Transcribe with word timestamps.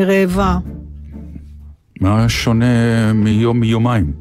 אני 0.00 0.20
רעבה. 0.20 0.58
מה 2.00 2.28
שונה 2.28 2.64
מיום 3.12 3.60
מיומיים? 3.60 4.12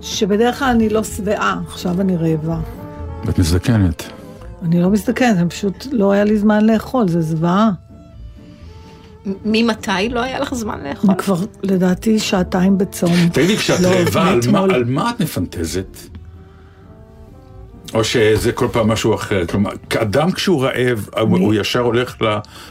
שבדרך 0.00 0.58
כלל 0.58 0.68
אני 0.68 0.88
לא 0.88 1.04
שבעה, 1.04 1.60
עכשיו 1.66 2.00
אני 2.00 2.16
רעבה. 2.16 2.60
את 3.28 3.38
מזדקנת. 3.38 4.02
אני 4.62 4.82
לא 4.82 4.90
מזדקנת, 4.90 5.36
זה 5.36 5.44
פשוט 5.46 5.86
לא 5.92 6.12
היה 6.12 6.24
לי 6.24 6.38
זמן 6.38 6.64
לאכול, 6.66 7.08
זה 7.08 7.20
זוועה. 7.20 7.70
ממתי 9.44 10.08
לא 10.10 10.20
היה 10.22 10.40
לך 10.40 10.54
זמן 10.54 10.80
לאכול? 10.84 11.10
אני 11.10 11.18
כבר, 11.18 11.36
לדעתי, 11.62 12.18
שעתיים 12.18 12.78
בצום. 12.78 13.12
תגידי, 13.32 13.56
כשאת 13.56 13.80
לא, 13.80 13.88
רעבה, 13.88 14.20
על 14.22 14.28
מה- 14.28 14.34
מאתמול. 14.36 14.74
על 14.74 14.84
מה 14.84 15.10
את 15.10 15.20
מפנטזת? 15.20 15.96
או 17.94 18.04
שזה 18.04 18.52
כל 18.52 18.68
פעם 18.72 18.88
משהו 18.88 19.14
אחר? 19.14 19.46
כלומר, 19.46 19.70
כאדם 19.90 20.30
כשהוא 20.30 20.62
רעב, 20.64 21.08
הוא 21.18 21.54
ישר 21.54 21.80
הולך 21.80 22.16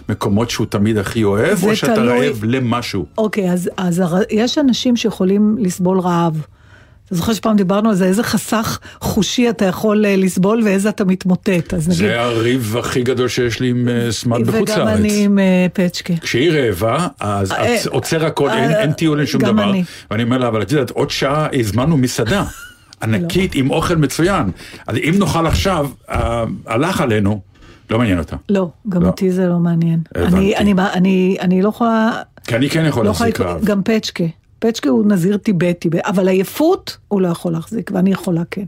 למקומות 0.09 0.49
שהוא 0.49 0.67
תמיד 0.69 0.97
הכי 0.97 1.23
אוהב, 1.23 1.63
או 1.63 1.75
שאתה 1.75 1.95
תלוי. 1.95 2.27
רעב 2.27 2.43
למשהו? 2.43 3.05
אוקיי, 3.17 3.51
אז, 3.51 3.69
אז 3.77 3.99
הר... 3.99 4.15
יש 4.29 4.57
אנשים 4.57 4.95
שיכולים 4.95 5.55
לסבול 5.59 5.99
רעב. 5.99 6.41
אתה 7.05 7.15
זוכר 7.15 7.33
שפעם 7.33 7.57
דיברנו 7.57 7.89
על 7.89 7.95
זה, 7.95 8.05
איזה 8.05 8.23
חסך 8.23 8.79
חושי 9.01 9.49
אתה 9.49 9.65
יכול 9.65 10.05
אה, 10.05 10.15
לסבול 10.15 10.61
ואיזה 10.65 10.89
אתה 10.89 11.05
מתמוטט. 11.05 11.73
אז 11.73 11.87
נגיד, 11.87 11.99
זה 11.99 12.21
הריב 12.21 12.75
הכי 12.79 13.03
גדול 13.03 13.27
שיש 13.27 13.59
לי 13.59 13.69
עם 13.69 13.87
אה, 13.89 14.11
סמאט 14.11 14.41
בחוץ 14.41 14.69
וגם 14.69 14.79
לארץ. 14.79 14.99
אני 14.99 15.23
עם 15.23 15.39
אה, 15.39 15.65
פצ'קה. 15.73 16.13
כשהיא 16.21 16.51
רעבה, 16.51 17.07
אז 17.19 17.53
עוצר 17.89 18.25
הכל, 18.25 18.49
אין- 18.49 18.91
טיול, 18.91 19.19
אין 19.19 19.27
שום 19.27 19.41
דבר. 19.41 19.69
אני. 19.69 19.83
ואני 20.11 20.23
אומר 20.23 20.37
לה, 20.37 20.47
אבל 20.47 20.61
את 20.61 20.71
יודעת, 20.71 20.89
עוד 20.89 21.09
שעה 21.09 21.47
הזמנו 21.53 21.97
מסעדה. 21.97 22.43
ענקית 23.03 23.55
עם 23.55 23.71
אוכל 23.71 23.95
מצוין. 23.95 24.51
אז 24.87 24.95
אם 24.95 25.15
נאכל 25.19 25.47
עכשיו, 25.47 25.89
אה, 26.09 26.43
הלך 26.65 27.01
עלינו, 27.01 27.41
לא 27.89 27.97
מעניין 27.97 28.19
אותה. 28.19 28.35
לא, 28.49 28.69
גם 28.89 29.01
לא. 29.01 29.07
אותי 29.07 29.31
זה 29.31 29.47
לא 29.47 29.59
מעניין. 29.59 29.99
הבנתי. 30.15 30.35
אני, 30.35 30.57
אני, 30.57 30.73
אני, 30.93 31.37
אני 31.41 31.61
לא 31.61 31.69
יכולה... 31.69 32.21
כי 32.43 32.55
אני 32.55 32.69
כן 32.69 32.85
יכול 32.85 33.03
לא 33.05 33.09
להחזיק 33.09 33.39
רעב. 33.39 33.65
גם 33.65 33.83
פצ'קה. 33.83 34.23
פצ'קה 34.59 34.89
הוא 34.89 35.05
נזיר 35.05 35.37
טיבטי, 35.37 35.89
אבל 36.05 36.27
עייפות 36.27 36.97
הוא 37.07 37.21
לא 37.21 37.27
יכול 37.27 37.51
להחזיק, 37.51 37.91
ואני 37.93 38.11
יכולה 38.11 38.41
כן. 38.51 38.65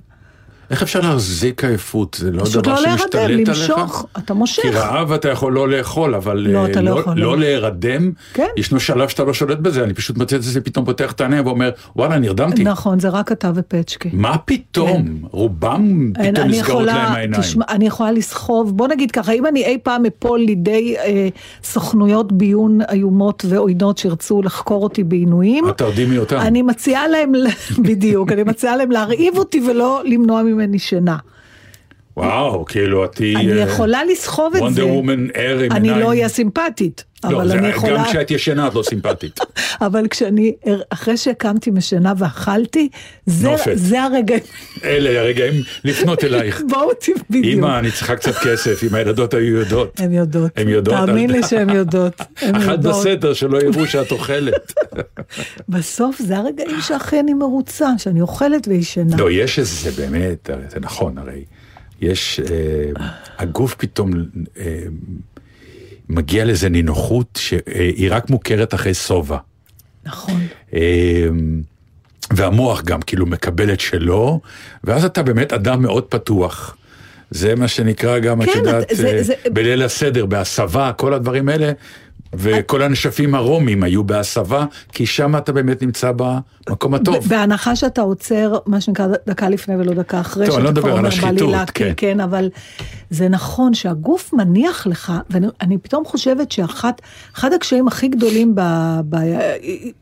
איך 0.69 0.81
אפשר 0.84 1.00
להחזיק 1.00 1.63
עייפות? 1.63 2.18
זה 2.19 2.31
לא 2.31 2.44
פשוט 2.44 2.63
דבר 2.63 2.74
לא 2.74 2.81
שמשתלט 2.81 3.16
להירדם, 3.16 3.34
עליך? 3.34 3.69
למשוך, 3.69 4.06
אתה 4.18 4.34
מושך. 4.34 4.62
כי 4.62 4.69
רעב 4.69 5.12
אתה 5.12 5.30
יכול 5.30 5.53
לא 5.53 5.69
לאכול, 5.69 6.16
אבל 6.16 6.38
לא, 6.38 6.66
אה, 6.66 6.81
לא 6.81 7.02
לא 7.06 7.16
לא. 7.16 7.38
להירדם, 7.38 8.12
כן. 8.34 8.47
ישנו 8.57 8.80
שלב 8.80 9.07
שאתה 9.07 9.24
לא 9.24 9.34
שולט 9.34 9.57
בזה, 9.57 9.84
אני 9.84 9.94
פשוט 9.94 10.18
מוצא 10.18 10.35
את 10.35 10.44
זה, 10.44 10.62
פתאום 10.62 10.85
פותח 10.85 11.12
את 11.12 11.22
העיניים 11.22 11.46
ואומר, 11.46 11.72
וואלה, 11.96 12.19
נרדמתי. 12.19 12.63
נכון, 12.63 13.00
זה 13.00 13.09
רק 13.09 13.31
אתה 13.31 13.52
ופצ'קה. 13.56 14.09
מה 14.13 14.38
פתאום? 14.38 15.18
רובם 15.31 16.12
אין, 16.19 16.35
פתאום 16.35 16.47
נסגרות 16.47 16.86
להם 16.86 17.12
העיניים. 17.12 17.41
תשמע, 17.41 17.66
אני 17.69 17.88
יכולה 17.88 18.12
לסחוב, 18.12 18.78
בוא 18.78 18.88
נגיד 18.88 19.12
ככה, 19.12 19.31
אם 19.31 19.46
אני 19.46 19.66
אי 19.66 19.78
פעם 19.84 20.03
אפול 20.06 20.40
לידי 20.40 20.96
אה, 20.97 21.28
סוכנויות 21.63 22.31
ביון 22.31 22.80
איומות 22.91 23.46
ועוינות 23.47 23.97
שירצו 23.97 24.41
לחקור 24.41 24.84
אותי 24.84 25.03
בעינויים. 25.03 25.66
אני 26.31 26.62
מציעה 26.62 27.07
להם, 27.07 27.31
בדיוק, 27.88 28.31
אני 28.31 28.44
מציעה 28.44 28.78
להם 28.78 28.91
להרעיב 28.91 29.38
אותי 29.38 29.62
ולא 29.69 30.01
למנוע 30.06 30.44
ממני 30.44 30.59
שינה. 30.80 31.18
וואו, 32.19 32.66
כאילו, 32.66 33.06
את 33.06 33.16
תהיי... 33.16 33.35
אני 33.35 33.52
אה, 33.52 33.57
יכולה 33.57 34.03
לסחוב 34.03 34.56
את 34.56 34.59
זה. 34.59 34.66
וונדר 34.66 34.88
וומן 34.88 35.28
ער 35.34 35.59
עם 35.59 35.72
אני. 35.72 35.90
לא 35.90 36.07
אהיה 36.07 36.30
סימפטית, 36.30 37.03
לא, 37.24 37.30
אבל 37.30 37.52
אני 37.52 37.68
יכולה... 37.68 37.97
גם 37.97 38.03
כשאת 38.06 38.31
ישנה 38.31 38.68
את 38.68 38.75
לא 38.75 38.84
סימפטית. 38.84 39.40
אבל 39.88 40.07
כשאני, 40.07 40.53
אחרי 40.90 41.18
שהקמתי 41.18 41.72
משינה 41.72 42.13
ואכלתי, 42.18 42.90
זה, 43.25 43.50
נופת. 43.50 43.72
זה 43.75 44.03
הרגע, 44.03 44.35
אלה 44.84 45.19
הרגעים 45.22 45.53
לפנות 45.84 46.24
אלייך. 46.24 46.62
בואו. 46.69 46.90
בדיוק. 47.30 47.46
אמא, 47.46 47.80
אני 47.80 47.91
צריכה 47.91 48.16
קצת 48.16 48.36
כסף, 48.36 48.84
אם 48.84 48.96
הילדות 48.96 49.34
היו 49.34 49.56
יודעות. 49.56 50.00
הן 50.00 50.13
יודעות. 50.13 50.51
הן 50.56 50.68
יודעות. 50.68 51.06
תאמין 51.06 51.30
לי 51.30 51.44
שהן 51.44 51.69
יודעות. 51.69 52.22
אחת. 52.57 52.80
בסתר, 52.80 53.34
שלא 53.34 53.57
יראו 53.57 53.86
שאת 53.86 54.12
אוכלת. 54.12 54.74
בסוף 55.69 56.19
זה 56.19 56.38
הרגעים 56.38 56.81
שהכי 56.81 57.19
אני 57.19 57.34
מרוצה, 57.34 57.90
שאני 57.97 58.22
אוכלת 58.22 58.68
וישנה. 58.68 59.18
לא, 59.18 59.31
יש 59.31 59.59
איזה, 59.59 59.91
זה 59.91 60.01
באמת, 60.01 60.50
זה 60.69 60.80
נכון, 60.80 61.18
הרי 61.18 61.44
יש, 62.02 62.40
אה, 62.40 63.06
הגוף 63.38 63.76
פתאום 63.76 64.12
אה, 64.60 64.80
מגיע 66.10 66.46
לאיזה 66.46 66.70
נינוחות 66.70 67.40
שהיא 67.42 68.08
רק 68.12 68.30
מוכרת 68.30 68.74
אחרי 68.74 68.94
שובע. 68.94 69.38
נכון. 70.06 70.42
אה, 70.74 71.28
והמוח 72.34 72.82
גם 72.82 73.02
כאילו 73.02 73.26
מקבל 73.26 73.74
את 73.74 73.80
שלו, 73.80 74.40
ואז 74.84 75.06
אתה 75.06 75.24
באמת 75.24 75.54
אדם 75.54 75.82
מאוד 75.82 76.04
פתוח. 76.04 76.76
זה 77.32 77.56
מה 77.56 77.68
שנקרא 77.68 78.20
גם, 78.20 78.42
את 78.42 78.48
כן, 78.54 78.60
יודעת, 78.60 78.86
זה- 78.94 79.08
אה, 79.18 79.24
זה- 79.24 79.34
בליל 79.54 79.84
הסדר, 79.84 80.26
בהסבה, 80.26 80.92
כל 80.98 81.14
הדברים 81.14 81.50
האלה, 81.50 81.72
וכל 82.34 82.82
הנשפים 82.82 83.36
הרומים 83.36 83.84
היו 83.84 84.04
בהסבה, 84.04 84.66
כי 84.92 85.06
שם 85.06 85.38
אתה 85.38 85.52
באמת 85.52 85.82
נמצא 85.82 86.12
במקום 86.16 86.94
הטוב. 86.94 87.28
בהנחה 87.28 87.76
שאתה 87.76 88.02
עוצר, 88.02 88.58
מה 88.66 88.82
שנקרא, 88.82 89.08
דקה 89.28 89.50
לפני 89.50 89.76
ולא 89.76 89.94
דקה 89.94 90.22
אחרי, 90.22 90.46
טוב, 90.46 90.56
אני 90.56 90.64
לא 90.64 90.72
מדבר 90.72 90.98
על 90.98 91.06
השחיתות, 91.06 91.52
להקיא", 91.52 91.86
כן. 91.86 91.94
כן, 91.98 92.20
אבל 92.20 92.50
זה 93.10 93.30
נכון 93.30 93.74
שהגוף 93.74 94.34
מניח 94.34 94.88
לך, 94.88 95.14
ואני 95.30 95.48
אני 95.62 95.78
פתאום 95.78 96.06
חושבת 96.06 96.52
שאחד 96.52 96.94
אחד 97.36 97.54
הקשיים 97.54 97.88
הכי 97.88 98.08
גדולים 98.08 98.56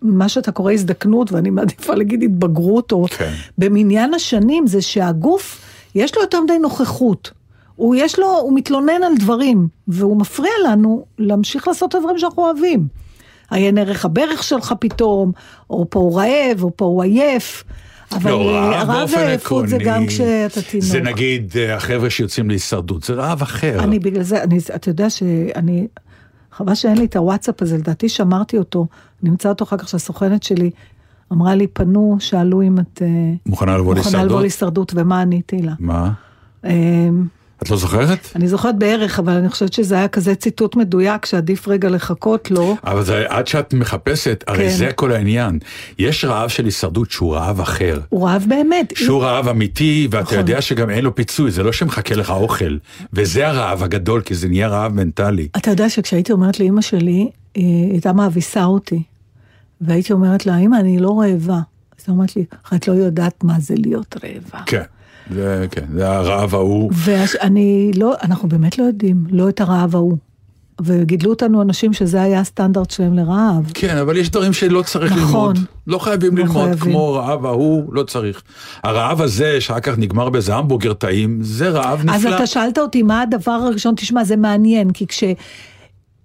במה 0.01 0.29
שאתה 0.29 0.51
קורא 0.51 0.71
הזדקנות, 0.71 1.31
ואני 1.31 1.49
מעדיפה 1.49 1.95
להגיד 1.95 2.23
התבגרות, 2.23 2.91
או 2.91 3.05
כן. 3.17 3.33
במניין 3.57 4.13
השנים, 4.13 4.67
זה 4.67 4.81
שהגוף, 4.81 5.61
יש 5.95 6.15
לו 6.15 6.21
יותר 6.21 6.41
מדי 6.41 6.57
נוכחות. 6.59 7.31
הוא 7.77 7.95
יש 7.95 8.19
לו, 8.19 8.27
הוא 8.27 8.55
מתלונן 8.55 9.03
על 9.05 9.13
דברים, 9.19 9.67
והוא 9.87 10.17
מפריע 10.17 10.51
לנו 10.69 11.05
להמשיך 11.19 11.67
לעשות 11.67 11.89
את 11.89 11.95
הדברים 11.95 12.17
שאנחנו 12.17 12.43
אוהבים. 12.43 12.87
עיין 13.51 13.77
ערך 13.77 14.05
הברך 14.05 14.43
שלך 14.43 14.73
פתאום, 14.79 15.31
או 15.69 15.85
פה 15.89 15.99
הוא 15.99 16.19
רעב, 16.19 16.63
או 16.63 16.71
פה 16.75 16.85
הוא 16.85 17.03
עייף. 17.03 17.63
אבל 18.11 18.31
לא, 18.31 18.55
אה, 18.55 18.69
רעב 18.69 18.87
באופן 18.87 19.17
ועייפות 19.17 19.67
זה 19.67 19.77
גם 19.85 20.07
כשאתה 20.07 20.61
תינוק. 20.61 20.85
זה 20.85 20.99
נגיד 20.99 21.53
אה, 21.55 21.75
החבר'ה 21.75 22.09
שיוצאים 22.09 22.49
להישרדות, 22.49 23.03
זה 23.03 23.13
רעב 23.13 23.41
אחר. 23.41 23.83
אני 23.83 23.99
בגלל 23.99 24.23
זה, 24.23 24.43
אני, 24.43 24.59
אתה 24.75 24.89
יודע 24.89 25.09
שאני, 25.09 25.87
חבל 26.51 26.75
שאין 26.75 26.97
לי 26.97 27.05
את 27.05 27.15
הוואטסאפ 27.15 27.61
הזה, 27.61 27.77
לדעתי 27.77 28.09
שמרתי 28.09 28.57
אותו, 28.57 28.87
אני 29.23 29.29
אמצא 29.29 29.49
אותו 29.49 29.63
אחר 29.63 29.77
כך 29.77 29.89
שהסוכנת 29.89 30.43
שלי 30.43 30.69
אמרה 31.33 31.55
לי, 31.55 31.67
פנו, 31.67 32.17
שאלו 32.19 32.61
אם 32.61 32.79
את 32.79 33.01
אה, 33.01 33.07
מוכנה 33.45 33.77
לבוא 33.77 33.95
מוכנה 33.95 34.23
לבוא 34.23 34.23
להישרדות? 34.23 34.41
להישרדות, 34.41 34.93
ומה 34.95 35.21
עניתי 35.21 35.61
לה. 35.61 35.73
מה? 35.79 36.11
את 37.63 37.69
לא 37.69 37.77
זוכרת? 37.77 38.19
אני 38.35 38.47
זוכרת 38.47 38.77
בערך, 38.77 39.19
אבל 39.19 39.33
אני 39.33 39.49
חושבת 39.49 39.73
שזה 39.73 39.95
היה 39.95 40.07
כזה 40.07 40.35
ציטוט 40.35 40.75
מדויק, 40.75 41.25
שעדיף 41.25 41.67
רגע 41.67 41.89
לחכות 41.89 42.51
לו. 42.51 42.77
אבל 42.83 43.03
זה, 43.03 43.25
עד 43.27 43.47
שאת 43.47 43.73
מחפשת, 43.73 44.43
הרי 44.47 44.69
כן. 44.69 44.77
זה 44.77 44.91
כל 44.95 45.11
העניין. 45.11 45.59
יש 45.99 46.25
רעב 46.25 46.49
של 46.49 46.65
הישרדות 46.65 47.11
שהוא 47.11 47.35
רעב 47.35 47.61
אחר. 47.61 47.99
הוא 48.09 48.27
רעב 48.27 48.45
באמת. 48.47 48.93
שהוא 48.95 49.23
רעב 49.23 49.47
אמיתי, 49.47 50.07
ואתה 50.11 50.23
נכון. 50.23 50.37
יודע 50.37 50.61
שגם 50.61 50.89
אין 50.89 51.03
לו 51.03 51.15
פיצוי, 51.15 51.51
זה 51.51 51.63
לא 51.63 51.71
שמחכה 51.71 52.15
לך 52.15 52.29
אוכל. 52.29 52.77
וזה 53.13 53.47
הרעב 53.47 53.83
הגדול, 53.83 54.21
כי 54.21 54.35
זה 54.35 54.49
נהיה 54.49 54.67
רעב 54.67 54.93
מנטלי. 54.93 55.47
אתה 55.57 55.71
יודע 55.71 55.89
שכשהייתי 55.89 56.31
אומרת 56.31 56.59
לאימא 56.59 56.81
שלי, 56.81 57.29
היא 57.55 57.91
הייתה 57.91 58.13
מאביסה 58.13 58.65
אותי. 58.65 59.03
והייתי 59.81 60.13
אומרת 60.13 60.45
לה, 60.45 60.57
אמא, 60.57 60.75
אני 60.75 60.99
לא 60.99 61.19
רעבה. 61.19 61.59
אז 61.99 62.03
היא 62.07 62.13
אומרת 62.13 62.35
לי, 62.35 62.45
את 62.75 62.87
לא 62.87 62.93
יודעת 62.93 63.43
מה 63.43 63.59
זה 63.59 63.75
להיות 63.77 64.15
רעבה. 64.23 64.63
כן, 64.65 64.81
זה, 65.33 65.65
כן, 65.71 65.85
זה 65.93 66.09
הרעב 66.09 66.55
ההוא. 66.55 66.91
ואני 66.93 67.91
לא, 67.95 68.13
אנחנו 68.23 68.49
באמת 68.49 68.77
לא 68.77 68.83
יודעים, 68.83 69.25
לא 69.29 69.49
את 69.49 69.61
הרעב 69.61 69.95
ההוא. 69.95 70.17
וגידלו 70.81 71.29
אותנו 71.29 71.61
אנשים 71.61 71.93
שזה 71.93 72.21
היה 72.21 72.39
הסטנדרט 72.39 72.91
שלהם 72.91 73.13
לרעב. 73.13 73.71
כן, 73.73 73.97
אבל 73.97 74.17
יש 74.17 74.29
דברים 74.29 74.53
שלא 74.53 74.81
צריך 74.81 75.11
נכון. 75.11 75.55
ללמוד. 75.55 75.67
לא 75.87 75.97
חייבים 75.97 76.37
לא 76.37 76.43
ללמוד, 76.43 76.65
חייבים. 76.65 76.79
כמו 76.79 77.13
רעב 77.13 77.45
ההוא, 77.45 77.93
לא 77.93 78.03
צריך. 78.03 78.41
הרעב 78.83 79.21
הזה, 79.21 79.61
שאחר 79.61 79.79
כך 79.79 79.97
נגמר 79.97 80.29
באיזה 80.29 80.55
המבורגר 80.55 80.93
טעים, 80.93 81.39
זה 81.41 81.69
רעב 81.69 81.99
אז 81.99 82.05
נפלא. 82.25 82.35
אתה 82.35 82.47
שאלת 82.47 82.77
אותי 82.77 83.03
מה 83.03 83.21
הדבר 83.21 83.51
הראשון, 83.51 83.95
תשמע, 83.95 84.23
זה 84.23 84.35
מעניין, 84.35 84.91
כי 84.91 85.07
כש, 85.07 85.23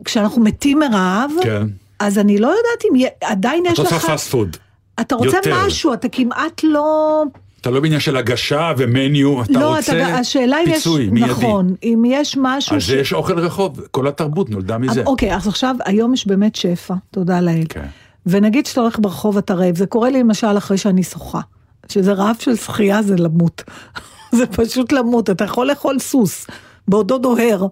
כשאנחנו 0.04 0.42
מתים 0.42 0.78
מרעב, 0.78 1.30
כן. 1.42 1.66
אז 1.98 2.18
אני 2.18 2.38
לא 2.38 2.46
יודעת 2.46 2.84
אם 2.90 3.06
עדיין 3.24 3.64
יש 3.66 3.78
לך... 3.78 3.92
עושה 3.92 3.98
fast 4.06 4.30
food. 4.30 4.56
אתה 5.00 5.14
רוצה 5.14 5.36
יותר. 5.36 5.66
משהו, 5.66 5.92
אתה 5.92 6.08
כמעט 6.08 6.60
לא... 6.64 7.22
אתה 7.62 7.70
לא 7.70 7.80
בעניין 7.80 8.00
של 8.00 8.16
הגשה 8.16 8.72
ו 8.78 8.89
menu, 8.89 9.42
אתה 9.42 9.52
לא, 9.52 9.76
רוצה 9.76 9.92
אתה, 9.92 10.18
השאלה 10.18 10.56
אם 10.60 10.68
יש... 10.68 10.76
פיצוי 10.76 11.10
מיידי. 11.10 11.30
נכון, 11.30 11.74
אם 11.82 12.02
יש 12.06 12.36
משהו... 12.40 12.74
על 12.74 12.80
זה 12.80 12.96
יש 12.96 13.12
אוכל 13.12 13.38
רחוב, 13.38 13.80
כל 13.90 14.08
התרבות 14.08 14.50
נולדה 14.50 14.78
מזה. 14.78 15.02
אוקיי, 15.06 15.34
אז 15.36 15.48
עכשיו, 15.48 15.76
היום 15.84 16.14
יש 16.14 16.26
באמת 16.26 16.56
שפע, 16.56 16.94
תודה 17.10 17.40
לאל. 17.40 17.64
כן. 17.68 17.84
ונגיד 18.26 18.66
שאתה 18.66 18.80
הולך 18.80 18.98
ברחוב 18.98 19.36
אתה 19.36 19.54
רעב, 19.54 19.76
זה 19.76 19.86
קורה 19.86 20.10
לי 20.10 20.20
למשל 20.20 20.58
אחרי 20.58 20.78
שאני 20.78 21.02
שוחה. 21.02 21.40
שזה 21.88 22.12
רעב 22.12 22.36
של 22.38 22.56
שחייה 22.56 23.02
זה 23.02 23.16
למות. 23.16 23.62
זה 24.36 24.46
פשוט 24.46 24.92
למות, 24.92 25.30
אתה 25.30 25.44
יכול 25.44 25.66
לאכול 25.66 25.98
סוס, 25.98 26.46
בעודו 26.88 27.18
דוהר. 27.18 27.66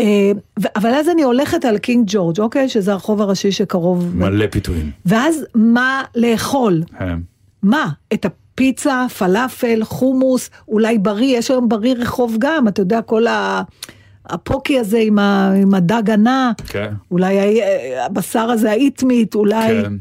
אה, 0.00 0.32
אבל 0.76 0.90
אז 0.90 1.08
אני 1.08 1.22
הולכת 1.22 1.64
על 1.64 1.78
קינג 1.78 2.04
ג'ורג', 2.10 2.40
אוקיי? 2.40 2.68
שזה 2.68 2.92
הרחוב 2.92 3.22
הראשי 3.22 3.52
שקרוב. 3.52 4.16
מלא 4.16 4.46
פיתויים. 4.50 4.90
ואז 5.06 5.44
מה 5.54 6.02
לאכול? 6.14 6.82
מה? 7.62 7.88
את 8.14 8.26
הפיצה, 8.54 9.06
פלאפל, 9.18 9.80
חומוס, 9.84 10.50
אולי 10.68 10.98
בריא, 10.98 11.38
יש 11.38 11.50
היום 11.50 11.68
בריא 11.68 11.94
רחוב 11.98 12.36
גם, 12.38 12.68
אתה 12.68 12.82
יודע, 12.82 13.02
כל 13.02 13.26
ה... 13.26 13.62
הפוקי 14.26 14.78
הזה 14.78 14.98
עם, 14.98 15.18
ה... 15.18 15.52
עם 15.62 15.74
הדג 15.74 16.10
הנע, 16.10 16.50
כן. 16.66 16.92
אולי 17.10 17.38
ה... 17.62 17.66
הבשר 18.06 18.40
הזה, 18.40 18.70
האיטמית, 18.70 19.34
אולי... 19.34 19.82
כן. 19.82 19.92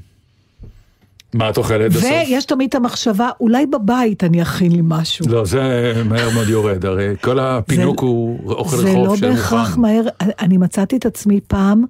מה 1.34 1.50
את 1.50 1.58
אוכלת 1.58 1.92
בסוף? 1.92 2.04
ויש 2.04 2.46
תמיד 2.46 2.70
את 2.70 2.76
המחשבה, 2.76 3.30
אולי 3.40 3.66
בבית 3.66 4.24
אני 4.24 4.42
אכין 4.42 4.72
לי 4.72 4.82
משהו. 4.84 5.26
לא, 5.30 5.46
זה 5.46 5.62
מהר 6.06 6.30
מאוד 6.34 6.50
יורד, 6.50 6.86
הרי 6.86 7.16
כל 7.22 7.40
הפינוק 7.40 8.00
זה- 8.02 8.06
הוא 8.06 8.52
אוכל 8.54 8.78
זה 8.78 8.84
רחוב 8.92 9.06
לא 9.08 9.16
שמוכן. 9.16 9.34
בהכרח 9.36 9.78
מהר, 9.78 10.04
אני 10.40 10.58
מצאתי 10.58 10.98
את 10.98 11.06
עצמי 11.06 11.40
פעם 11.48 11.84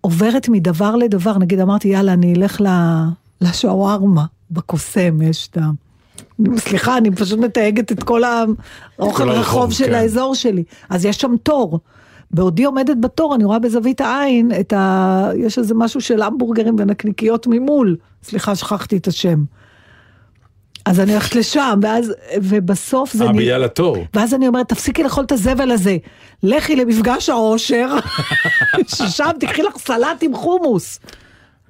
עוברת 0.00 0.48
מדבר 0.48 0.96
לדבר, 0.96 1.38
נגיד 1.38 1.60
אמרתי 1.60 1.88
יאללה 1.88 2.12
אני 2.12 2.34
אלך 2.34 2.60
ל- 2.60 3.04
לשווארמה 3.40 4.24
בקוסם, 4.50 5.22
יש 5.22 5.48
את 5.48 5.56
ה... 5.56 5.70
סליחה, 6.56 6.98
אני 6.98 7.10
פשוט 7.10 7.38
מתייגת 7.38 7.92
את 7.92 8.02
כל 8.02 8.22
האוכל 8.24 9.28
הרחוב, 9.28 9.40
רחוב 9.40 9.72
של 9.72 9.86
כן. 9.86 9.94
האזור 9.94 10.34
שלי, 10.34 10.64
אז 10.88 11.04
יש 11.04 11.16
שם 11.16 11.34
תור. 11.42 11.80
בעודי 12.30 12.64
עומדת 12.64 12.96
בתור, 13.00 13.34
אני 13.34 13.44
רואה 13.44 13.58
בזווית 13.58 14.00
העין 14.00 14.52
את 14.60 14.72
ה... 14.72 15.30
יש 15.36 15.58
איזה 15.58 15.74
משהו 15.74 16.00
של 16.00 16.22
המבורגרים 16.22 16.76
ונקניקיות 16.78 17.46
ממול. 17.46 17.96
סליחה, 18.22 18.56
שכחתי 18.56 18.96
את 18.96 19.06
השם. 19.06 19.44
אז 20.86 21.00
אני 21.00 21.12
הולכת 21.12 21.34
לשם, 21.34 21.80
ואז, 21.82 22.12
ובסוף 22.42 23.12
זה... 23.12 23.24
אה, 23.24 23.32
בגלל 23.32 23.64
התור. 23.64 23.96
ואז 24.14 24.34
אני 24.34 24.48
אומרת, 24.48 24.68
תפסיקי 24.68 25.02
לאכול 25.02 25.24
את 25.24 25.32
הזבל 25.32 25.70
הזה, 25.70 25.96
לכי 26.42 26.76
למפגש 26.76 27.28
העושר, 27.28 27.96
ששם 28.96 29.30
תקחי 29.40 29.62
לך 29.62 29.78
סלט 29.78 30.22
עם 30.22 30.34
חומוס, 30.34 31.00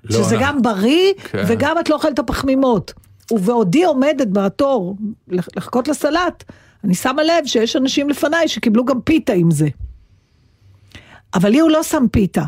לא, 0.05 0.11
שזה 0.25 0.37
אנחנו- 0.37 0.47
גם 0.47 0.63
בריא, 0.63 1.13
כן. 1.31 1.45
וגם 1.49 1.77
את 1.81 1.89
לא 1.89 1.95
אוכלת 1.95 2.19
הפחמימות. 2.19 2.93
ובעודי 3.33 3.85
עומדת 3.85 4.27
בתור 4.33 4.97
לח- 5.29 5.49
לחכות 5.57 5.89
לסלט, 5.89 6.45
אני 6.85 6.95
שמה 6.95 7.23
לב 7.23 7.47
שיש 7.47 7.77
אנשים 7.77 8.09
לפניי 8.09 8.49
שקיבלו 8.49 8.85
גם 8.85 9.01
פיתה 9.01 9.33
עם 9.33 9.51
זה. 9.51 9.69
אבל 11.35 11.49
לי 11.49 11.59
הוא 11.61 11.71
לא 11.71 11.83
שם 11.83 12.05
פיתה. 12.13 12.43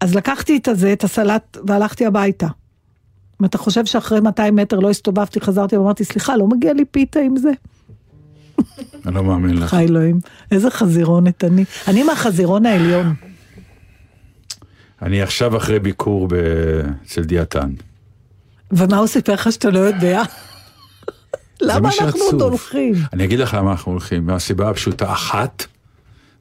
אז 0.00 0.14
לקחתי 0.14 0.56
את 0.56 0.68
הזה, 0.68 0.92
את 0.92 1.04
הסלט, 1.04 1.56
והלכתי 1.66 2.06
הביתה. 2.06 2.46
אם 3.40 3.46
אתה 3.46 3.58
חושב 3.58 3.86
שאחרי 3.86 4.20
200 4.20 4.56
מטר 4.56 4.78
לא 4.78 4.90
הסתובבתי, 4.90 5.40
חזרתי 5.40 5.76
ואמרתי, 5.76 6.04
סליחה, 6.04 6.36
לא 6.36 6.46
מגיע 6.46 6.72
לי 6.72 6.84
פיתה 6.84 7.20
עם 7.20 7.36
זה? 7.36 7.50
אני 9.06 9.14
לא 9.14 9.24
מאמין 9.24 9.56
לך. 9.58 9.70
חי 9.70 9.84
אלוהים, 9.84 10.18
איזה 10.50 10.70
חזירונת 10.70 11.44
אני. 11.44 11.64
אני 11.88 12.02
מהחזירון 12.02 12.66
העליון. 12.66 13.14
אני 15.02 15.22
עכשיו 15.22 15.56
אחרי 15.56 15.78
ביקור 15.78 16.28
אצל 17.06 17.24
דיאטן. 17.24 17.70
ומה 18.72 18.96
הוא 18.96 19.06
סיפר 19.06 19.32
לך 19.32 19.52
שאתה 19.52 19.70
לא 19.70 19.78
יודע? 19.78 20.22
למה 21.60 21.80
מה 21.80 21.90
אנחנו 22.00 22.20
עוד. 22.20 22.40
הולכים? 22.40 22.94
אני 23.12 23.24
אגיד 23.24 23.38
לך 23.38 23.54
למה 23.54 23.70
אנחנו 23.70 23.92
הולכים, 23.92 24.26
מהסיבה 24.26 24.70
הפשוטה 24.70 25.12
אחת, 25.12 25.66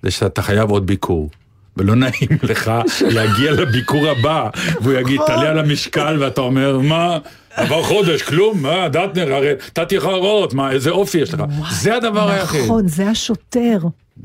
זה 0.03 0.11
שאתה 0.11 0.41
חייב 0.41 0.69
עוד 0.69 0.87
ביקור. 0.87 1.29
ולא 1.77 1.95
נעים 1.95 2.29
לך 2.49 2.71
להגיע 3.01 3.51
לביקור 3.51 4.07
הבא, 4.09 4.49
והוא 4.81 4.93
יגיד, 4.93 5.15
נכון. 5.15 5.27
תעלה 5.27 5.49
על 5.49 5.59
המשקל, 5.59 6.17
ואתה 6.19 6.41
אומר, 6.41 6.79
מה, 6.79 7.17
עבר 7.55 7.83
חודש, 7.83 8.21
כלום, 8.21 8.61
מה, 8.61 8.89
דטנר, 8.89 9.33
הרי 9.33 9.51
נתתי 9.67 9.97
לך 9.97 10.03
הוראות, 10.03 10.53
מה, 10.53 10.71
איזה 10.71 10.89
אופי 10.89 11.17
יש 11.17 11.33
לך. 11.33 11.43
זה 11.71 11.95
הדבר 11.95 12.29
היחיד. 12.29 12.63
נכון, 12.63 12.87
זה 12.87 13.09
השוטר. 13.09 13.77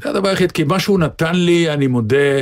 זה 0.02 0.10
הדבר 0.10 0.28
היחיד, 0.28 0.52
כי 0.52 0.64
מה 0.64 0.80
שהוא 0.80 0.98
נתן 0.98 1.34
לי, 1.34 1.70
אני 1.70 1.86
מודה, 1.86 2.40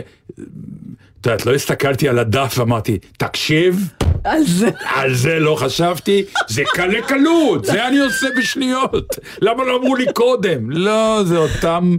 את 1.25 1.29
יודעת, 1.29 1.47
לא 1.47 1.55
הסתכלתי 1.55 2.09
על 2.09 2.19
הדף 2.19 2.55
ואמרתי, 2.59 2.99
תקשיב, 3.19 3.89
על 4.25 4.43
זה. 4.45 4.69
על 4.85 5.15
זה 5.15 5.39
לא 5.39 5.57
חשבתי, 5.57 6.25
זה 6.49 6.63
קל 6.75 6.87
לקלות, 6.87 7.65
זה 7.65 7.89
אני 7.89 7.99
עושה 7.99 8.27
בשניות. 8.39 9.19
למה 9.41 9.65
לא 9.65 9.77
אמרו 9.77 9.97
לי 9.97 10.05
קודם? 10.13 10.71
לא, 10.71 11.23
זה 11.25 11.37
אותם 11.37 11.97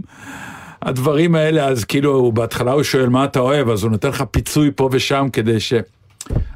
הדברים 0.82 1.34
האלה, 1.34 1.68
אז 1.68 1.84
כאילו, 1.84 2.32
בהתחלה 2.32 2.72
הוא 2.72 2.82
שואל 2.82 3.08
מה 3.08 3.24
אתה 3.24 3.38
אוהב, 3.40 3.68
אז 3.68 3.82
הוא 3.82 3.90
נותן 3.90 4.08
לך 4.08 4.24
פיצוי 4.30 4.70
פה 4.76 4.88
ושם 4.92 5.28
כדי 5.32 5.60
ש... 5.60 5.72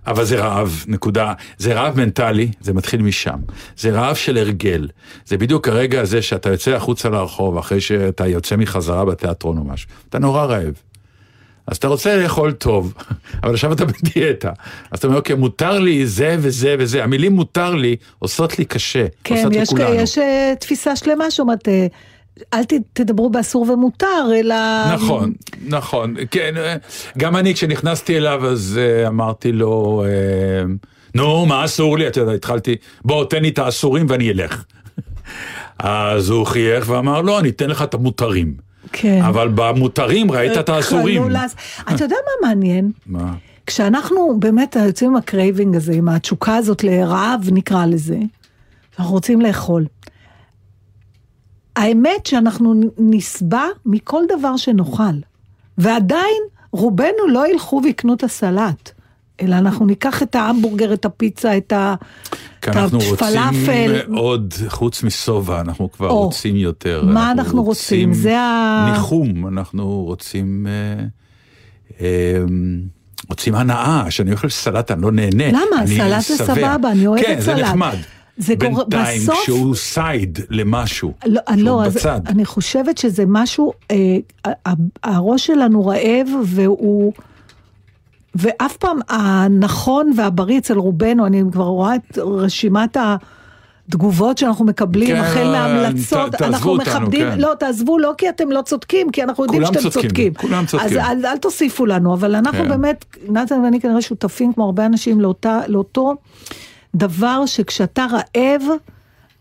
אבל 0.06 0.24
זה 0.24 0.38
רעב, 0.40 0.84
נקודה. 0.88 1.32
זה 1.58 1.74
רעב 1.74 1.96
מנטלי, 2.00 2.50
זה 2.60 2.72
מתחיל 2.72 3.02
משם. 3.02 3.38
זה 3.76 3.90
רעב 3.90 4.16
של 4.16 4.36
הרגל. 4.36 4.88
זה 5.26 5.38
בדיוק 5.38 5.68
הרגע 5.68 6.00
הזה 6.00 6.22
שאתה 6.22 6.50
יוצא 6.50 6.70
החוצה 6.70 7.08
לרחוב, 7.08 7.58
אחרי 7.58 7.80
שאתה 7.80 8.26
יוצא 8.26 8.56
מחזרה 8.56 9.04
בתיאטרון 9.04 9.58
או 9.58 9.64
משהו. 9.64 9.88
אתה 10.08 10.18
נורא 10.18 10.44
רעב. 10.44 10.89
אז 11.66 11.76
אתה 11.76 11.88
רוצה 11.88 12.16
לאכול 12.16 12.52
טוב, 12.52 12.94
אבל 13.42 13.54
עכשיו 13.54 13.72
אתה 13.72 13.84
בדיאטה. 13.84 14.52
אז 14.90 14.98
אתה 14.98 15.06
אומר, 15.06 15.18
אוקיי, 15.18 15.36
מותר 15.36 15.78
לי 15.78 16.06
זה 16.06 16.36
וזה 16.38 16.76
וזה. 16.78 17.04
המילים 17.04 17.32
מותר 17.32 17.74
לי 17.74 17.96
עושות 18.18 18.58
לי 18.58 18.64
קשה, 18.64 19.06
כן, 19.24 19.36
עושות 19.36 19.52
יש, 19.54 19.68
לכולנו. 19.68 19.94
יש 19.94 20.18
אה, 20.18 20.52
תפיסה 20.60 20.96
שלמה 20.96 21.30
שאומרת, 21.30 21.68
אה, 21.68 21.86
אל 22.54 22.64
ת, 22.64 22.72
תדברו 22.92 23.30
באסור 23.30 23.70
ומותר, 23.70 24.30
אלא... 24.40 24.56
נכון, 24.94 25.32
נכון, 25.66 26.14
כן, 26.30 26.56
אה, 26.56 26.76
גם 27.18 27.36
אני 27.36 27.54
כשנכנסתי 27.54 28.16
אליו 28.16 28.46
אז 28.46 28.80
אמרתי 29.06 29.52
לו, 29.52 30.04
נו, 31.14 31.46
מה 31.46 31.64
אסור 31.64 31.98
לי? 31.98 32.06
אתה 32.08 32.20
יודע, 32.20 32.32
התחלתי, 32.32 32.76
בוא, 33.04 33.24
תן 33.24 33.42
לי 33.42 33.48
את 33.48 33.58
האסורים 33.58 34.06
ואני 34.08 34.30
אלך. 34.30 34.64
אז 35.78 36.30
הוא 36.30 36.46
חייך 36.46 36.88
ואמר, 36.88 37.20
לא, 37.20 37.40
אני 37.40 37.48
אתן 37.48 37.70
לך 37.70 37.82
את 37.82 37.94
המותרים. 37.94 38.69
כן. 38.92 39.22
אבל 39.22 39.48
במותרים 39.54 40.30
ראית 40.32 40.58
את 40.58 40.68
האסורים. 40.68 41.22
חלול 41.22 41.36
אז- 41.36 41.54
אתה 41.94 42.04
יודע 42.04 42.16
מה 42.42 42.48
מעניין? 42.48 42.92
מה? 43.06 43.34
כשאנחנו 43.66 44.36
באמת 44.40 44.76
יוצאים 44.86 45.10
עם 45.10 45.16
ה 45.16 45.24
craving 45.24 45.76
הזה, 45.76 45.92
עם 45.92 46.08
התשוקה 46.08 46.56
הזאת 46.56 46.84
לרעב 46.84 47.48
נקרא 47.52 47.86
לזה, 47.86 48.18
אנחנו 48.98 49.12
רוצים 49.14 49.40
לאכול. 49.40 49.86
האמת 51.76 52.26
שאנחנו 52.26 52.74
נסבע 52.98 53.64
מכל 53.86 54.22
דבר 54.38 54.56
שנאכל, 54.56 55.02
ועדיין 55.78 56.42
רובנו 56.72 57.26
לא 57.28 57.48
ילכו 57.50 57.80
ויקנו 57.84 58.14
את 58.14 58.24
הסלט, 58.24 58.90
אלא 59.42 59.54
אנחנו 59.56 59.86
ניקח 59.86 60.22
את 60.22 60.34
ההמבורגר, 60.34 60.92
את 60.92 61.04
הפיצה, 61.04 61.56
את 61.56 61.72
ה- 61.72 61.94
כי 62.62 62.70
אנחנו 62.70 62.98
רוצים 62.98 63.14
הפלאפל. 63.14 64.00
עוד, 64.14 64.54
חוץ 64.68 65.02
משובע, 65.02 65.60
אנחנו 65.60 65.92
כבר 65.92 66.08
או, 66.10 66.18
רוצים 66.24 66.56
יותר. 66.56 67.04
מה 67.06 67.30
אנחנו 67.32 67.62
רוצים? 67.62 68.14
זה 68.14 68.38
ה- 68.40 68.90
ניחום, 68.92 69.46
אנחנו 69.46 70.02
רוצים... 70.04 70.66
אה, 70.66 71.04
אה, 72.00 72.44
רוצים 73.28 73.54
הנאה, 73.54 74.04
שאני 74.10 74.32
אוכל 74.32 74.48
סלט 74.48 74.90
אני 74.90 75.02
לא 75.02 75.12
נהנה. 75.12 75.48
למה? 75.48 75.86
סלט 75.86 76.22
זה. 76.38 76.44
סבבה, 76.44 76.90
אני 76.90 77.06
אוהבת 77.06 77.26
כן, 77.26 77.40
סלט. 77.40 77.56
זה 77.56 77.62
נחמד. 77.62 77.96
זה 78.36 78.54
קורה- 78.60 78.84
בינתיים, 78.84 79.22
בסוף- 79.22 79.38
כשהוא 79.42 79.74
side 79.74 80.38
למשהו, 80.50 81.12
לא, 81.26 81.40
שהוא 81.48 81.64
לא, 81.64 81.84
אז 81.84 81.94
בצד. 81.94 82.20
אני 82.26 82.44
חושבת 82.44 82.98
שזה 82.98 83.24
משהו, 83.26 83.72
אה, 83.90 83.96
הראש 85.04 85.46
שלנו 85.46 85.86
רעב 85.86 86.28
והוא, 86.46 87.12
ואף 88.34 88.76
פעם 88.76 88.98
הנכון 89.08 90.12
והבריא 90.16 90.58
אצל 90.58 90.78
רובנו, 90.78 91.26
אני 91.26 91.42
כבר 91.52 91.64
רואה 91.64 91.94
את 91.94 92.18
רשימת 92.18 92.96
התגובות 93.88 94.38
שאנחנו 94.38 94.64
מקבלים, 94.64 95.08
כן, 95.16 95.20
החל 95.20 95.44
מהמלצות, 95.44 96.34
ת- 96.34 96.42
אנחנו 96.42 96.70
אותנו, 96.70 96.92
מכבדים, 97.00 97.30
כן. 97.30 97.38
לא, 97.38 97.54
תעזבו, 97.58 97.98
לא 97.98 98.12
כי 98.18 98.28
אתם 98.28 98.50
לא 98.52 98.62
צודקים, 98.62 99.10
כי 99.10 99.22
אנחנו 99.22 99.44
יודעים 99.44 99.64
שאתם 99.66 99.80
צודקים, 99.80 100.02
צודקים. 100.02 100.34
כולם 100.34 100.66
צודקים. 100.66 100.90
אז 100.90 100.96
אל, 100.96 101.26
אל 101.26 101.36
תוסיפו 101.36 101.86
לנו, 101.86 102.14
אבל 102.14 102.34
אנחנו 102.34 102.58
כן. 102.62 102.68
באמת, 102.68 103.04
נתן 103.28 103.60
ואני 103.64 103.80
כנראה 103.80 104.02
שותפים 104.02 104.52
כמו 104.52 104.64
הרבה 104.64 104.86
אנשים 104.86 105.20
לאותה, 105.20 105.60
לאותו 105.68 106.14
דבר 106.94 107.46
שכשאתה 107.46 108.06
רעב, 108.10 108.62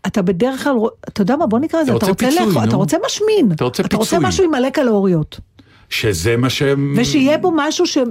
אתה 0.06 0.22
בדרך 0.22 0.64
כלל, 0.64 0.74
אתה 1.08 1.22
יודע 1.22 1.36
מה, 1.36 1.46
בוא 1.46 1.58
נקרא 1.58 1.80
לזה, 1.80 1.90
אתה 1.90 1.94
רוצה 1.94 2.06
רוצה 2.06 2.26
פיצוי, 2.26 2.46
לאכול. 2.46 2.64
אתה 2.64 2.76
רוצה 2.76 2.96
משמין, 3.06 3.52
אתה 3.52 3.64
רוצה 3.64 3.82
אתה 3.82 3.96
רוצה. 3.96 4.18
משהו 4.18 4.44
עם 4.44 4.50
מלא 4.50 4.70
קלוריות. 4.70 5.40
שזה 5.90 6.36
מה 6.36 6.50
שהם... 6.50 6.94
ושיהיה 6.96 7.38
בו 7.38 7.52
משהו 7.56 7.86
שמעלה 7.86 8.10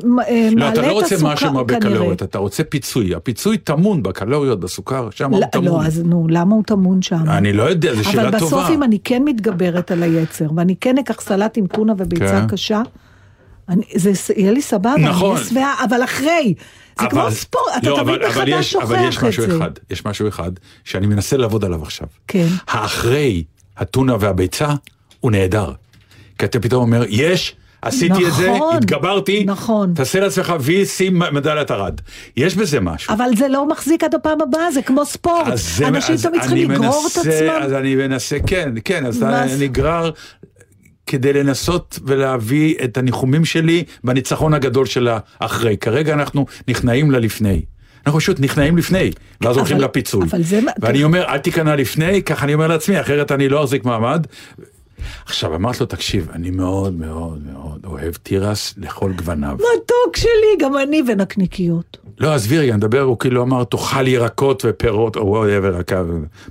לא, 0.55 0.69
אתה 0.69 0.81
לא 0.81 0.88
את 0.88 0.91
רוצה 0.91 1.15
הסוכר 1.15 1.33
משהו 1.33 1.57
הרבה 1.57 1.79
כנראה. 1.79 1.95
קלוריות, 1.98 2.24
אתה 2.24 2.38
רוצה 2.38 2.63
פיצוי. 2.63 3.15
הפיצוי 3.15 3.57
טמון 3.57 4.03
בקלוריות, 4.03 4.59
בסוכר, 4.59 5.09
שם 5.12 5.31
הוא 5.31 5.41
לא, 5.41 5.45
טמון. 5.45 5.65
לא, 5.65 5.83
אז 5.88 6.01
נו, 6.05 6.27
למה 6.29 6.55
הוא 6.55 6.63
טמון 6.63 7.01
שם? 7.01 7.29
אני 7.29 7.53
לא 7.53 7.63
יודע, 7.63 7.95
זו 7.95 8.03
שאלה 8.03 8.27
אבל 8.27 8.39
טובה. 8.39 8.57
בסוף 8.57 8.69
אם 8.75 8.83
אני 8.83 9.00
כן 9.03 9.21
מתגברת 9.25 9.91
על 9.91 10.03
היצר, 10.03 10.48
ואני 10.55 10.75
כן 10.81 10.98
אקח 10.98 11.21
סלט 11.21 11.57
עם 11.57 11.67
טונה 11.67 11.93
וביצה 11.98 12.25
כן. 12.41 12.48
קשה, 12.48 12.81
אני, 13.69 13.81
זה 13.95 14.12
יהיה 14.38 14.51
לי 14.51 14.62
סבבה, 14.62 14.95
נכון. 15.00 15.38
אני 15.38 15.45
שבעה, 15.45 15.74
אבל 15.89 16.03
אחרי, 16.03 16.53
זה 17.01 17.07
כמו 17.09 17.21
אבל- 17.21 17.31
ספורט, 17.31 17.65
אתה 17.77 17.89
לא, 17.89 17.95
תמיד 17.95 18.07
אבל- 18.07 18.24
אבל 18.25 18.29
מחדש 18.29 18.50
יש- 18.65 18.75
אבל 18.75 18.95
שוכח 18.95 19.07
יש 19.09 19.17
את 19.17 19.24
משהו 19.24 19.43
זה. 19.51 19.57
אחד, 19.57 19.71
יש 19.89 20.05
משהו 20.05 20.27
אחד, 20.27 20.51
שאני 20.83 21.07
מנסה 21.07 21.38
לעבוד 21.38 21.65
עליו 21.65 21.83
עכשיו. 21.83 22.07
כן. 22.27 22.48
האחרי 22.67 23.43
הטונה 23.77 24.15
והביצה, 24.19 24.67
הוא 25.19 25.31
נהדר. 25.31 25.71
כי 26.38 26.45
אתה 26.45 26.59
פתאום 26.59 26.81
אומר, 26.81 27.03
יש, 27.09 27.55
עשיתי 27.81 28.27
את 28.27 28.33
זה, 28.33 28.51
נכון, 28.55 28.75
התגברתי, 28.75 29.43
נכון. 29.48 29.93
תעשה 29.95 30.19
לעצמך 30.19 30.53
וי, 30.59 30.86
שים 30.86 31.19
מדליית 31.31 31.71
ארד. 31.71 32.01
יש 32.38 32.55
בזה 32.55 32.79
משהו. 32.79 33.13
אבל 33.13 33.29
זה 33.38 33.48
לא 33.48 33.67
מחזיק 33.67 34.03
עד 34.03 34.15
הפעם 34.15 34.41
הבאה, 34.41 34.71
זה 34.71 34.81
כמו 34.81 35.05
ספורט. 35.05 35.45
זה- 35.55 35.88
אנשים 35.88 36.13
אז 36.15 36.24
תמיד 36.25 36.41
צריכים 36.41 36.71
לגרור 36.71 37.07
את 37.12 37.17
מנסה- 37.17 37.29
עצמם. 37.36 37.62
אז 37.63 37.74
אני 37.74 37.95
מנסה, 37.95 38.38
כן, 38.48 38.71
כן, 38.86 39.05
אז 39.05 39.17
אתה? 39.17 39.45
נגרר 39.59 40.12
כדי 41.07 41.33
לנסות 41.33 42.00
ולהביא 42.05 42.75
את 42.83 42.98
הניחומים 42.98 43.45
שלי 43.45 43.83
בניצחון 44.03 44.53
הגדול 44.53 44.86
של 44.86 45.07
האחרי. 45.39 45.77
כרגע 45.77 46.13
אנחנו 46.13 46.45
נכנעים 46.67 47.12
ללפני. 47.12 47.62
אנחנו 48.05 48.19
פשוט 48.19 48.39
נכנעים 48.39 48.77
לפני, 48.77 49.12
ואז 49.41 49.57
הולכים 49.57 49.77
לפיצוי. 49.77 50.24
אבל 50.31 50.43
זה 50.43 50.59
ואני 50.79 51.03
אומר, 51.03 51.25
אל 51.25 51.38
תיכנע 51.38 51.75
לפני, 51.75 52.24
ככה 52.24 52.45
אני 52.45 52.53
אומר 52.53 52.67
לעצמי, 52.67 53.01
אחרת 53.01 53.31
אני 53.31 53.50
לא 53.50 53.63
אחזיק 53.63 53.86
מעמד. 53.86 54.27
עכשיו, 55.25 55.55
אמרתי 55.55 55.77
לו, 55.79 55.85
תקשיב, 55.85 56.29
אני 56.33 56.51
מאוד 56.51 56.93
מאוד 56.93 57.39
מאוד 57.53 57.85
אוהב 57.85 58.13
תירס 58.13 58.73
לכל 58.77 59.11
גווניו. 59.13 59.53
מתוק 59.55 60.17
שלי, 60.17 60.57
גם 60.59 60.77
אני 60.77 61.01
ונקניקיות. 61.07 61.97
לא, 62.19 62.33
עזבי 62.33 62.57
רגע, 62.57 62.75
נדבר, 62.75 63.01
הוא 63.01 63.19
כאילו 63.19 63.43
אמר, 63.43 63.63
תאכל 63.63 64.07
ירקות 64.07 64.65
ופירות, 64.67 65.15
או 65.15 65.27
whatever, 65.27 65.81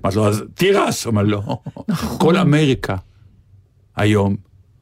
אמרתי 0.04 0.16
לו, 0.16 0.28
אז 0.28 0.44
תירס, 0.54 1.04
הוא 1.04 1.10
אמר, 1.10 1.22
לא. 1.22 1.42
נכון. 1.88 2.18
כל 2.18 2.36
אמריקה 2.36 2.96
היום 3.96 4.36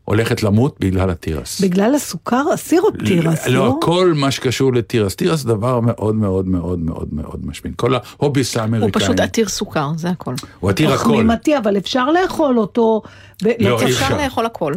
הולכת 0.07 0.43
למות 0.43 0.77
בגלל 0.81 1.11
התירס. 1.11 1.61
בגלל 1.61 1.95
הסוכר, 1.95 2.43
הסירופ 2.55 2.95
תירס, 3.07 3.47
לא, 3.47 3.55
לא? 3.67 3.79
כל 3.83 4.13
מה 4.17 4.31
שקשור 4.31 4.73
לתירס, 4.75 5.17
תירס 5.17 5.41
זה 5.43 5.49
דבר 5.49 5.81
מאוד 5.81 6.15
מאוד 6.15 6.49
מאוד 6.49 6.79
מאוד 6.79 7.09
מאוד 7.13 7.41
משמין. 7.47 7.73
כל 7.77 7.95
ההוביס 7.95 8.55
הוא 8.55 8.63
האמריקאים. 8.63 8.93
פשוט 8.93 9.21
עתיר 9.21 9.49
סוכר, 9.49 9.89
זה 9.97 10.09
הכל. 10.09 10.35
הוא 10.61 10.71
עתיר 10.71 10.93
הכל. 10.93 11.05
פחמימתי, 11.05 11.59
אבל 11.59 11.77
אפשר 11.77 12.07
לאכול 12.11 12.59
אותו. 12.59 13.03
ב- 13.45 13.47
לא, 13.47 13.53
אי 13.81 13.85
אפשר 13.85 13.87
אפשר. 14.05 14.17
לאכול 14.17 14.47
הכל. 14.47 14.73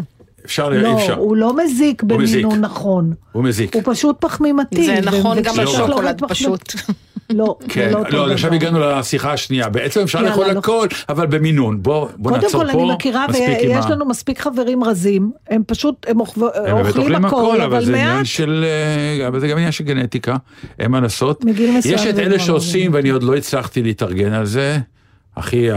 אפשר, 0.46 0.70
אי 0.74 0.82
לא, 0.82 0.98
אפשר. 0.98 1.14
הוא 1.18 1.36
לא 1.38 1.54
מזיק 1.64 2.02
הוא. 2.02 2.10
במינון 2.10 2.60
נכון. 2.62 3.14
הוא 3.32 3.44
מזיק. 3.44 3.76
הוא 3.76 3.84
פשוט 3.86 4.16
פחמימתי. 4.20 4.86
זה 4.86 5.00
נכון 5.02 5.42
גם 5.42 5.60
על 5.60 5.68
שוקולד 5.68 6.22
אוכל 6.22 6.34
פשוט. 6.34 6.74
לא, 7.32 7.56
כן, 7.70 7.92
לא 7.94 8.04
לא. 8.12 8.32
עכשיו 8.32 8.54
הגענו 8.54 8.80
לשיחה 8.80 9.34
השנייה. 9.34 9.70
בעצם 9.70 10.02
אפשר 10.02 10.22
לאכול 10.22 10.48
לא. 10.52 10.60
הכל, 10.60 10.88
אבל 11.10 11.26
במינון. 11.28 11.84
בוא 11.84 12.08
בוא 12.18 12.32
קודם 12.32 12.44
נעצור 12.44 12.64
כל 12.66 12.72
פה. 12.72 12.84
אני 12.84 12.92
מכירה, 12.94 13.26
מספיק 13.30 13.58
עם 13.62 13.72
ויש 13.76 13.86
לנו 13.90 14.06
מספיק 14.06 14.40
חברים 14.42 14.84
רזים, 14.84 15.32
הם 15.50 15.62
פשוט, 15.68 16.06
הם 16.10 16.20
אוכב- 16.20 16.44
הם 16.66 16.78
אוכלים 16.78 17.26
הכל, 17.26 17.62
אבל 17.62 17.86
זה 17.86 17.92
עניין 17.94 18.16
מעט. 18.16 18.26
של, 18.26 18.66
אה, 19.22 19.28
אבל 19.28 19.40
זה 19.40 19.48
גם 19.48 19.58
עניין 19.58 19.72
של 19.72 19.84
גנטיקה, 19.84 20.36
אין 20.80 20.92
מה 20.92 21.00
לעשות. 21.00 21.46
יש 21.86 22.06
את 22.06 22.20
אלה 22.20 22.40
שעושים, 22.40 22.94
ואני 22.94 23.10
עוד 23.10 23.24
לא 23.24 23.36
הצלחתי 23.36 23.84
להתארגן 23.84 24.34
על 24.34 24.46
זה. 24.46 24.80
הכי, 25.39 25.67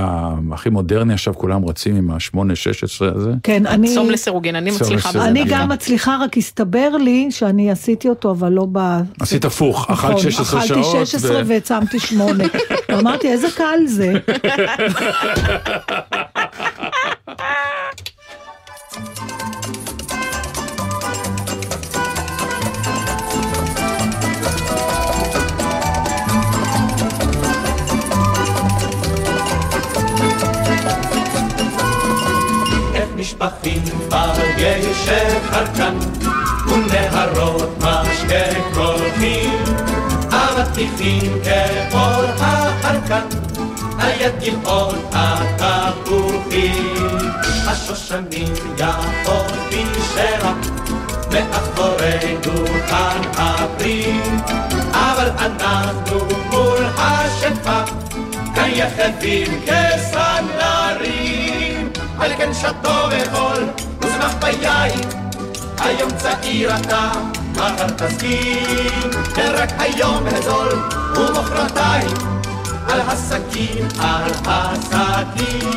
הכי 0.52 0.70
מודרני 0.70 1.14
עכשיו, 1.14 1.34
כולם 1.34 1.64
רצים 1.64 1.96
עם 1.96 2.10
ה-8-16 2.10 2.36
הזה. 3.16 3.30
כן, 3.42 3.66
אני... 3.66 3.94
צום 3.94 4.10
לסירוגין, 4.10 4.56
אני 4.56 4.70
צום 4.70 4.80
מצליחה 4.82 5.08
בזה. 5.08 5.18
לסירוגין. 5.18 5.42
אני. 5.42 5.50
גם 5.60 5.68
מצליחה, 5.68 6.16
רק 6.20 6.36
הסתבר 6.36 6.88
לי 7.00 7.26
שאני 7.30 7.70
עשיתי 7.70 8.08
אותו, 8.08 8.30
אבל 8.30 8.52
לא 8.52 8.66
ב... 8.72 8.78
עשית 9.20 9.44
הפוך, 9.44 9.90
נכון, 9.90 10.10
אכלת 10.10 10.22
16 10.22 10.60
שעות. 10.62 10.80
אכלתי 10.80 11.06
16 11.06 11.36
ו- 11.36 11.46
והצמתי 11.46 11.98
8. 11.98 12.44
ואמרתי, 12.88 13.28
איזה 13.32 13.48
קל 13.56 13.78
זה. 13.86 14.12
אבטיחים 41.02 41.42
כאור 41.90 42.24
החרקן, 42.38 43.26
על 43.98 44.10
יד 44.20 44.32
גבעון 44.44 44.98
התפוחים. 45.12 46.96
השושנים 47.66 48.54
יפות 48.78 49.52
בשרע, 49.72 50.52
מאחורי 51.30 52.36
דוכן 52.42 53.20
הפרי, 53.36 54.20
אבל 54.92 55.30
אנחנו 55.38 56.18
מול 56.50 56.84
השפע, 56.96 57.84
כאן 58.54 58.70
יחדים 58.72 59.60
כסנדלרים, 59.66 61.12
על 62.18 62.32
כן 62.38 62.54
שתו 62.54 63.08
וחול, 63.10 63.64
וזמח 64.00 64.34
ביין, 64.40 65.00
היום 65.78 66.10
צעיר 66.10 66.76
אתה, 66.76 67.12
מחר 67.56 67.88
תסכים, 67.88 69.10
כן 69.34 69.52
רק 69.54 69.70
היום 69.78 70.24
הזול, 70.26 70.68
ומחרתיים, 71.16 72.16
על 72.88 73.00
הסכין, 73.00 73.88
על 74.00 74.32
הסכין. 74.44 75.70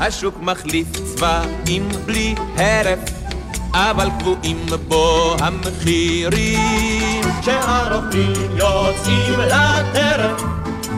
השוק 0.00 0.34
מחליף 0.40 0.86
צבעים 1.04 1.88
בלי 2.06 2.34
הרף, 2.56 2.98
אבל 3.74 4.08
קבועים 4.18 4.66
בו 4.88 5.36
המחירים. 5.40 7.22
כשהרופאים 7.40 8.56
יוצאים 8.56 9.40
לטרף, 9.40 10.42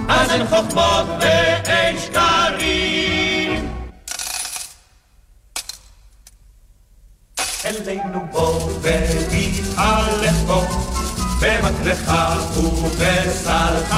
אז 0.09 0.31
אין 0.31 0.47
חוכמות 0.47 1.07
ואין 1.21 1.97
שקרים. 1.99 3.16
אלינו 7.67 8.27
בוא 8.31 8.71
ותתהלך 8.81 10.37
בו, 10.47 10.63
במקלך 11.41 12.13
ובסלך. 12.57 13.95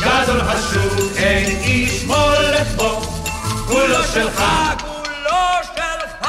גדול 0.00 0.40
השוק 0.40 1.16
אין 1.16 1.56
איש 1.56 2.04
מולך 2.04 2.68
בו, 2.76 3.00
כולו 3.66 4.04
שלך, 4.14 4.42
כולו 4.80 5.38
שלך. 5.74 6.28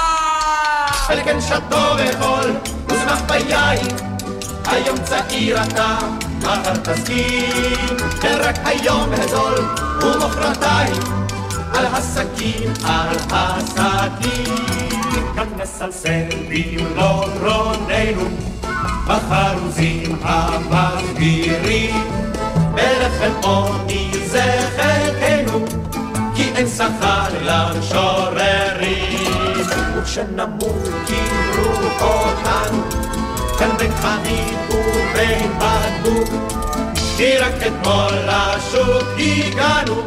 על 1.10 1.24
כן 1.24 1.42
שתו 1.42 1.96
וחול, 1.98 2.52
וזמח 2.88 3.22
ביין, 3.28 3.88
היום 4.66 4.98
צעיר 5.04 5.64
אתה, 5.64 5.98
מחר 6.42 6.76
תסכים, 6.76 7.98
כן 8.22 8.38
רק 8.40 8.56
היום 8.66 9.10
הזול, 9.14 9.66
ומחרתיים, 10.02 11.02
על 11.74 11.86
הסכין, 11.86 12.74
על 12.86 13.18
הסכין. 13.32 14.93
כאן 15.36 15.48
נסלסל 15.58 16.30
במלוא 16.50 17.26
גרוננו, 17.40 18.28
בחרוזים 19.08 20.16
המסבירים, 20.22 21.96
בלחם 22.74 23.32
עוני 23.44 24.12
זה 24.26 24.70
חלקנו, 24.78 25.66
כי 26.36 26.52
אין 26.56 26.68
שכר 26.68 27.28
למשוררים. 27.42 29.14
וכשנמות 30.04 30.88
קברו 31.08 32.08
אותנו, 32.08 32.84
כאן 33.60 33.78
בין 33.78 33.92
חנית 33.96 34.58
ובין 34.70 35.52
בקבוק, 35.58 36.30
כי 37.18 37.38
רק 37.38 37.54
אתמול 37.68 38.14
לשוק 38.28 39.08
הגענו, 39.18 40.04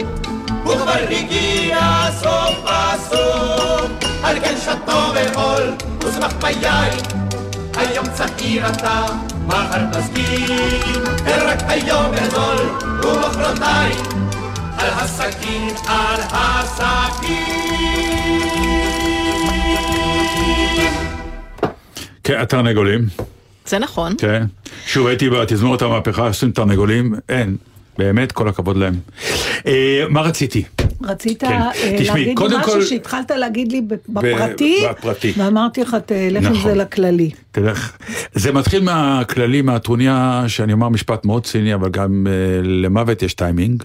וכבר 0.65 1.05
הגיע 1.11 2.09
סוף 2.21 2.59
הסוף. 2.67 4.06
על 4.27 4.41
כן 4.41 4.55
שתו 4.57 5.13
ועול, 5.15 5.63
ושמח 6.01 6.33
ביין, 6.33 6.99
היום 7.77 8.07
צעיר 8.13 8.69
אתה, 8.69 9.07
מחר 9.47 9.91
תסכים, 9.93 11.05
רק 11.27 11.59
היום 11.69 12.15
גדול, 12.15 12.57
ומחרתיים, 13.03 13.97
על 14.79 14.91
הסכין, 14.93 15.69
על 15.87 16.21
הסכין. 16.31 17.37
כן, 22.25 22.39
התרנגולים, 22.41 23.07
זה 23.67 23.79
נכון. 23.79 24.15
כן. 24.19 24.43
שוב 24.87 25.07
הייתי 25.07 25.31
בתזמורת 25.31 25.83
המהפכה, 25.83 26.27
עושים 26.27 26.51
תרנגולים, 26.51 27.15
אין. 27.29 27.57
באמת, 27.99 28.33
כל 28.33 28.49
הכבוד 28.49 28.77
להם. 28.77 28.95
אה, 29.67 30.05
מה 30.09 30.21
רציתי? 30.21 30.65
רצית 31.03 31.41
כן. 31.41 31.47
אה, 31.47 31.71
תשמעי, 31.99 32.07
להגיד 32.07 32.27
לי 32.29 32.35
קודם 32.35 32.61
משהו 32.61 32.73
כל- 32.73 32.83
שהתחלת 32.83 33.31
להגיד 33.31 33.73
לי 33.73 33.81
בפרטי, 34.09 34.83
בפרטי. 34.91 35.33
ואמרתי 35.37 35.81
לך, 35.81 35.97
תלך 36.07 36.47
עם 36.47 36.53
נכון. 36.53 36.71
זה 36.71 36.75
לכללי. 36.75 37.31
תלך. 37.51 37.97
זה 38.35 38.53
מתחיל 38.53 38.83
מהכללי, 38.83 39.63
מהטרוניה, 39.63 40.45
שאני 40.47 40.73
אומר 40.73 40.89
משפט 40.89 41.25
מאוד 41.25 41.45
ציני, 41.47 41.75
אבל 41.75 41.89
גם 41.91 42.27
uh, 42.27 42.67
למוות 42.67 43.23
יש 43.23 43.35
טיימינג. 43.35 43.83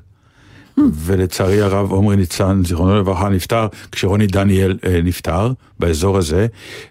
ולצערי 0.94 1.62
הרב 1.62 1.92
עומרי 1.92 2.16
ניצן, 2.16 2.62
זיכרונו 2.66 3.00
לברכה, 3.00 3.30
נפטר 3.30 3.68
כשרוני 3.92 4.28
דניאל 4.28 4.78
uh, 4.82 4.88
נפטר 5.04 5.52
באזור 5.80 6.18
הזה, 6.18 6.48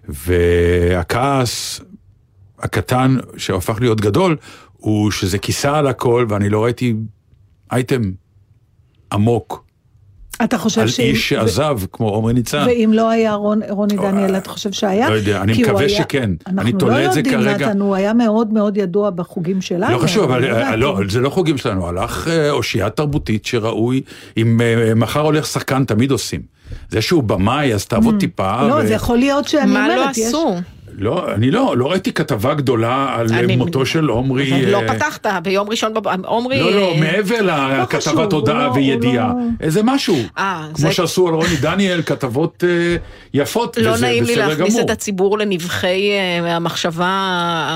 והכעס 0.09 1.81
הקטן 2.59 3.17
שהפך 3.37 3.77
להיות 3.81 4.01
גדול, 4.01 4.37
הוא 4.73 5.11
שזה 5.11 5.39
כיסה 5.39 5.79
על 5.79 5.87
הכל, 5.87 6.27
ואני 6.29 6.49
לא 6.49 6.65
ראיתי 6.65 6.95
אייטם 7.73 8.03
עמוק 9.13 9.65
אתה 10.45 10.59
חושב 10.59 10.81
על 10.81 10.89
שאם- 10.89 11.05
איש 11.05 11.29
שעזב, 11.29 11.79
כמו 11.93 12.09
עומרי 12.09 12.33
ניצן. 12.33 12.65
ואם 12.67 12.91
לא 12.95 13.11
היה 13.11 13.35
רון, 13.35 13.61
רוני 13.71 13.97
דניאל, 13.97 14.37
אתה 14.37 14.49
חושב 14.51 14.73
שהיה? 14.73 15.11
לא 15.11 15.15
יודע, 15.15 15.41
אני 15.43 15.63
מקווה 15.63 15.81
היה- 15.81 15.89
שכן. 15.89 16.31
אני 16.47 16.59
אנחנו 16.59 16.79
תולה 16.79 17.01
לא 17.01 17.07
את 17.07 17.13
זה 17.13 17.19
יודעים, 17.21 17.39
כרגע. 17.41 17.69
נתן, 17.69 17.81
הוא 17.81 17.95
היה 17.95 18.13
מאוד 18.13 18.53
מאוד 18.53 18.77
ידוע 18.77 19.11
בחוגים 19.11 19.61
שלנו. 19.61 19.93
לא 19.93 19.99
חשוב, 19.99 20.25
אבל 20.25 20.45
אני 20.45 20.63
אה. 20.63 20.77
לא, 20.77 20.99
זה 21.09 21.21
לא 21.21 21.31
חוגים 21.31 21.59
שלנו, 21.59 21.89
הלך 21.89 22.29
אה, 22.29 22.51
אושייה 22.51 22.91
תרבותית 22.91 23.45
שראוי, 23.47 24.03
אם 24.37 24.61
אה, 24.61 24.95
מחר 24.95 25.21
הולך 25.21 25.47
שחקן 25.47 25.85
תמיד 25.85 26.11
עושים. 26.11 26.41
זה 26.89 27.03
שהוא 27.03 27.23
במאי, 27.23 27.75
אז 27.75 27.87
תעבוד 27.87 28.15
טיפה. 28.21 28.69
לא, 28.69 28.75
ו- 28.75 28.87
זה 28.87 28.95
יכול 28.95 29.19
להיות 29.19 29.49
שאני 29.49 29.73
מה 29.73 29.85
אומרת, 29.85 29.97
לא 30.17 30.23
יש... 30.23 30.29
עשו? 30.29 30.55
לא, 31.01 31.35
אני 31.35 31.51
לא, 31.51 31.77
לא 31.77 31.91
ראיתי 31.91 32.13
כתבה 32.13 32.55
גדולה 32.55 33.15
על 33.19 33.27
אה, 33.33 33.39
אני- 33.41 33.57
מותו 33.57 33.87
של 33.87 34.09
עומרי. 34.09 34.67
לא 34.67 34.81
אה, 34.81 34.95
פתחת 34.95 35.27
ביום 35.43 35.69
ראשון, 35.71 35.95
בב- 35.95 36.25
עומרי... 36.27 36.61
לא, 36.61 36.73
לא, 36.73 36.93
אה, 36.95 37.01
מעבר 37.01 37.37
חשוב, 37.93 38.13
לכתבת 38.13 38.33
הודעה 38.33 38.67
לא- 38.67 38.73
וידיעה, 38.73 39.31
הוא 39.31 39.41
לא- 39.41 39.47
איזה 39.61 39.81
משהו. 39.83 40.17
אה, 40.39 40.67
כמו 40.75 40.77
זה- 40.89 40.93
שעשו 40.93 41.29
על 41.29 41.35
רוני 41.35 41.57
דניאל, 41.57 42.03
כתבות 42.03 42.65
אה, 42.67 42.97
יפות, 43.35 43.77
לא 43.77 43.91
וזה 43.91 44.07
נעים 44.07 44.25
לי 44.25 44.33
בסדר 44.33 44.49
להכניס 44.49 44.69
גמור. 44.75 44.85
את 44.85 44.91
הציבור 44.91 45.39
לנבחי 45.39 46.11
אה, 46.11 46.57
המחשבה 46.57 47.07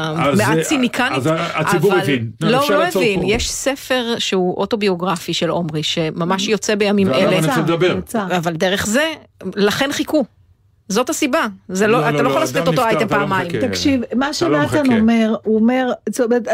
המעט 0.05 0.59
אה, 0.59 0.63
ציניקנית. 0.65 1.13
אז 1.13 1.31
הציבור 1.55 1.93
אבל- 1.93 2.01
הבין. 2.01 2.31
לא, 2.41 2.51
לא 2.51 2.83
הבין. 2.85 3.21
פה. 3.21 3.27
יש 3.27 3.51
ספר 3.51 4.05
שהוא 4.19 4.55
אוטוביוגרפי 4.57 5.35
של 5.35 5.49
עומרי, 5.49 5.83
שממש 5.83 6.49
יוצא 6.49 6.75
בימים 6.75 7.07
ועליו 7.09 7.29
אלה. 7.29 7.39
אני 7.39 7.47
רוצה 7.47 7.61
לדבר. 7.61 7.99
אבל 8.37 8.53
דרך 8.53 8.87
זה, 8.87 9.05
לכן 9.57 9.89
חיכו. 9.93 10.25
זאת 10.89 11.11
הסיבה. 11.11 11.47
זה 11.69 11.87
לא, 11.87 11.93
לא, 12.01 12.09
אתה 12.09 12.11
לא, 12.11 12.17
לא 12.19 12.25
לא, 12.25 12.29
יכול 12.29 12.41
לעשות 12.41 12.57
אדם 12.57 12.63
את 12.63 12.69
אותו 12.69 12.83
אייטם 12.83 13.01
לא 13.01 13.07
פעמיים. 13.07 13.49
מחכה. 13.49 13.69
תקשיב, 13.69 14.01
מה 14.01 14.31
אתה 14.31 14.49
לא 14.49 14.63
שנתן 14.63 14.81
מחכה. 14.83 14.99
אומר, 15.01 15.35
הוא 15.45 15.57
אומר, 15.61 15.93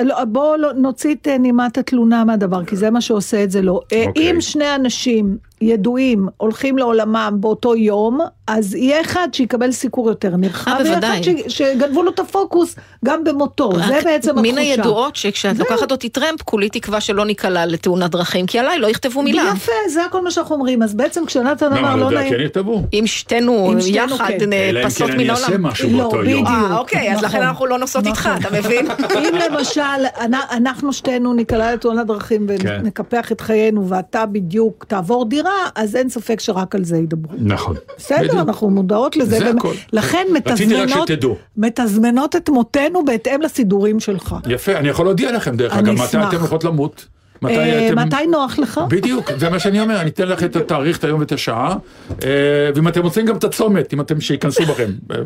לא, 0.04 0.24
בואו 0.24 0.56
לא- 0.56 0.72
נוציא 0.72 1.14
את 1.14 1.28
אה, 1.28 1.38
נימת 1.38 1.78
התלונה 1.78 2.24
מהדבר, 2.24 2.64
כי 2.64 2.76
זה 2.76 2.90
מה 2.90 3.00
שעושה 3.00 3.44
את 3.44 3.50
זה 3.50 3.62
לא. 3.62 3.72
אוקיי. 3.72 4.06
אם 4.16 4.36
שני 4.40 4.74
אנשים 4.74 5.36
ידועים 5.60 6.28
הולכים 6.36 6.78
לעולמם 6.78 7.36
באותו 7.40 7.76
יום, 7.76 8.18
אז 8.46 8.74
יהיה 8.74 9.00
אחד 9.00 9.28
שיקבל 9.32 9.72
סיקור 9.72 10.08
יותר 10.08 10.36
נרחב, 10.36 10.70
אה, 10.70 10.82
ויהיה. 10.84 10.98
אחד 10.98 11.22
ש- 11.22 11.28
שגנבו 11.58 12.02
לו 12.02 12.10
את 12.10 12.18
הפוקוס 12.18 12.76
גם 13.04 13.24
במותו, 13.24 13.72
זה 13.88 14.00
בעצם 14.04 14.38
מן 14.38 14.44
התחושה. 14.44 14.60
הידועות 14.60 15.16
שכשאת 15.16 15.56
זהו. 15.56 15.66
לוקחת 15.70 15.92
אותי 15.92 16.08
טרמפ, 16.08 16.42
כולי 16.42 16.68
תקווה 16.68 17.00
שלא 17.00 17.24
ניקלע 17.24 17.66
לתאונת 17.66 18.10
דרכים, 18.10 18.46
כי 18.46 18.58
עליי 18.58 18.78
לא 18.78 18.86
יכתבו 18.86 19.22
מילה. 19.22 19.52
יפה, 19.56 19.72
זה 19.88 20.04
הכל 20.04 20.24
מה 20.24 20.30
שאנחנו 20.30 20.54
אומרים, 20.54 20.82
אז 20.82 20.94
בעצם 20.94 21.26
כשנתן 21.26 21.72
אמר 21.72 21.96
לא 21.96 22.10
לא 22.10 22.10
נעים, 22.10 22.34
כן 22.34 22.40
יכתבו. 22.40 22.82
אם 22.92 23.02
שתינו 23.06 23.72
אם 23.72 23.80
שתינו, 23.80 24.14
יחד 24.14 24.24
כן. 24.38 24.52
אלא 24.52 24.80
אם 24.80 24.86
נפסות 24.86 25.06
כן 25.08 25.14
אני 25.14 25.24
מן 25.24 25.30
אעשה 25.30 25.46
העולם. 25.46 25.62
משהו 25.66 25.90
לא, 25.90 25.98
באותו 26.02 26.16
יום. 26.16 26.24
בדיוק. 26.44 26.48
אה, 26.48 26.78
אוקיי, 26.78 27.12
אז 27.12 27.16
נכון. 27.16 27.28
לכן 27.28 27.42
אנחנו 27.42 27.66
לא 27.66 27.78
נוסעות 27.78 28.06
איתך, 28.06 28.26
נכון. 28.26 28.40
אתה 28.42 28.58
מבין? 28.58 28.86
אם 29.28 29.34
למשל 29.50 29.80
אנ- 30.20 30.34
אנחנו 30.52 30.92
שתינו 30.92 31.32
ניקלע 31.32 31.74
לתאונת 31.74 32.06
דרכים 32.06 32.46
כן. 32.58 32.78
ונקפח 32.82 33.32
את 33.32 33.40
חיינו 33.40 33.88
ואתה 33.88 34.26
בדיוק 34.26 34.84
תעבור 34.88 35.24
דירה, 35.24 35.49
אז 35.74 35.96
אין 35.96 36.08
ספק 36.08 36.40
שרק 36.40 36.74
על 36.74 36.84
זה 36.84 36.96
ידברו. 36.96 37.32
נכון. 37.38 37.76
בסדר, 37.98 38.18
בדיוק. 38.18 38.34
אנחנו 38.34 38.70
מודעות 38.70 39.16
לזה. 39.16 39.38
זה 39.38 39.50
הכל. 39.50 39.74
לכן 39.92 40.26
מתזמנות. 40.32 41.10
מתזמנות 41.56 42.36
את 42.36 42.48
מותנו 42.48 43.04
בהתאם 43.04 43.42
לסידורים 43.42 44.00
שלך. 44.00 44.36
יפה, 44.48 44.76
אני 44.76 44.88
יכול 44.88 45.06
להודיע 45.06 45.32
לכם 45.32 45.56
דרך 45.56 45.72
אגב, 45.72 45.92
מתי. 45.92 46.16
אתם 46.28 46.40
הולכות 46.40 46.64
למות. 46.64 47.06
מתי 47.42 47.54
אה, 47.54 47.88
אתם... 47.88 47.98
מתי 47.98 48.26
נוח 48.30 48.58
לך? 48.58 48.80
בדיוק, 48.88 49.30
זה 49.38 49.50
מה 49.50 49.58
שאני 49.58 49.80
אומר, 49.80 50.00
אני 50.00 50.10
אתן 50.10 50.28
לך 50.28 50.44
את 50.44 50.56
התאריך, 50.56 50.98
את 50.98 51.04
היום 51.04 51.20
ואת 51.20 51.32
השעה, 51.32 51.76
אה, 52.24 52.28
ואם 52.74 52.88
אתם 52.88 53.02
רוצים 53.02 53.26
גם 53.26 53.36
את 53.36 53.44
הצומת, 53.44 53.92
אם 53.92 54.00
אתם, 54.00 54.20
שייכנסו 54.20 54.62
בכם. 54.62 54.90
אה, 55.10 55.16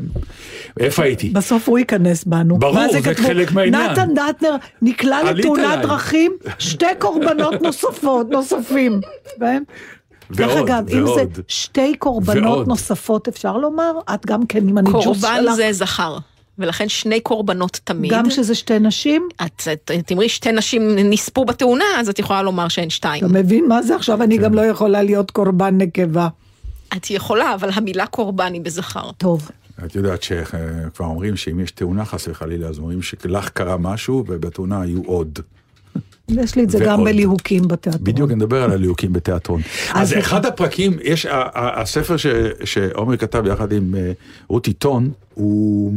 איפה 0.81 1.03
הייתי? 1.03 1.29
בסוף 1.29 1.69
הוא 1.69 1.79
ייכנס 1.79 2.25
בנו. 2.25 2.59
ברור, 2.59 2.79
זה? 2.93 3.15
חלק 3.15 3.53
מהעניין. 3.53 3.91
נתן 3.91 4.09
דטנר 4.15 4.57
נקלע 4.83 5.33
לתאונת. 5.33 5.79
דרכים, 5.83 6.33
שתי 6.59 6.87
קורבנות 6.99 7.63
נוספות, 7.63 8.31
נוספים. 8.31 9.01
בהם. 10.31 10.39
דרך 10.39 10.57
ועוד, 10.57 10.71
אגב, 10.71 10.89
אם 10.89 11.07
זה 11.07 11.13
ועוד. 11.13 11.41
שתי 11.49 11.97
קורבנות 11.97 12.45
ועוד. 12.45 12.69
נוספות, 12.69 13.29
אפשר 13.29 13.57
לומר? 13.57 13.93
את 14.15 14.27
גם 14.27 14.47
כן 14.47 14.69
עם 14.69 14.79
הניג'וס 14.79 15.05
קורבן 15.05 15.41
שלך. 15.43 15.55
זה 15.55 15.73
זכר, 15.73 16.19
ולכן 16.59 16.89
שני 16.89 17.21
קורבנות 17.21 17.81
תמיד. 17.85 18.13
גם 18.13 18.31
שזה 18.31 18.55
שתי 18.55 18.79
נשים? 18.79 19.29
את 19.47 19.69
תאמרי 20.07 20.29
שתי 20.29 20.53
נשים 20.53 20.97
נספו 20.97 21.45
בתאונה, 21.45 21.85
אז 21.99 22.09
את 22.09 22.19
יכולה 22.19 22.43
לומר 22.43 22.69
שהן 22.69 22.91
שתיים. 22.91 23.25
אתה 23.25 23.33
מבין 23.33 23.69
מה 23.69 23.83
זה 23.83 23.97
עכשיו? 23.97 24.23
אני. 24.23 24.39
גם 24.39 24.55
לא 24.55 24.61
יכולה 24.61 25.03
להיות 25.03 25.31
קורבן 25.31 25.79
נקבה. 25.79 26.29
את 26.97 27.11
יכולה, 27.11 27.55
אבל 27.55 27.71
המילה 27.73 28.07
קורבן 28.07 28.53
היא 28.53 28.61
בזכר. 28.61 29.11
טוב. 29.13 29.51
את 29.85 29.95
יודעת 29.95 30.23
שכבר 30.23 31.07
אומרים 31.07 31.37
שאם 31.37 31.61
יש 31.61 31.71
תאונה 31.71 32.05
חס 32.05 32.29
וחלילה, 32.29 32.69
אז 32.69 32.79
אומרים 32.79 33.03
שלך 33.03 33.49
קרה 33.49 33.77
משהו 33.77 34.25
ובתאונה 34.29 34.81
היו 34.81 35.03
עוד. 35.07 35.39
יש 36.29 36.57
לי 36.57 36.63
את 36.63 36.71
זה 36.71 36.79
גם 36.79 36.99
ועוד. 36.99 37.09
בליהוקים 37.09 37.69
בתיאטרון. 37.69 38.05
בדיוק, 38.05 38.31
אני 38.31 38.37
מדבר 38.37 38.63
על 38.63 38.71
הליהוקים 38.71 39.13
בתיאטרון. 39.13 39.61
אז 39.95 40.13
אז 40.13 40.19
אחד 40.19 40.47
הפרקים, 40.47 40.97
יש, 41.03 41.27
הספר 41.55 42.17
ש- 42.17 42.27
שעומר 42.65 43.17
כתב 43.17 43.47
יחד 43.47 43.73
עם 43.73 43.95
אה, 43.95 44.13
רותי 44.49 44.73
טון, 44.73 45.11
הוא... 45.35 45.95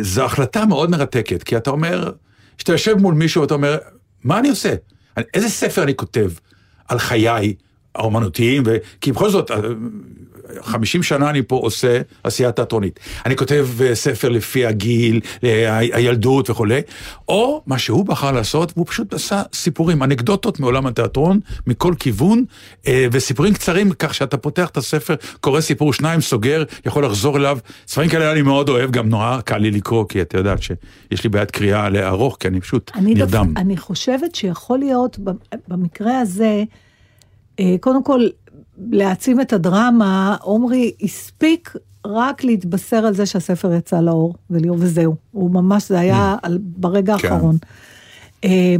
זו 0.00 0.24
החלטה 0.24 0.66
מאוד 0.66 0.90
מרתקת, 0.90 1.42
כי 1.42 1.56
אתה 1.56 1.70
אומר, 1.70 2.12
כשאתה 2.58 2.72
יושב 2.72 2.94
מול 2.94 3.14
מישהו 3.14 3.42
ואתה 3.42 3.54
אומר, 3.54 3.78
מה 4.24 4.38
אני 4.38 4.48
עושה? 4.48 4.74
איזה 5.34 5.48
ספר 5.48 5.82
אני 5.82 5.94
כותב 5.94 6.30
על 6.88 6.98
חיי 6.98 7.54
האומנותיים? 7.94 8.62
ו... 8.66 8.76
כי 9.00 9.12
בכל 9.12 9.30
זאת, 9.30 9.50
אה, 9.50 9.56
50 10.62 11.02
שנה 11.02 11.30
אני 11.30 11.42
פה 11.42 11.56
עושה 11.56 12.00
עשייה 12.24 12.52
תיאטרונית. 12.52 13.00
אני 13.26 13.36
כותב 13.36 13.68
אה, 13.80 13.94
ספר 13.94 14.28
לפי 14.28 14.66
הגיל, 14.66 15.20
אה, 15.44 15.78
הילדות 15.78 16.50
וכולי, 16.50 16.80
או 17.28 17.62
מה 17.66 17.78
שהוא 17.78 18.06
בחר 18.06 18.32
לעשות, 18.32 18.72
הוא 18.76 18.86
פשוט 18.88 19.14
עשה 19.14 19.42
סיפורים, 19.54 20.02
אנקדוטות 20.02 20.60
מעולם 20.60 20.86
התיאטרון, 20.86 21.40
מכל 21.66 21.94
כיוון, 21.98 22.44
אה, 22.86 23.06
וסיפורים 23.12 23.54
קצרים, 23.54 23.92
כך 23.98 24.14
שאתה 24.14 24.36
פותח 24.36 24.68
את 24.68 24.76
הספר, 24.76 25.14
קורא 25.40 25.60
סיפור 25.60 25.92
שניים, 25.92 26.20
סוגר, 26.20 26.64
יכול 26.86 27.04
לחזור 27.04 27.36
אליו. 27.36 27.58
ספרים 27.88 28.10
כאלה 28.10 28.32
אני 28.32 28.42
מאוד 28.42 28.68
אוהב, 28.68 28.90
גם 28.90 29.08
נורא 29.08 29.40
קל 29.40 29.58
לי 29.58 29.70
לקרוא, 29.70 30.04
כי 30.08 30.22
אתה 30.22 30.38
יודעת 30.38 30.62
שיש 30.62 31.24
לי 31.24 31.30
בעיית 31.30 31.50
קריאה 31.50 31.88
לארוך, 31.88 32.36
כי 32.40 32.48
אני 32.48 32.60
פשוט 32.60 32.90
אני, 32.94 33.14
נרדם. 33.14 33.54
אני 33.56 33.76
חושבת 33.76 34.34
שיכול 34.34 34.78
להיות 34.78 35.18
במקרה 35.68 36.20
הזה, 36.20 36.62
קודם 37.80 38.04
כל 38.04 38.20
להעצים 38.92 39.40
את 39.40 39.52
הדרמה, 39.52 40.36
עומרי 40.40 40.92
הספיק 41.02 41.74
רק 42.06 42.44
להתבשר 42.44 42.96
על 42.96 43.14
זה 43.14 43.26
שהספר 43.26 43.72
יצא 43.72 44.00
לאור, 44.00 44.34
ולראות, 44.50 44.78
וזהו. 44.80 45.14
הוא 45.30 45.50
ממש, 45.50 45.88
זה 45.88 45.98
היה 45.98 46.36
על, 46.42 46.58
ברגע 46.62 47.18
כן. 47.18 47.32
האחרון. 47.32 47.56
אה, 48.44 48.76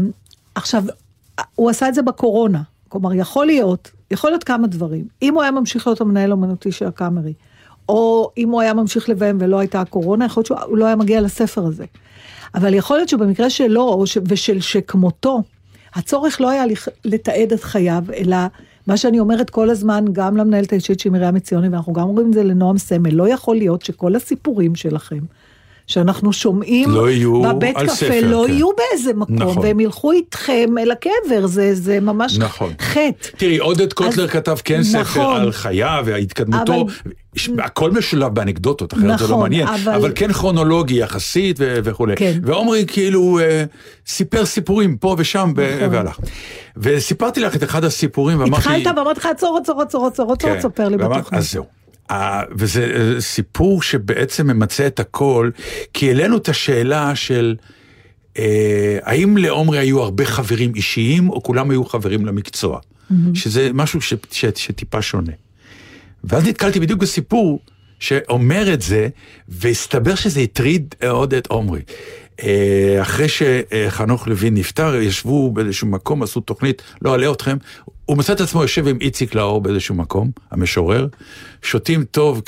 עכשיו, 0.55 0.85
הוא 1.55 1.71
עשה 1.71 1.89
את 1.89 1.95
זה 1.95 2.03
בקורונה. 2.03 2.63
כלומר, 2.89 3.15
יכול 3.15 3.47
להיות, 3.47 3.91
יכול 4.11 4.31
להיות 4.31 4.45
כמה 4.45 4.67
דברים. 4.67 5.05
אם 5.23 5.35
הוא 5.35 5.43
היה 5.43 5.51
ממשיך 5.51 5.87
להיות 5.87 6.01
המנהל 6.01 6.31
האומנותי 6.31 6.73
של 6.73 6.87
הקאמרי, 6.87 7.33
או 7.89 8.31
אם 8.39 8.49
הוא 8.49 8.61
היה 8.61 8.75
ממשיך 8.75 9.09
לביים 9.09 9.37
ולא 9.41 9.59
הייתה 9.59 9.81
הקורונה, 9.81 10.25
יכול 10.25 10.41
להיות 10.41 10.47
שהוא 10.47 10.79
לא 10.79 10.87
היה 10.87 10.97
מגיע 10.97 11.21
לספר 11.21 11.67
הזה. 11.67 11.85
אבל 12.55 12.75
יכול 12.75 12.97
להיות 12.97 13.09
שבמקרה 13.09 13.51
שלו, 13.51 14.07
ש, 14.07 14.19
ושל 14.29 14.61
שכמותו, 14.61 15.43
הצורך 15.95 16.41
לא 16.41 16.51
היה 16.51 16.65
לתעד 17.05 17.53
את 17.53 17.63
חייו, 17.63 18.05
אלא 18.17 18.37
מה 18.91 18.97
שאני 18.97 19.21
אומרת 19.21 19.51
כל 19.51 19.71
הזמן, 19.71 20.05
גם 20.13 20.37
למנהלת 20.37 20.73
האישית 20.73 21.01
שהיא 21.01 21.13
מרים 21.13 21.37
עציוני, 21.37 21.69
ואנחנו 21.69 21.93
גם 21.93 22.03
אומרים 22.03 22.29
את 22.29 22.33
זה 22.33 22.45
לנועם 22.45 22.79
סמל, 22.79 23.15
לא 23.15 23.29
יכול 23.29 23.57
להיות 23.57 23.83
שכל 23.83 24.17
הסיפורים 24.17 24.75
שלכם, 24.75 25.19
שאנחנו 25.91 26.33
שומעים 26.33 26.91
לא 26.91 27.11
יהיו 27.11 27.43
בבית 27.43 27.77
קפה, 27.77 27.89
ספר, 27.89 28.21
לא 28.23 28.45
כן. 28.47 28.53
יהיו 28.53 28.69
באיזה 28.77 29.15
מקום, 29.15 29.37
נכון. 29.37 29.59
והם 29.63 29.81
ילכו 29.81 30.13
איתכם 30.13 30.71
אל 30.79 30.91
הקבר, 30.91 31.47
זה, 31.47 31.75
זה 31.75 32.01
ממש 32.01 32.39
נכון. 32.39 32.73
חטא. 32.81 33.29
תראי, 33.37 33.59
עודד 33.59 33.93
קוטלר 33.93 34.25
אז- 34.25 34.31
כתב 34.31 34.57
כן 34.65 34.83
ספר 34.83 35.01
נכון. 35.01 35.41
על 35.41 35.53
חייו 35.53 36.03
והתקדמותו, 36.07 36.73
אבל- 36.73 36.93
הכל 37.59 37.91
משולב 37.91 38.35
באנקדוטות, 38.35 38.93
אחרת 38.95 39.03
זה 39.03 39.25
לא 39.25 39.31
נכון, 39.31 39.41
מעניין, 39.41 39.69
אבל- 39.69 39.93
אבל 39.95 40.13
כן 40.15 40.33
כרונולוגי 40.33 40.95
יחסית 41.01 41.57
ו- 41.61 41.79
וכולי. 41.85 42.17
כן. 42.17 42.39
ועומרי 42.43 42.85
כאילו 42.87 43.39
אה, 43.39 43.65
סיפר 44.07 44.45
סיפורים 44.47 44.97
פה 44.97 45.15
ושם 45.19 45.53
ו- 45.57 45.77
נכון. 45.77 45.95
והלך. 45.95 46.19
וסיפרתי 46.77 47.41
לך 47.41 47.57
את 47.57 47.63
אחד 47.65 47.85
הסיפורים 47.85 48.41
ואמרתי... 48.41 48.57
התחלת 48.69 48.97
ואמרתי 48.97 49.21
לך, 49.21 49.27
עצור, 49.27 49.59
עצור, 49.63 49.83
עצור, 49.83 50.07
עצור, 50.07 50.33
עצור, 50.33 50.51
כן, 50.51 50.59
תספר 50.59 50.89
לי 50.89 50.97
ואמר- 50.97 51.17
בתוכנית. 51.19 51.39
אז 51.41 51.53
זהו. 51.53 51.65
אה, 52.11 52.43
וזה 52.51 52.93
אה, 52.95 53.21
סיפור 53.21 53.83
שבעצם 53.83 54.47
ממצה 54.47 54.87
את 54.87 55.01
הכל, 55.01 55.51
כי 55.95 56.09
העלינו 56.09 56.37
את 56.37 56.49
השאלה 56.49 57.17
של 57.17 57.57
אה, 58.39 58.99
האם 59.03 59.37
לעומרי 59.37 59.79
היו 59.79 60.03
הרבה 60.03 60.25
חברים 60.25 60.75
אישיים, 60.75 61.31
או 61.31 61.43
כולם 61.43 61.71
היו 61.71 61.85
חברים 61.85 62.27
למקצוע? 62.27 62.81
שזה 63.35 63.71
משהו 63.75 64.01
ש, 64.01 64.15
ש, 64.31 64.45
שטיפה 64.57 65.03
שונה. 65.03 65.33
ואז 66.25 66.47
נתקלתי 66.47 66.81
בדיוק 66.81 67.01
בסיפור 67.01 67.61
שאומר 67.99 68.73
את 68.73 68.83
זה, 68.83 69.09
והסתבר 69.49 70.15
שזה 70.15 70.41
הטריד 70.41 70.95
עוד 71.09 71.35
את 71.35 71.47
עומרי. 71.47 71.81
אה, 72.43 73.03
אחרי 73.03 73.27
שחנוך 73.29 74.29
לוין 74.29 74.55
נפטר, 74.55 74.95
ישבו 74.95 75.51
באיזשהו 75.51 75.87
מקום, 75.87 76.23
עשו 76.23 76.41
תוכנית, 76.41 76.83
לא 77.03 77.15
אלאה 77.15 77.33
אתכם, 77.33 77.57
הוא 78.07 78.19
מצא 78.19 78.33
את 78.33 78.41
עצמו 78.41 78.63
יושב 78.63 78.89
עם 78.89 78.99
איציק 79.01 79.35
לאור 79.35 79.61
באיזשהו 79.61 79.95
מקום, 79.95 80.31
המשורר, 80.51 81.07
שותים 81.63 82.05
טוב 82.05 82.43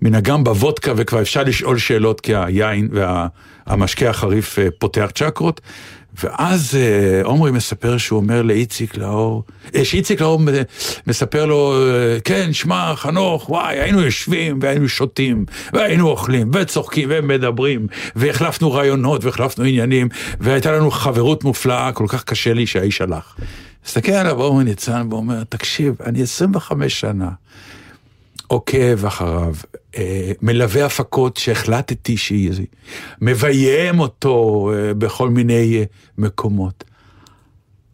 כמנהגם 0.00 0.44
בוודקה 0.44 0.92
וכבר 0.96 1.20
אפשר 1.20 1.42
לשאול 1.42 1.78
שאלות 1.78 2.20
כי 2.20 2.34
היין 2.34 2.88
והמשקה 3.66 4.10
החריף 4.10 4.58
אה, 4.58 4.68
פותח 4.78 5.10
צ'קרות. 5.14 5.60
ואז 6.22 6.74
אה, 6.74 7.22
עומרי 7.24 7.50
מספר 7.50 7.98
שהוא 7.98 8.16
אומר 8.20 8.42
לאיציק 8.42 8.96
לאור, 8.96 9.44
אה, 9.74 9.84
שאיציק 9.84 10.20
לאור 10.20 10.40
מספר 11.06 11.46
לו, 11.46 11.74
אה, 11.74 12.20
כן, 12.24 12.52
שמע, 12.52 12.92
חנוך, 12.96 13.50
וואי, 13.50 13.80
היינו 13.80 14.00
יושבים 14.00 14.58
והיינו 14.62 14.88
שותים, 14.88 15.44
והיינו 15.72 16.08
אוכלים, 16.08 16.50
וצוחקים 16.54 17.08
ומדברים, 17.12 17.86
והחלפנו 18.16 18.72
רעיונות 18.72 19.24
והחלפנו 19.24 19.64
עניינים, 19.64 20.08
והייתה 20.40 20.72
לנו 20.72 20.90
חברות 20.90 21.44
מופלאה, 21.44 21.92
כל 21.92 22.06
כך 22.08 22.24
קשה 22.24 22.54
לי 22.54 22.66
שהאיש 22.66 23.00
הלך. 23.00 23.34
מסתכל 23.86 24.12
עליו 24.12 24.42
עומרי 24.42 24.64
ניצן 24.64 25.06
ואומר, 25.10 25.44
תקשיב, 25.44 25.94
אני 26.06 26.22
25 26.22 27.00
שנה 27.00 27.28
עוקב 28.52 29.06
אחריו, 29.06 29.54
אה, 29.96 30.32
מלווה 30.42 30.86
הפקות 30.86 31.36
שהחלטתי 31.36 32.16
שהיא, 32.16 32.66
מביים 33.20 34.00
אותו 34.00 34.70
אה, 34.74 34.94
בכל 34.94 35.30
מיני 35.30 35.78
אה, 35.78 35.84
מקומות. 36.18 36.84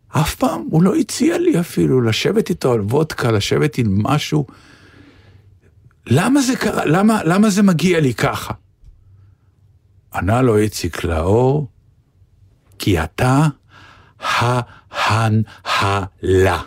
אף 0.08 0.34
פעם 0.34 0.62
הוא 0.70 0.82
לא 0.82 0.96
הציע 0.96 1.38
לי 1.38 1.60
אפילו 1.60 2.00
לשבת 2.00 2.50
איתו 2.50 2.72
על 2.72 2.80
וודקה, 2.80 3.30
לשבת 3.30 3.78
עם 3.78 4.02
משהו. 4.02 4.46
למה 6.06 6.40
זה 6.40 6.56
קרה? 6.56 6.84
למה, 6.84 7.24
למה 7.24 7.50
זה 7.50 7.62
מגיע 7.62 8.00
לי 8.00 8.14
ככה? 8.14 8.54
ענה 10.14 10.42
לו 10.42 10.56
איציק 10.56 11.04
לאור, 11.04 11.68
כי 12.78 13.02
אתה 13.02 13.46
ההנהלה. 14.90 16.62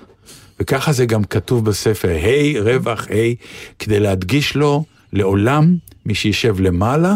וככה 0.61 0.91
זה 0.91 1.05
גם 1.05 1.23
כתוב 1.23 1.65
בספר, 1.65 2.09
ה' 2.09 2.61
רווח 2.61 3.07
ה', 3.07 3.43
כדי 3.79 3.99
להדגיש 3.99 4.55
לו, 4.55 4.83
לעולם 5.13 5.75
מי 6.05 6.15
שישב 6.15 6.59
למעלה, 6.59 7.15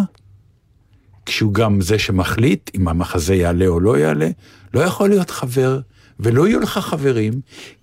כשהוא 1.25 1.53
גם 1.53 1.81
זה 1.81 1.99
שמחליט 1.99 2.71
אם 2.75 2.87
המחזה 2.87 3.35
יעלה 3.35 3.67
או 3.67 3.79
לא 3.79 3.97
יעלה, 3.97 4.29
לא 4.73 4.79
יכול 4.79 5.09
להיות 5.09 5.29
חבר, 5.29 5.79
ולא 6.19 6.47
יהיו 6.47 6.59
לך 6.59 6.77
חברים, 6.77 7.33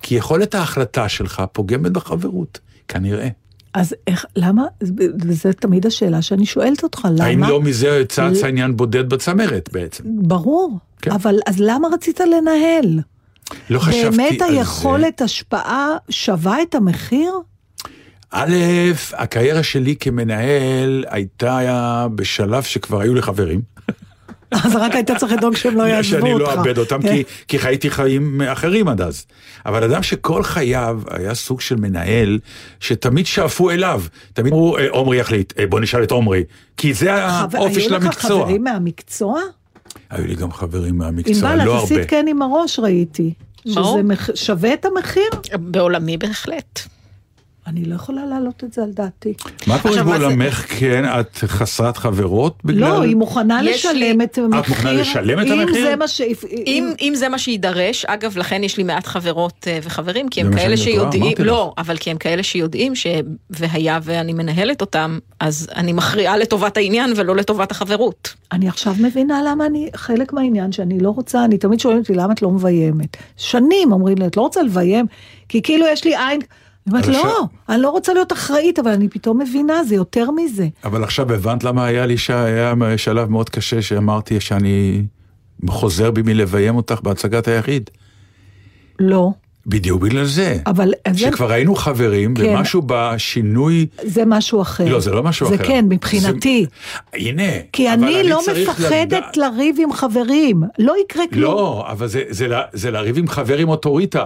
כי 0.02 0.14
יכולת 0.14 0.54
ההחלטה 0.54 1.08
שלך 1.08 1.42
פוגמת 1.52 1.92
בחברות, 1.92 2.60
כנראה. 2.88 3.28
אז 3.74 3.94
איך, 4.06 4.26
למה, 4.36 4.62
וזו 5.22 5.52
תמיד 5.52 5.86
השאלה 5.86 6.22
שאני 6.22 6.46
שואלת 6.46 6.82
אותך, 6.82 7.08
למה? 7.10 7.24
האם 7.24 7.42
לא 7.42 7.60
מזה 7.60 8.02
צץ 8.08 8.42
העניין 8.42 8.76
בודד 8.76 9.08
בצמרת 9.08 9.68
בעצם? 9.72 10.04
ברור, 10.06 10.78
כן. 11.02 11.10
אבל 11.10 11.38
אז 11.46 11.56
למה 11.58 11.88
רצית 11.92 12.20
לנהל? 12.20 13.00
לא 13.70 13.78
חשבתי 13.78 14.04
על 14.04 14.12
זה. 14.12 14.16
באמת 14.18 14.42
היכולת 14.42 15.20
השפעה 15.22 15.88
שווה 16.10 16.62
את 16.62 16.74
המחיר? 16.74 17.32
א', 18.30 18.54
הקריירה 19.12 19.62
שלי 19.62 19.96
כמנהל 20.00 21.04
הייתה 21.08 22.06
בשלב 22.14 22.62
שכבר 22.62 23.00
היו 23.00 23.14
לי 23.14 23.22
חברים. 23.22 23.60
אז 24.64 24.76
רק 24.76 24.94
היית 24.94 25.10
צריך 25.10 25.32
לדאוג 25.32 25.56
שהם 25.56 25.76
לא 25.76 25.82
יעזבו 25.82 26.16
אותך. 26.16 26.26
שאני 26.26 26.38
לא 26.38 26.52
אאבד 26.52 26.78
אותם, 26.78 27.02
כי, 27.02 27.22
כי 27.48 27.58
חייתי 27.58 27.90
חיים 27.90 28.42
אחרים 28.42 28.88
עד 28.88 29.00
אז. 29.00 29.26
אבל 29.66 29.84
אדם 29.84 30.02
שכל 30.02 30.42
חייו 30.42 31.00
היה 31.10 31.34
סוג 31.34 31.60
של 31.60 31.76
מנהל, 31.76 32.38
שתמיד 32.80 33.26
שאפו 33.26 33.70
אליו. 33.70 34.02
תמיד 34.32 34.52
אמרו, 34.52 34.78
"אה, 34.78 34.86
עומרי 34.90 35.16
יחליט, 35.16 35.52
אה, 35.58 35.66
בוא 35.66 35.80
נשאל 35.80 36.02
את 36.02 36.10
עומרי. 36.10 36.44
כי 36.76 36.94
זה 36.94 37.14
האופי 37.24 37.80
של 37.80 37.94
היו 37.94 37.98
לך 38.00 38.04
המקצוע. 38.04 38.42
חברים 38.44 38.64
מהמקצוע? 38.64 39.40
היו 40.12 40.26
לי 40.26 40.34
גם 40.34 40.52
חברים 40.52 40.98
מהמקצוע, 40.98 41.50
ענבל, 41.50 41.64
לא 41.64 41.78
את 41.78 41.82
עשית 41.82 41.96
הרבה. 41.96 42.08
כן 42.08 42.26
עם 42.28 42.42
הראש, 42.42 42.78
ראיתי. 42.78 43.32
שזה 43.66 43.80
שווה 44.34 44.74
את 44.74 44.84
המחיר? 44.84 45.30
בעולמי 45.60 46.16
בהחלט. 46.16 46.80
אני 47.66 47.84
לא 47.84 47.94
יכולה 47.94 48.26
להעלות 48.26 48.64
את 48.64 48.72
זה 48.72 48.82
על 48.82 48.90
דעתי. 48.92 49.34
מה 49.66 49.78
קורה 49.78 50.02
מה 50.02 50.18
זה- 50.18 50.18
בעולמך, 50.26 50.66
כן, 50.78 51.04
את 51.20 51.36
חסרת 51.36 51.96
חברות 51.96 52.58
בגלל... 52.64 52.80
לא, 52.88 53.02
היא 53.02 53.16
מוכנה 53.16 53.62
לשלם 53.62 53.94
לי- 53.94 54.24
את 54.24 54.38
המחיר. 54.38 54.58
מוכנה 54.74 54.92
לשלם 54.92 55.40
את 55.40 55.46
אם 55.46 55.60
המחיר? 55.60 55.82
זה 55.82 55.96
מה 55.96 56.08
ש... 56.08 56.20
אם, 56.66 56.92
אם 57.00 57.12
זה 57.16 57.28
מה 57.28 57.38
שיידרש, 57.38 58.04
אגב, 58.04 58.36
לכן 58.38 58.64
יש 58.64 58.76
לי 58.76 58.82
מעט 58.82 59.06
חברות 59.06 59.66
אה, 59.66 59.78
וחברים, 59.82 60.28
כי 60.28 60.40
הם 60.40 60.52
כאלה 60.56 60.76
שיודעים, 60.76 61.36
לא, 61.38 61.72
אבל 61.78 61.96
כי 61.96 62.10
הם 62.10 62.16
כאלה 62.16 62.42
שיודעים 62.42 62.94
ש... 62.94 63.06
והיה 63.50 63.98
ואני 64.02 64.32
מנהלת 64.32 64.80
אותם, 64.80 65.18
אז 65.40 65.68
אני 65.76 65.92
מכריעה 65.92 66.36
לטובת 66.36 66.76
העניין 66.76 67.12
ולא 67.16 67.36
לטובת 67.36 67.70
החברות. 67.70 68.34
אני 68.52 68.68
עכשיו 68.68 68.94
מבינה 68.98 69.40
למה 69.46 69.66
אני, 69.66 69.88
חלק 69.96 70.32
מהעניין 70.32 70.72
שאני 70.72 71.00
לא 71.00 71.10
רוצה, 71.10 71.44
אני 71.44 71.58
תמיד 71.58 71.80
שואלת 71.80 71.98
אותי 71.98 72.14
למה 72.14 72.32
את 72.32 72.42
לא 72.42 72.50
מביימת. 72.50 73.16
שנים 73.36 73.92
אומרים 73.92 74.18
לי, 74.18 74.26
את 74.26 74.36
לא 74.36 74.42
רוצה 74.42 74.62
לביים, 74.62 75.06
כי 75.48 75.62
כאילו 75.62 75.86
יש 75.86 76.04
לי 76.04 76.16
עין, 76.16 76.40
אני 76.86 76.94
אומרת, 76.94 77.08
לא, 77.08 77.44
אני 77.68 77.82
לא 77.82 77.90
רוצה 77.90 78.12
להיות 78.14 78.32
אחראית, 78.32 78.78
אבל 78.78 78.90
אני 78.90 79.08
פתאום 79.08 79.38
מבינה, 79.40 79.84
זה 79.84 79.94
יותר 79.94 80.30
מזה. 80.30 80.68
אבל 80.84 81.04
עכשיו 81.04 81.32
הבנת 81.32 81.64
למה 81.64 81.84
היה 81.84 82.06
לי 82.06 82.18
ש... 82.18 82.30
היה 82.30 82.74
שלב 82.96 83.30
מאוד 83.30 83.50
קשה 83.50 83.82
שאמרתי 83.82 84.40
שאני 84.40 85.02
חוזר 85.68 86.10
בי 86.10 86.22
מלביים 86.22 86.76
אותך 86.76 87.00
בהצגת 87.02 87.48
היחיד. 87.48 87.90
לא, 88.98 89.30
בדיוק 89.66 90.02
בגלל 90.02 90.24
זה. 90.24 90.58
אבל 90.66 90.92
זה, 91.12 91.18
שכבר 91.18 91.52
היינו 91.52 91.74
חברים, 91.74 92.34
כן. 92.34 92.42
ומשהו 92.56 92.82
בשינוי... 92.86 93.86
זה 94.02 94.22
משהו 94.26 94.62
אחר. 94.62 94.88
לא, 94.88 95.00
זה 95.00 95.10
לא 95.10 95.22
משהו 95.22 95.48
זה 95.48 95.54
אחר. 95.54 95.64
כן, 95.64 95.84
מבחינתי. 95.88 96.66
זה... 96.70 97.18
הנה. 97.18 97.42
כי 97.72 97.90
אני 97.92 98.22
לא 98.28 98.40
צריך 98.44 98.68
מפחדת 98.68 98.90
לדעת- 99.06 99.36
לריב 99.36 99.76
עם 99.82 99.92
חברים, 99.92 100.62
לא 100.78 100.94
יקרה 101.04 101.24
כלום. 101.32 101.42
לא, 101.42 101.86
אבל 101.90 102.06
זה, 102.06 102.22
זה, 102.28 102.48
לה- 102.48 102.62
זה 102.72 102.90
לריב 102.90 103.18
עם 103.18 103.28
חבר 103.28 103.58
עם 103.58 103.68
אוטוריטה. 103.68 104.24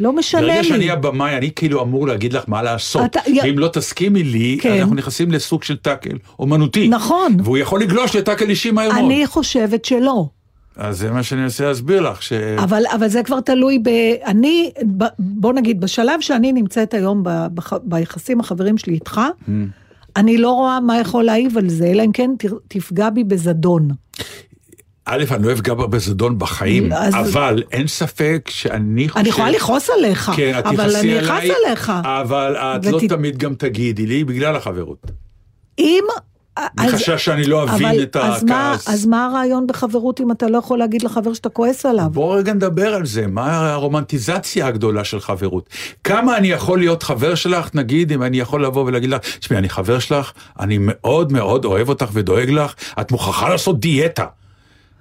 לא 0.00 0.12
משנה 0.12 0.40
ברגע 0.40 0.64
שאני 0.64 0.78
לי. 0.78 0.90
הבמאי, 0.90 1.36
אני 1.36 1.50
כאילו 1.56 1.82
אמור 1.82 2.06
להגיד 2.08 2.32
לך 2.32 2.44
מה 2.46 2.62
לעשות. 2.62 3.04
אתה- 3.04 3.20
ואם 3.44 3.58
לא 3.58 3.68
תסכימי 3.68 4.22
לי, 4.22 4.58
כן. 4.60 4.72
אנחנו 4.80 4.94
נכנסים 4.94 5.30
לסוג 5.32 5.62
של 5.62 5.76
טאקל 5.76 6.16
אומנותי. 6.38 6.88
נכון. 6.88 7.36
והוא 7.44 7.58
יכול 7.58 7.80
לגלוש 7.82 8.16
לטאקל 8.16 8.50
אישי 8.50 8.70
מהר 8.70 8.88
מאוד. 8.92 9.04
אני 9.04 9.26
חושבת 9.26 9.84
שלא. 9.84 10.28
אז 10.76 10.98
זה 10.98 11.10
מה 11.10 11.22
שאני 11.22 11.40
מנסה 11.40 11.64
להסביר 11.66 12.00
לך, 12.10 12.22
ש... 12.22 12.32
אבל, 12.32 12.82
אבל 12.94 13.08
זה 13.08 13.22
כבר 13.22 13.40
תלוי 13.40 13.78
ב... 13.78 13.88
אני, 14.26 14.70
ב, 14.96 15.04
בוא 15.18 15.52
נגיד, 15.52 15.80
בשלב 15.80 16.20
שאני 16.20 16.52
נמצאת 16.52 16.94
היום 16.94 17.22
ב, 17.24 17.28
בח, 17.54 17.72
ביחסים 17.82 18.40
החברים 18.40 18.78
שלי 18.78 18.94
איתך, 18.94 19.20
Mm. 19.48 19.50
אני 20.16 20.38
לא 20.38 20.50
רואה 20.50 20.80
מה 20.80 20.98
יכול 21.00 21.24
להעיב 21.24 21.58
על 21.58 21.68
זה, 21.68 21.86
אלא 21.86 22.02
אם 22.02 22.12
כן 22.12 22.30
ת- 22.38 22.44
תפגע 22.68 23.10
בי 23.10 23.24
בזדון. 23.24 23.88
א', 25.06 25.24
אני 25.30 25.46
לא 25.46 25.52
אפגע 25.52 25.74
בה 25.74 25.86
בזדון 25.86 26.38
בחיים, 26.38 26.92
אז- 26.92 27.14
אבל 27.14 27.62
אין 27.72 27.86
ספק 27.86 28.48
שאני 28.50 29.08
חושב... 29.08 29.20
אני 29.20 29.28
יכולה 29.28 29.50
לכעוס 29.50 29.90
עליך, 29.90 30.30
כן, 30.36 30.60
אבל 30.64 30.96
אני 30.96 31.20
אכעס 31.20 31.44
עליך. 31.66 31.92
אבל 32.04 32.56
את 32.56 32.86
לא 32.86 32.96
ות- 32.96 33.02
תמיד 33.08 33.38
גם 33.38 33.54
תגידי 33.54 34.06
לי 34.06 34.24
בגלל 34.24 34.56
החברות. 34.56 35.06
אם... 35.78 36.04
אז- 36.56 36.92
מחשש 36.94 37.24
שאני 37.24 37.44
לא 37.44 37.62
אבין 37.64 37.86
אבל- 37.88 38.02
את 38.02 38.16
אז 38.16 38.44
מה- 38.44 38.70
הכעס. 38.72 38.88
אז 38.88 39.06
מה 39.06 39.26
הרעיון 39.26 39.66
בחברות 39.66 40.20
אם 40.20 40.30
אתה 40.32 40.46
לא 40.48 40.58
יכול 40.58 40.78
להגיד 40.78 41.02
לחבר 41.02 41.32
שאתה 41.34 41.48
כועס 41.48 41.86
עליו? 41.86 42.06
בואו 42.12 42.30
רגע 42.30 42.52
נדבר 42.52 42.94
על 42.94 43.06
זה, 43.06 43.26
מה 43.26 43.72
הרומנטיזציה 43.72 44.66
הגדולה 44.66 45.04
של 45.04 45.20
חברות. 45.20 45.68
כמה 46.04 46.36
אני 46.36 46.48
יכול 46.48 46.78
להיות 46.78 47.02
חבר 47.02 47.34
שלך, 47.34 47.68
נגיד, 47.74 48.12
אם 48.12 48.22
אני 48.22 48.40
יכול 48.40 48.64
לבוא 48.64 48.84
ולהגיד 48.84 49.10
לך, 49.10 49.20
תשמעי, 49.38 49.58
אני 49.58 49.68
חבר 49.68 49.98
שלך, 49.98 50.32
אני 50.60 50.76
מאוד 50.80 51.32
מאוד 51.32 51.64
אוהב 51.64 51.88
אותך 51.88 52.06
ודואג 52.12 52.50
לך, 52.50 52.74
את 53.00 53.12
מוכרחה 53.12 53.48
לעשות 53.48 53.80
דיאטה. 53.80 54.24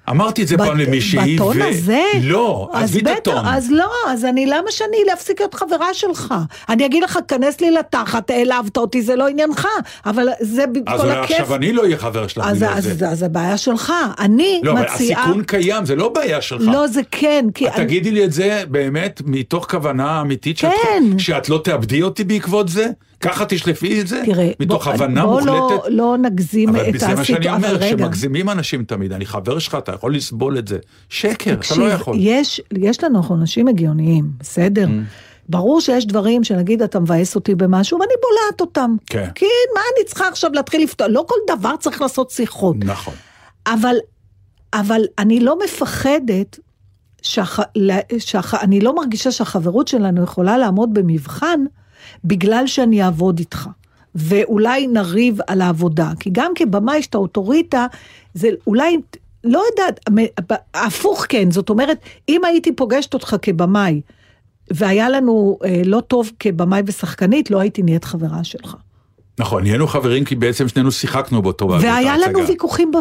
אמרתי 0.10 0.44
את 0.44 0.48
זה 0.48 0.58
פעם 0.58 0.78
בת- 0.78 0.88
למישהי, 0.88 1.36
בטון 1.36 1.62
הזה? 1.62 2.02
לא, 2.22 2.70
אז 2.74 2.84
עזבי 2.84 3.00
את 3.12 3.18
הטון. 3.18 3.46
אז 3.46 3.72
לא, 3.72 3.90
אז 4.08 4.26
אני, 4.26 4.46
למה 4.46 4.72
שאני 4.72 4.98
להפסיק 5.08 5.40
להיות 5.40 5.54
חברה 5.54 5.94
שלך? 5.94 6.34
אני 6.70 6.86
אגיד 6.86 7.04
לך, 7.04 7.20
כנס 7.28 7.62
לי 7.62 7.72
לתחת, 7.72 8.30
העלבת 8.30 8.78
אותי, 8.78 9.02
זה 9.02 9.16
לא 9.16 9.28
עניינך, 9.28 9.68
אבל 10.06 10.28
זה 10.40 10.68
ב- 10.68 10.90
אז 10.90 11.00
כל 11.02 11.08
אולי 11.08 11.18
הכיף. 11.20 11.40
עכשיו 11.40 11.56
אני 11.56 11.74
לא 11.74 11.82
אהיה 11.82 11.98
חבר 11.98 12.28
שלך 12.28 12.44
אז, 12.48 12.58
בגלל 12.58 12.70
אז, 12.74 12.84
זה. 12.84 12.92
אז, 12.92 13.04
אז 13.12 13.24
הבעיה 13.24 13.58
שלך. 13.58 13.94
אני 14.20 14.62
לא, 14.64 14.74
מציעה... 14.76 15.22
הסיכון 15.24 15.44
קיים, 15.44 15.86
זה 15.86 15.96
לא 15.96 16.10
בעיה 16.10 16.42
שלך. 16.42 16.62
לא, 16.66 16.88
זה 16.88 17.02
כן, 17.12 17.46
כי... 17.54 17.68
את 17.68 17.74
תגידי 17.76 18.12
לי 18.12 18.26
את 18.26 18.32
זה 18.34 18.64
באמת 18.68 19.22
מתוך 19.26 19.68
כוונה 19.72 20.22
אמיתית 20.22 20.58
שאת, 20.58 20.72
כן. 20.84 21.04
שאת 21.20 21.50
לא 21.50 21.62
תאבדי 21.64 22.02
אותי 22.02 22.24
בעקבות 22.24 22.70
זה? 22.70 22.88
ככה 23.22 23.46
תשלפי 23.46 24.02
את 24.02 24.08
זה? 24.08 24.22
תראה, 24.26 24.52
מתוך 24.60 24.86
בוא, 24.88 24.94
הבנה 24.94 25.26
בוא 25.26 25.32
מוחלטת? 25.42 25.50
לא, 25.50 25.84
לא 25.90 26.18
נגזים 26.18 26.70
אבל 26.70 26.90
את 26.90 27.00
זה 27.00 27.08
מה 27.08 27.14
שאני 27.14 27.22
הסיטואציה, 27.22 27.56
אומר, 27.56 27.68
אבל 27.76 27.78
רגע. 27.78 27.98
שמגזימים 27.98 28.50
אנשים 28.50 28.84
תמיד, 28.84 29.14
אני 29.14 29.26
חבר 29.26 29.60
שלך, 29.60 29.76
אתה 29.76 29.92
יכול 29.92 30.16
לסבול 30.16 30.58
את 30.58 30.68
זה. 30.68 30.78
שקר, 31.10 31.52
אתה 31.54 31.60
תקשיב, 31.60 31.78
לא 31.80 31.86
יכול. 31.92 32.18
יש, 32.20 32.62
יש 32.78 33.04
לנו 33.04 33.18
אנחנו 33.20 33.36
אנשים 33.36 33.68
הגיוניים, 33.68 34.26
בסדר? 34.40 34.86
Mm. 34.86 34.90
ברור 35.50 35.82
שיש 35.82 36.06
דברים 36.08 36.44
שנגיד 36.44 36.82
אתה 36.82 37.00
מבאס 37.00 37.36
אותי 37.36 37.56
במשהו 37.56 38.00
ואני 38.00 38.14
בולעת 38.22 38.62
אותם. 38.62 38.96
כן. 39.06 39.30
כי 39.36 39.46
מה 39.76 39.82
אני 39.98 40.06
צריכה 40.06 40.28
עכשיו 40.28 40.52
להתחיל 40.54 40.84
לפתור? 40.84 41.08
לא 41.08 41.26
כל 41.28 41.58
דבר 41.58 41.76
צריך 41.80 42.02
לעשות 42.02 42.30
שיחות. 42.32 42.76
נכון. 42.80 43.14
אבל, 43.68 43.96
אבל 44.74 45.02
אני 45.20 45.40
לא 45.40 45.58
מפחדת 45.66 46.60
שהח... 47.22 47.60
לה- 47.76 48.00
שהח... 48.18 48.54
אני 48.54 48.82
לא 48.82 48.96
מרגישה 48.96 49.32
שהחברות 49.32 49.88
שלנו 49.88 50.24
יכולה 50.24 50.58
לעמוד 50.58 50.94
במבחן 50.94 51.60
בגלל 52.24 52.68
שאני 52.68 53.04
אעבוד 53.04 53.40
איתך. 53.40 53.70
ואולי 54.16 54.88
נריב 54.88 55.40
על 55.48 55.62
העבודה, 55.62 56.12
כי 56.20 56.30
גם 56.34 56.52
כבמאי 56.56 57.02
שאתה 57.02 57.18
אוטוריטה, 57.18 57.86
זה 58.34 58.50
אולי, 58.68 58.98
לא 59.44 59.64
יודעת, 59.72 60.00
הפוך 60.74 61.26
כן, 61.30 61.52
זאת 61.52 61.70
אומרת, 61.70 61.98
אם 62.30 62.46
הייתי 62.46 62.72
פוגשת 62.72 63.14
אותך 63.14 63.36
כבמאי, 63.42 64.02
והיה 64.72 65.10
לנו 65.10 65.60
אה, 65.66 65.82
לא 65.86 66.02
טוב 66.02 66.32
כבמאי 66.40 66.82
ושחקנית, 66.86 67.52
לא 67.52 67.60
הייתי 67.60 67.82
נהיית 67.84 68.04
חברה 68.04 68.44
שלך. 68.44 68.76
נכון, 69.40 69.64
נהיינו 69.64 69.88
חברים 69.88 70.24
כי 70.26 70.36
בעצם 70.36 70.68
שנינו 70.68 70.92
שיחקנו 70.92 71.42
באותו 71.42 71.68
והיה 71.70 72.18
לנו. 72.18 72.48
ויכוחים 72.48 72.92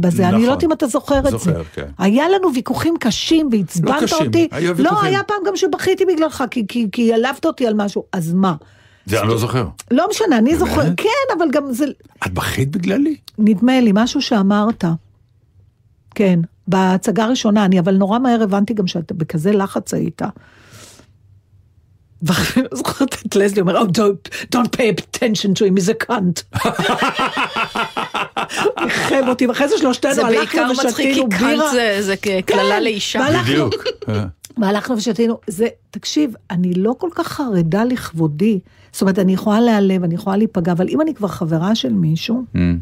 בזה, 0.00 0.22
אני 0.22 0.32
נכון. 0.32 0.40
לא 0.46 0.50
יודעת 0.50 0.64
אם 0.64 0.72
אתה 0.72 0.86
זוכר 0.86 1.18
את 1.18 1.24
זה. 1.24 1.30
זוכר, 1.30 1.62
כן. 1.74 1.86
היה 1.98 2.28
לנו 2.28 2.54
ויכוחים 2.54 2.94
קשים 3.00 3.48
והצבנת 3.52 3.88
לא 4.02 4.06
קשים, 4.06 4.26
אותי. 4.26 4.48
לא, 4.52 4.68
ויכוחים. 4.76 4.96
היה 5.08 5.22
פעם 5.22 5.36
גם 5.46 5.56
שבכיתי 5.56 6.04
בגללך, 6.04 6.44
כי- 6.50 6.64
כי- 6.68 6.88
כי 6.92 7.12
העלבת 7.12 7.44
אותי 7.44 7.66
על 7.66 7.74
משהו, 7.74 8.04
אז 8.12 8.32
מה? 8.32 8.54
זה 9.06 9.20
אני 9.20 9.28
לא 9.28 9.38
זוכר. 9.38 9.66
לא 9.90 10.06
משנה, 10.10 10.38
אני 10.38 10.56
זוכר? 10.56 10.82
כן, 10.96 11.08
אבל 11.38 11.46
גם 11.52 11.72
זה, 11.72 11.84
את 12.26 12.32
בכית 12.34 12.70
בגללי? 12.70 13.16
נדמה 13.38 13.80
לי, 13.80 13.90
משהו 13.94 14.22
שאמרת. 14.22 14.84
כן, 16.14 16.40
בהצגה 16.68 17.24
הראשונה, 17.24 17.64
אני 17.64 17.80
אבל 17.80 17.96
נורא 17.96 18.18
מהר 18.18 18.42
הבנתי 18.42 18.74
גם 18.74 18.86
שאתה 18.86 19.14
בכזה 19.14 19.52
לחץ 19.52 19.94
היית. 19.94 20.22
ואני 22.22 22.38
לא 22.72 22.76
זוכרת 22.78 23.14
את 23.26 23.36
לזלי 23.36 23.60
אומר, 23.60 23.82
Oh, 23.82 23.84
don't, 23.84 24.28
don't 24.56 24.68
pay 24.76 25.00
attention 25.00 25.54
to 25.54 25.62
him, 25.62 25.80
he's 25.80 25.88
a 25.88 26.06
cunt. 26.10 26.58
ניחם 28.84 29.28
אותי, 29.28 29.46
ואחרי 29.46 29.68
זה 29.68 29.78
שלושתנו 29.78 30.14
זה 30.14 30.26
הלכנו 30.26 30.38
בעיקר 30.40 30.72
מצחיק, 30.72 30.96
כי 30.96 31.10
ושתינו 31.10 31.28
בירה. 31.28 31.40
קאנט 31.40 31.72
זה- 31.72 32.14
כן, 32.46 32.82
לאישה. 32.82 33.18
והלכנו- 33.18 33.42
בדיוק. 33.44 33.74
אה. 34.08 34.24
והלכנו 34.58 34.96
ושתינו, 34.96 35.38
זה, 35.46 35.66
תקשיב, 35.90 36.34
אני 36.50 36.74
לא 36.74 36.94
כל 36.98 37.08
כך 37.14 37.26
חרדה 37.28 37.84
לכבודי. 37.84 38.60
זאת 38.92 39.02
אומרת, 39.02 39.18
אני 39.18 39.32
יכולה 39.34 39.60
להיעלב, 39.60 40.04
אני 40.04 40.14
יכולה 40.14 40.36
להיפגע, 40.36 40.72
אבל 40.72 40.88
אם 40.88 41.00
אני 41.00 41.14
כבר 41.14 41.28
חברה 41.28 41.74
של 41.74 41.92
מישהו, 41.92 42.44
אמ, 42.56 42.78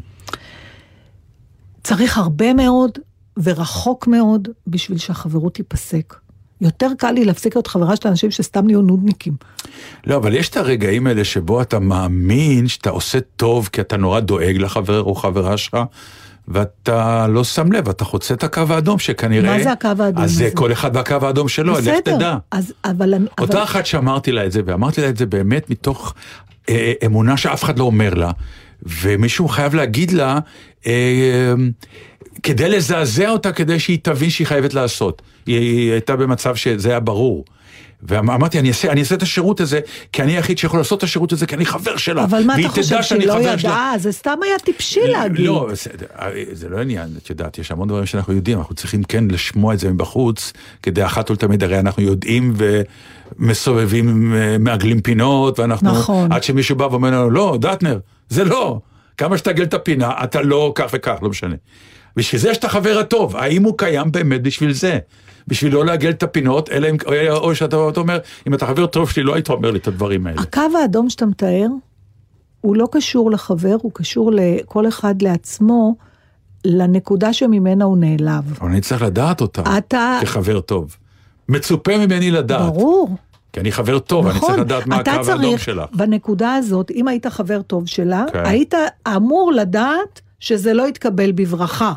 צריך 1.83 2.17
הרבה 2.17 2.53
מאוד 2.53 2.99
ורחוק 3.43 4.07
מאוד 4.07 4.47
בשביל 4.67 4.97
שהחברות 4.97 5.53
תיפסק. 5.53 6.15
יותר 6.61 6.87
קל 6.97 7.11
לי 7.11 7.25
להפסיק 7.25 7.55
להיות 7.55 7.67
חברה 7.67 7.95
של 7.95 8.07
אנשים 8.07 8.31
שסתם 8.31 8.65
נהיו 8.65 8.81
נודניקים. 8.81 9.33
לא, 10.07 10.15
אבל 10.15 10.33
יש 10.33 10.49
את 10.49 10.57
הרגעים 10.57 11.07
האלה 11.07 11.23
שבו 11.23 11.61
אתה 11.61 11.79
מאמין 11.79 12.67
שאתה 12.67 12.89
עושה 12.89 13.19
טוב 13.35 13.69
כי 13.71 13.81
אתה 13.81 13.97
נורא 13.97 14.19
דואג 14.19 14.57
לחבר 14.57 15.01
או 15.01 15.15
חברה 15.15 15.57
שלך, 15.57 15.77
ואתה 16.47 17.27
לא 17.27 17.43
שם 17.43 17.71
לב, 17.71 17.89
אתה 17.89 18.05
חוצה 18.05 18.33
את 18.33 18.43
הקו 18.43 18.61
האדום 18.69 18.99
שכנראה... 18.99 19.57
מה 19.57 19.63
זה 19.63 19.71
הקו 19.71 19.87
האדום 19.87 20.23
אז 20.23 20.31
זה 20.31 20.45
הזה? 20.45 20.55
כל 20.55 20.71
אחד 20.71 20.95
והקו 20.95 21.25
האדום 21.25 21.47
שלו, 21.47 21.73
לך 21.73 21.99
תדע. 22.03 22.37
אז, 22.51 22.73
אבל. 22.85 23.13
אותה 23.39 23.53
אבל, 23.53 23.63
אחת 23.63 23.85
שאמרתי 23.85 24.31
לה 24.31 24.45
את 24.45 24.51
זה, 24.51 24.61
ואמרתי 24.65 25.01
לה 25.01 25.09
את 25.09 25.17
זה 25.17 25.25
באמת 25.25 25.69
מתוך 25.69 26.13
אה, 26.69 26.93
אמונה 27.05 27.37
שאף 27.37 27.63
אחד 27.63 27.79
לא 27.79 27.83
אומר 27.83 28.13
לה, 28.13 28.31
ומישהו 29.01 29.47
חייב 29.47 29.75
להגיד 29.75 30.11
לה, 30.11 30.39
אה, 30.87 31.53
כדי 32.43 32.69
לזעזע 32.69 33.29
אותה, 33.29 33.51
כדי 33.51 33.79
שהיא 33.79 33.99
תבין 34.01 34.29
שהיא 34.29 34.47
חייבת 34.47 34.73
לעשות. 34.73 35.21
היא, 35.57 35.91
הייתה 35.91 36.15
במצב 36.15 36.55
שזה 36.55 36.89
היה 36.89 36.99
ברור. 36.99 37.45
ואמרתי, 38.03 38.59
אני 38.59 38.69
אעשה, 38.69 38.91
אני 38.91 38.99
אעשה 38.99 39.15
את 39.15 39.21
השירות 39.21 39.59
הזה, 39.59 39.79
כי 40.13 40.23
אני 40.23 40.37
היחיד 40.37 40.57
שיכול 40.57 40.79
לעשות 40.79 40.97
את 40.97 41.03
השירות 41.03 41.31
הזה, 41.31 41.45
כי 41.45 41.55
אני 41.55 41.65
חבר 41.65 41.97
שלה. 41.97 42.23
אבל 42.23 42.43
מה 42.43 42.59
אתה 42.59 42.69
חושב 42.69 43.01
שהיא 43.01 43.27
לא 43.27 43.33
חבר 43.33 43.41
שלה. 43.41 43.69
ידעה? 43.71 43.93
זה 43.97 44.11
סתם 44.11 44.37
היה 44.43 44.59
טיפשי 44.59 44.99
להגיד. 45.07 45.45
לא, 45.45 45.67
בסדר, 45.71 46.05
זה 46.51 46.69
לא 46.69 46.81
עניין, 46.81 47.07
את 47.23 47.29
יודעת, 47.29 47.57
יש 47.57 47.71
המון 47.71 47.87
דברים 47.87 48.05
שאנחנו 48.05 48.33
יודעים, 48.33 48.57
אנחנו 48.57 48.75
צריכים 48.75 49.03
כן 49.03 49.23
לשמוע 49.29 49.73
את 49.73 49.79
זה 49.79 49.91
מבחוץ, 49.91 50.53
כדי 50.83 51.05
אחת 51.05 51.31
ולתמיד, 51.31 51.63
הרי 51.63 51.79
אנחנו 51.79 52.03
יודעים 52.03 52.53
ומסובבים, 53.39 54.33
אה, 54.35 54.57
מעגלים 54.59 55.01
פינות, 55.01 55.59
ואנחנו, 55.59 55.91
נכון. 55.91 56.31
עד 56.31 56.43
שמישהו 56.43 56.75
בא 56.75 56.83
ואומר 56.83 57.09
לנו, 57.11 57.29
לא, 57.29 57.57
דטנר, 57.61 57.99
זה 58.29 58.43
לא, 58.43 58.79
כמה 59.17 59.37
שתעגל 59.37 59.63
את 59.63 59.73
הפינה, 59.73 60.11
אתה 60.23 60.41
לא 60.41 60.71
כך 60.75 60.89
וכך, 60.93 61.15
לא 61.21 61.29
משנה. 61.29 61.55
בשביל 62.15 62.41
זה 62.41 62.49
יש 62.49 62.57
את 62.57 62.63
החבר 62.63 62.97
הטוב, 62.99 63.35
האם 63.35 63.63
הוא 63.63 63.77
קיים 63.77 64.11
באמת 64.11 64.41
בשביל 64.41 64.73
זה? 64.73 64.99
בשביל 65.49 65.73
לא 65.73 65.85
לעגל 65.85 66.09
את 66.09 66.23
הפינות, 66.23 66.69
אלא 66.71 66.87
אם, 66.89 66.95
או, 67.05 67.37
או 67.37 67.55
שאתה 67.55 67.77
אתה 67.89 67.99
אומר, 67.99 68.17
אם 68.47 68.53
אתה 68.53 68.65
חבר 68.67 68.85
טוב 68.85 69.09
שלי, 69.09 69.23
לא 69.23 69.33
היית 69.35 69.49
אומר 69.49 69.71
לי 69.71 69.79
את 69.79 69.87
הדברים 69.87 70.27
האלה. 70.27 70.41
הקו 70.41 70.61
האדום 70.81 71.09
שאתה 71.09 71.25
מתאר, 71.25 71.67
הוא 72.61 72.75
לא 72.75 72.87
קשור 72.91 73.31
לחבר, 73.31 73.75
הוא 73.81 73.91
קשור 73.95 74.31
לכל 74.33 74.87
אחד 74.87 75.21
לעצמו, 75.21 75.95
לנקודה 76.65 77.33
שממנה 77.33 77.85
הוא 77.85 77.97
נעלב. 77.97 78.57
אבל 78.61 78.69
אני 78.69 78.81
צריך 78.81 79.01
לדעת 79.01 79.41
אותה, 79.41 79.77
אתה- 79.77 80.19
כחבר 80.21 80.59
טוב. 80.61 80.95
מצופה 81.49 81.97
ממני 81.97 82.31
לדעת. 82.31 82.73
ברור. 82.73 83.09
כי 83.53 83.59
אני 83.59 83.71
חבר 83.71 83.99
טוב, 83.99 84.27
אני 84.27 84.39
צריך 84.39 84.57
לדעת 84.59 84.87
מה 84.87 84.95
הקו 84.95 85.11
האדום 85.11 85.23
צריך, 85.25 85.63
שלך. 85.63 85.89
בנקודה 85.93 86.53
הזאת, 86.55 86.91
אם 86.91 87.07
היית 87.07 87.27
חבר 87.27 87.61
טוב 87.61 87.87
שלה, 87.87 88.25
כן. 88.33 88.45
היית 88.45 88.73
אמור 89.15 89.51
לדעת 89.55 90.21
שזה 90.39 90.73
לא 90.73 90.87
יתקבל 90.87 91.31
בברכה. 91.31 91.93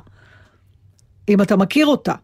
אם 1.29 1.43
אתה 1.43 1.57
מכיר 1.57 1.87
אותה. 1.87 2.15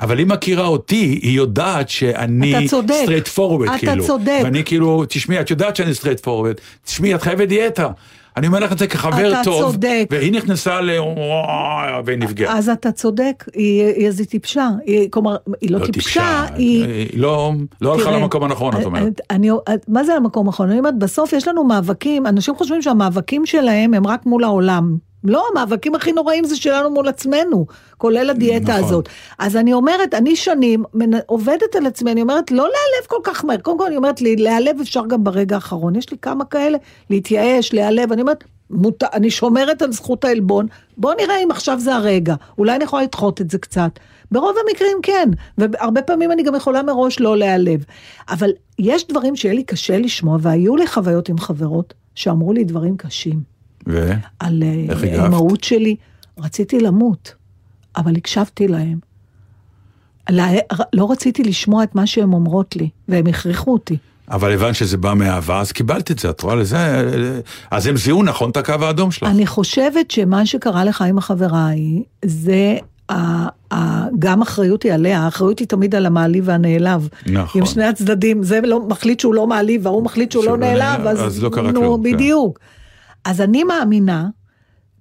אבל 0.00 0.18
היא 0.18 0.26
מכירה 0.26 0.66
אותי, 0.66 1.18
היא 1.22 1.36
יודעת 1.36 1.88
שאני 1.88 2.68
צודק. 2.68 2.94
straight 3.04 3.38
forward, 3.38 3.64
אתה 3.70 3.78
כאילו. 3.78 4.06
צודק. 4.06 4.40
ואני 4.44 4.64
כאילו, 4.64 5.04
תשמעי, 5.08 5.40
את 5.40 5.50
יודעת 5.50 5.76
שאני 5.76 5.90
straight 5.92 6.24
forward, 6.24 6.60
תשמעי, 6.84 7.14
את 7.14 7.22
חייבת 7.22 7.48
דיאטה. 7.48 7.88
אני 8.36 8.46
אומר 8.46 8.58
לך 8.58 8.72
את 8.72 8.78
זה 8.78 8.86
כחבר 8.86 9.32
אתה 9.32 9.40
טוב. 9.44 9.72
צודק. 9.72 10.06
והיא 10.10 10.32
נכנסה 10.32 10.80
ל... 10.80 10.90
והיא 12.04 12.18
נפגעה. 12.18 12.58
אז 12.58 12.68
אתה 12.68 12.92
צודק, 12.92 13.44
היא 13.54 13.82
איזה 13.82 14.24
טיפשה. 14.24 14.68
היא, 14.86 15.08
כלומר, 15.10 15.36
היא 15.60 15.70
לא, 15.70 15.80
לא 15.80 15.86
טיפשה, 15.86 16.46
היא... 16.54 16.84
היא 16.84 17.20
לא 17.20 17.52
לא 17.80 17.94
הלכה 17.94 18.10
למקום 18.10 18.44
הנכון, 18.44 18.76
את 18.80 18.84
אומרת. 18.84 19.20
אני, 19.30 19.50
מה 19.88 20.04
זה 20.04 20.14
למקום 20.16 20.46
הנכון? 20.46 20.70
אני 20.70 20.78
אומרת, 20.78 20.98
בסוף 20.98 21.32
יש 21.32 21.48
לנו 21.48 21.64
מאבקים, 21.64 22.26
אנשים 22.26 22.54
חושבים 22.54 22.82
שהמאבקים 22.82 23.46
שלהם 23.46 23.94
הם 23.94 24.06
רק 24.06 24.26
מול 24.26 24.44
העולם. 24.44 24.96
לא, 25.24 25.44
המאבקים 25.50 25.94
הכי 25.94 26.12
נוראים 26.12 26.44
זה 26.44 26.56
שלנו 26.56 26.90
מול 26.90 27.08
עצמנו, 27.08 27.66
כולל 27.98 28.30
הדיאטה 28.30 28.72
נכון. 28.72 28.84
הזאת. 28.84 29.08
אז 29.38 29.56
אני 29.56 29.72
אומרת, 29.72 30.14
אני 30.14 30.36
שנים 30.36 30.84
עובדת 31.26 31.76
על 31.76 31.86
עצמי, 31.86 32.12
אני 32.12 32.22
אומרת, 32.22 32.50
לא 32.50 32.56
להיעלב 32.56 33.06
כל 33.06 33.20
כך 33.24 33.44
מהר. 33.44 33.58
קודם 33.58 33.78
כל 33.78 33.86
אני 33.86 33.96
אומרת, 33.96 34.20
להיעלב 34.20 34.80
אפשר 34.80 35.06
גם 35.06 35.24
ברגע 35.24 35.54
האחרון. 35.54 35.96
יש 35.96 36.10
לי 36.10 36.18
כמה 36.22 36.44
כאלה, 36.44 36.78
להתייאש, 37.10 37.72
להיעלב, 37.72 38.12
אני 38.12 38.22
אומרת, 38.22 38.44
מות... 38.70 39.02
אני 39.12 39.30
שומרת 39.30 39.82
על 39.82 39.92
זכות 39.92 40.24
העלבון, 40.24 40.66
בוא 40.96 41.14
נראה 41.20 41.38
אם 41.44 41.50
עכשיו 41.50 41.78
זה 41.80 41.94
הרגע. 41.94 42.34
אולי 42.58 42.76
אני 42.76 42.84
יכולה 42.84 43.02
לדחות 43.02 43.40
את 43.40 43.50
זה 43.50 43.58
קצת. 43.58 43.90
ברוב 44.30 44.56
המקרים 44.66 44.96
כן, 45.02 45.28
והרבה 45.58 46.02
פעמים 46.02 46.32
אני 46.32 46.42
גם 46.42 46.54
יכולה 46.54 46.82
מראש 46.82 47.20
לא 47.20 47.36
להיעלב. 47.36 47.84
אבל 48.28 48.50
יש 48.78 49.06
דברים 49.06 49.36
שיהיה 49.36 49.54
לי 49.54 49.62
קשה 49.62 49.98
לשמוע, 49.98 50.38
והיו 50.40 50.76
לי 50.76 50.86
חוויות 50.86 51.28
עם 51.28 51.38
חברות 51.38 51.94
שאמרו 52.14 52.52
לי 52.52 52.64
דברים 52.64 52.96
קשים. 52.96 53.57
ו? 53.86 54.12
על 54.40 54.62
אה? 54.62 54.94
האימהות 55.02 55.64
שלי. 55.64 55.96
רציתי 56.38 56.80
למות, 56.80 57.34
אבל 57.96 58.16
הקשבתי 58.16 58.68
להם. 58.68 58.98
לה- 60.30 60.48
לא 60.92 61.10
רציתי 61.10 61.42
לשמוע 61.44 61.82
את 61.82 61.94
מה 61.94 62.06
שהן 62.06 62.32
אומרות 62.32 62.76
לי, 62.76 62.88
והם 63.08 63.26
הכריחו 63.26 63.72
אותי. 63.72 63.96
אבל 64.30 64.52
הבנת 64.52 64.74
שזה 64.74 64.96
בא 64.96 65.14
מאהבה, 65.14 65.60
אז 65.60 65.72
קיבלת 65.72 66.10
את 66.10 66.18
זה, 66.18 66.30
את 66.30 66.40
רואה 66.40 66.54
לזה? 66.54 66.78
אז 67.70 67.86
הם 67.86 67.96
זיהו 67.96 68.22
נכון 68.22 68.50
את 68.50 68.56
הקו 68.56 68.72
האדום 68.80 69.10
שלך. 69.10 69.28
אני 69.30 69.46
חושבת 69.46 70.10
שמה 70.10 70.46
שקרה 70.46 70.84
לך 70.84 71.02
עם 71.02 71.18
החברה 71.18 71.58
ההיא, 71.60 72.02
זה 72.24 72.76
ה, 73.08 73.14
ה, 73.74 74.04
גם 74.18 74.42
אחריות 74.42 74.82
היא 74.82 74.92
עליה, 74.92 75.20
האחריות 75.20 75.58
היא 75.58 75.68
תמיד 75.68 75.94
על 75.94 76.06
המעליב 76.06 76.44
והנעלב. 76.46 77.08
נכון. 77.26 77.60
עם 77.60 77.66
שני 77.66 77.84
הצדדים, 77.84 78.42
זה 78.42 78.60
לא, 78.64 78.80
מחליט 78.88 79.20
שהוא 79.20 79.34
לא 79.34 79.46
מעליב, 79.46 79.86
וההוא 79.86 80.04
מחליט 80.04 80.32
שהוא 80.32 80.44
לא 80.44 80.50
לא 80.50 80.56
נעלב, 80.56 81.06
אז, 81.06 81.26
אז 81.26 81.42
לא 81.42 81.48
קרה 81.48 81.72
נו, 81.72 81.80
כלום, 81.80 82.02
כן. 82.04 82.10
אז 83.28 83.40
אני 83.40 83.64
מאמינה, 83.64 84.28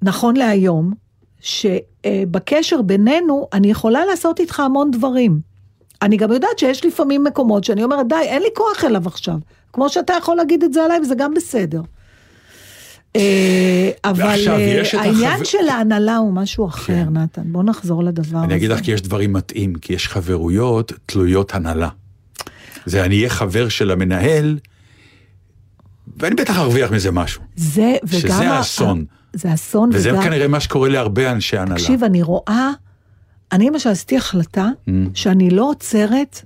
נכון 0.02 0.36
להיום, 0.36 0.94
שבקשר 1.40 2.82
בינינו, 2.82 3.48
אני 3.54 3.72
יכולה 3.72 4.06
לעשות 4.06 4.40
איתך 4.40 4.60
המון 4.60 4.92
דברים. 4.92 5.40
אני 6.02 6.18
גם 6.18 6.32
יודעת 6.32 6.60
שיש 6.60 6.86
לפעמים 6.86 7.24
מקומות 7.24 7.64
שאני 7.64 7.84
אומרת, 7.84 8.08
די, 8.08 8.16
אין 8.16 8.42
לי 8.42 8.50
כוח 8.56 8.84
אליו 8.84 9.08
עכשיו. 9.08 9.36
כמו 9.74 9.90
שאתה 9.90 10.14
יכול 10.18 10.36
להגיד 10.36 10.64
את 10.64 10.74
זה 10.74 10.84
עליי, 10.84 11.00
וזה 11.00 11.16
גם 11.16 11.34
בסדר. 11.34 11.82
אה, 13.16 13.92
אבל 14.04 14.48
אה, 14.48 14.82
העניין 14.94 15.46
של 15.46 15.70
ההנהלה 15.70 16.18
הוא 16.18 16.34
משהו 16.34 16.68
אחר, 16.68 16.94
כן. 16.94 17.18
נתן. 17.18 17.44
בוא 17.46 17.64
נחזור 17.64 18.04
לדבר 18.04 18.38
הזה. 18.38 18.46
אני 18.46 18.56
אגיד 18.56 18.70
לך 18.70 18.82
כי 18.82 18.92
יש 18.92 19.02
דברים 19.02 19.34
מתאים, 19.34 19.76
כי 19.76 19.94
יש 19.94 20.08
חברויות 20.08 20.94
תלויות 21.06 21.56
הנהלה. 21.56 21.90
זה 22.86 23.06
אני 23.06 23.18
אהיה 23.18 23.30
חבר 23.30 23.70
של 23.70 23.92
המנהל, 23.92 24.58
ואני 26.20 26.36
בטח 26.36 26.58
ארוויח 26.58 26.92
מזה 26.92 27.12
משהו. 27.12 27.42
זה, 27.56 27.96
וגם... 28.04 28.20
שזה 28.20 28.50
האסון. 28.52 29.06
זה 29.34 29.54
אסון, 29.54 29.90
וזה 29.94 30.14
וגם... 30.14 30.24
כנראה 30.24 30.48
מה 30.48 30.60
שקורה 30.60 30.90
להרבה 30.90 31.32
אנשי 31.32 31.58
הנהלה. 31.58 31.76
תקשיב, 31.76 32.04
אני 32.04 32.22
רואה, 32.22 32.72
אני 33.52 33.70
למשל 33.70 33.90
עשיתי 33.90 34.18
החלטה 34.18 34.70
Mm. 34.88 34.92
שאני 35.14 35.50
לא 35.50 35.70
עוצרת 35.70 36.42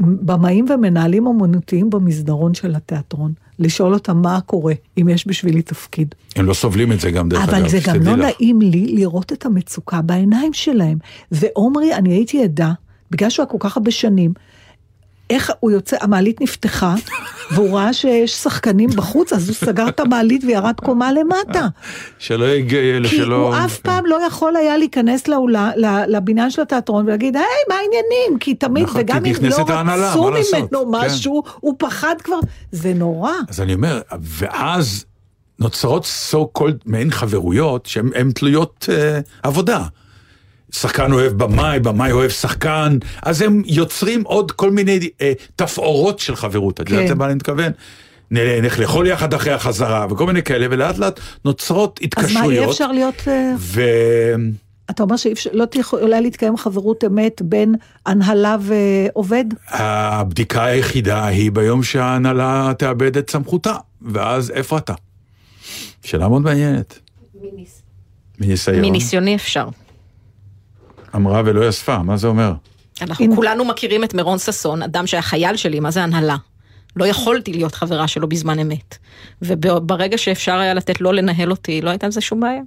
במאים 0.00 0.66
ומנהלים 0.70 1.26
אומנותיים 1.26 1.90
במסדרון 1.90 2.54
של 2.54 2.74
התיאטרון, 2.74 3.32
לשאול 3.58 3.94
אותם 3.94 4.16
מה 4.22 4.40
קורה, 4.40 4.74
אם 5.00 5.08
יש 5.08 5.26
בשבילי 5.28 5.62
תפקיד. 5.62 6.14
הם 6.36 6.46
לא 6.46 6.54
סובלים 6.54 6.92
את 6.92 7.00
זה 7.00 7.10
גם 7.10 7.28
דרך 7.28 7.40
אגב, 7.48 7.54
אבל 7.54 7.68
זה 7.68 7.78
גם 7.86 8.02
לא 8.02 8.16
לך. 8.16 8.24
נעים 8.24 8.60
לי 8.60 8.86
לראות 8.96 9.32
את 9.32 9.46
המצוקה 9.46 10.02
בעיניים 10.02 10.52
שלהם. 10.52 10.98
ועומרי, 11.32 11.94
אני 11.94 12.12
הייתי 12.12 12.44
עדה 12.44 12.72
בגלל 13.10 13.30
שהוא 13.30 13.44
היה 13.44 13.50
כל 13.50 13.58
כך 13.60 13.76
הרבה 13.76 13.90
שנים, 13.90 14.32
איך 15.30 15.50
הוא 15.60 15.70
יוצא, 15.70 15.96
המעלית 16.00 16.40
נפתחה, 16.40 16.94
והוא 17.50 17.78
ראה 17.78 17.92
שיש 17.92 18.32
שחקנים 18.32 18.90
בחוץ, 18.90 19.32
אז 19.32 19.48
הוא 19.48 19.54
סגר 19.54 19.88
את 19.88 20.00
המעלית 20.00 20.44
וירד 20.44 20.74
קומה 20.84 21.12
למטה. 21.12 21.66
שלא 22.18 22.44
יגיע, 22.44 22.80
כי 23.02 23.16
שלא... 23.16 23.48
הוא 23.48 23.64
אף 23.64 23.78
פעם 23.78 24.06
לא 24.06 24.26
יכול 24.26 24.56
היה 24.56 24.76
להיכנס 24.76 25.28
לאולה, 25.28 25.70
לבניין 26.08 26.50
של 26.50 26.62
התיאטרון 26.62 27.06
ולהגיד, 27.06 27.36
היי, 27.36 27.44
מה 27.68 27.74
העניינים? 27.74 28.38
כי 28.40 28.54
תמיד, 28.54 28.84
נכון, 28.84 29.00
וגם 29.00 29.24
כי 29.24 29.30
אם 29.30 29.44
לא 29.44 29.56
רצו? 29.56 30.30
ממנו 30.30 30.92
כן. 30.92 31.06
משהו, 31.06 31.42
הוא 31.60 31.74
פחד 31.78 32.14
כבר, 32.24 32.38
זה 32.72 32.94
נורא. 32.94 33.32
אז 33.48 33.60
אני 33.60 33.74
אומר, 33.74 34.00
ואז 34.20 35.04
נוצרות 35.58 36.06
so 36.30 36.58
called 36.58 36.82
מעין 36.86 37.10
חברויות 37.10 37.86
שהן 37.86 38.10
הן 38.14 38.30
תלויות 38.32 38.86
אה, 38.88 39.20
עבודה. 39.42 39.84
שחקן 40.74 41.12
אוהב 41.12 41.32
במאי, 41.32 41.80
במאי 41.80 42.12
אוהב 42.12 42.30
שחקן, 42.30 42.98
אז 43.22 43.42
הם 43.42 43.62
יוצרים 43.66 44.22
עוד 44.22 44.52
כל 44.52 44.70
מיני 44.70 45.08
אה, 45.20 45.32
תפאורות 45.56 46.18
של 46.18 46.36
חברות, 46.36 46.80
את 46.80 46.90
יודעת 46.90 47.06
כן. 47.06 47.12
למה 47.12 47.26
אני 47.26 47.34
מתכוון? 47.34 47.72
נלך 48.30 48.78
לאכול 48.78 49.06
יחד 49.06 49.34
אחרי 49.34 49.52
החזרה, 49.52 50.06
וכל 50.10 50.26
מיני 50.26 50.42
כאלה, 50.42 50.66
ולאט 50.70 50.98
לאט 50.98 51.20
נוצרות 51.44 52.00
אז 52.02 52.02
מה, 52.02 52.10
אי 52.10 52.34
התקשרויות. 52.34 52.70
אפשר 52.70 52.92
להיות... 52.92 53.22
אה, 53.28 53.52
ו... 53.58 53.82
אתה 54.90 55.02
אומר 55.02 55.16
שלא 55.16 55.64
יכולה 55.74 56.20
להתקיים 56.20 56.56
חברות 56.56 57.04
אמת 57.04 57.42
בין 57.42 57.74
הנהלה 58.06 58.56
ועובד? 58.60 59.44
הבדיקה 59.68 60.64
היחידה 60.64 61.26
היא 61.26 61.52
ביום 61.52 61.82
שההנהלה 61.82 62.72
תאבד 62.78 63.16
את 63.16 63.30
סמכותה, 63.30 63.74
ואז 64.02 64.50
איפה 64.50 64.78
אתה? 64.78 64.94
שאלה 66.02 66.28
מאוד 66.28 66.42
מעניינת. 66.42 66.98
מניסיון. 68.40 68.80
מניסיוני 68.80 69.34
אפשר. 69.34 69.68
אמרה 71.14 71.42
ולא 71.44 71.68
יספה, 71.68 71.98
מה 71.98 72.16
זה 72.16 72.26
אומר? 72.26 72.52
אנחנו 73.00 73.24
אם- 73.24 73.36
כולנו 73.36 73.64
מכירים 73.64 74.04
את 74.04 74.14
מירון 74.14 74.38
ששון, 74.38 74.82
אדם 74.82 75.06
שהיה 75.06 75.22
חייל 75.22 75.56
שלי, 75.56 75.80
מה 75.80 75.90
זה 75.90 76.02
הנהלה? 76.02 76.36
לא 76.96 77.04
יכולתי 77.06 77.52
להיות 77.52 77.74
חברה 77.74 78.08
שלו 78.08 78.28
בזמן 78.28 78.58
אמת. 78.58 78.98
וברגע 79.42 80.18
שאפשר 80.18 80.54
היה 80.58 80.74
לתת 80.74 81.00
לו 81.00 81.12
לנהל 81.12 81.50
אותי, 81.50 81.80
לא 81.80 81.90
הייתה 81.90 82.06
עם 82.06 82.12
זה 82.12 82.20
שום 82.20 82.40
בעיה. 82.40 82.62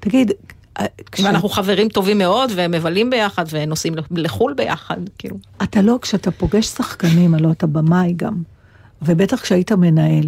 תגיד, 0.00 0.32
כש- 1.12 1.20
ואנחנו 1.20 1.48
חברים 1.48 1.88
טובים 1.88 2.18
מאוד, 2.18 2.50
ומבלים 2.54 3.10
ביחד, 3.10 3.44
ונוסעים 3.50 3.94
לחו"ל 4.10 4.54
ביחד, 4.54 4.96
כאילו. 5.18 5.36
אתה 5.62 5.82
לא, 5.82 5.98
כשאתה 6.02 6.30
פוגש 6.30 6.66
שחקנים, 6.66 7.34
הלוא 7.34 7.52
אתה 7.52 7.66
במאי 7.66 8.12
גם, 8.16 8.34
ובטח 9.02 9.40
כשהיית 9.40 9.72
מנהל, 9.72 10.24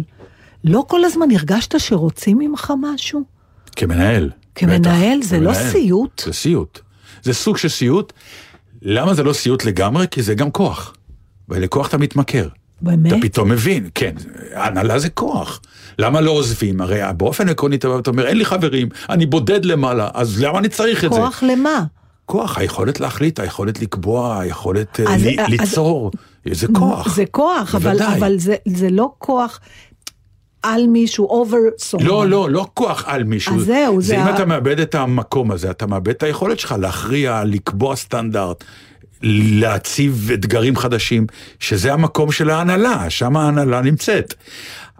לא 0.63 0.85
כל 0.87 1.05
הזמן 1.05 1.25
הרגשת 1.35 1.79
שרוצים 1.79 2.37
ממך 2.37 2.73
משהו? 2.81 3.21
כמנהל. 3.75 4.29
כמנהל 4.55 5.19
בטח, 5.19 5.27
זה 5.29 5.39
לא 5.39 5.53
כמנהל. 5.53 5.71
סיוט? 5.71 6.21
זה 6.25 6.33
סיוט. 6.33 6.79
זה 7.23 7.33
סוג 7.33 7.57
של 7.57 7.69
סיוט. 7.69 8.13
למה 8.81 9.13
זה 9.13 9.23
לא 9.23 9.33
סיוט 9.33 9.65
לגמרי? 9.65 10.05
כי 10.11 10.21
זה 10.21 10.35
גם 10.35 10.51
כוח. 10.51 10.93
ולכוח 11.49 11.87
אתה 11.87 11.97
מתמכר. 11.97 12.47
באמת? 12.81 13.13
אתה 13.13 13.21
פתאום 13.21 13.49
מבין, 13.49 13.89
כן, 13.95 14.13
הנהלה 14.53 14.99
זה 14.99 15.09
כוח. 15.09 15.61
למה 15.99 16.21
לא 16.21 16.31
עוזבים? 16.31 16.81
הרי 16.81 16.99
באופן 17.17 17.49
עקרוני 17.49 17.75
אתה 17.75 17.87
אומר, 18.07 18.27
אין 18.27 18.37
לי 18.37 18.45
חברים, 18.45 18.87
אני 19.09 19.25
בודד 19.25 19.65
למעלה, 19.65 20.09
אז 20.13 20.41
למה 20.43 20.59
אני 20.59 20.69
צריך 20.69 21.05
את 21.05 21.13
זה? 21.13 21.19
כוח 21.19 21.43
למה? 21.47 21.83
כוח, 22.25 22.57
היכולת 22.57 22.99
להחליט, 22.99 23.39
היכולת 23.39 23.79
לקבוע, 23.81 24.39
היכולת 24.39 24.99
אה, 24.99 25.13
אז- 25.15 25.25
ל- 25.25 25.39
אז- 25.39 25.49
ליצור, 25.49 26.11
זה 26.51 26.67
כוח. 26.73 27.15
זה 27.15 27.23
כוח, 27.31 27.75
אבל. 27.75 28.01
אבל 28.01 28.37
זה, 28.39 28.55
זה 28.67 28.89
לא 28.89 29.11
כוח 29.17 29.59
על 30.63 30.87
מישהו, 30.87 31.43
over 31.45 31.81
someone. 31.83 32.03
לא, 32.03 32.27
לא, 32.27 32.49
לא 32.49 32.67
כוח 32.73 33.03
על 33.07 33.23
מישהו. 33.23 33.55
אז 33.55 33.61
זהו, 33.65 34.01
זה 34.01 34.07
זה 34.07 34.15
אם 34.21 34.27
ה- 34.27 34.35
אתה 34.35 34.45
מאבד 34.45 34.79
את 34.79 34.95
המקום 34.95 35.51
הזה, 35.51 35.71
אתה 35.71 35.87
מאבד 35.87 36.09
את 36.09 36.23
היכולת 36.23 36.59
שלך 36.59 36.75
להכריע, 36.79 37.43
לקבוע 37.45 37.95
סטנדרט, 37.95 38.63
להציב 39.23 40.29
אתגרים 40.33 40.75
חדשים, 40.75 41.27
שזה 41.59 41.93
המקום 41.93 42.31
של 42.31 42.49
ההנהלה, 42.49 43.09
שם 43.09 43.37
ההנהלה 43.37 43.81
נמצאת. 43.81 44.33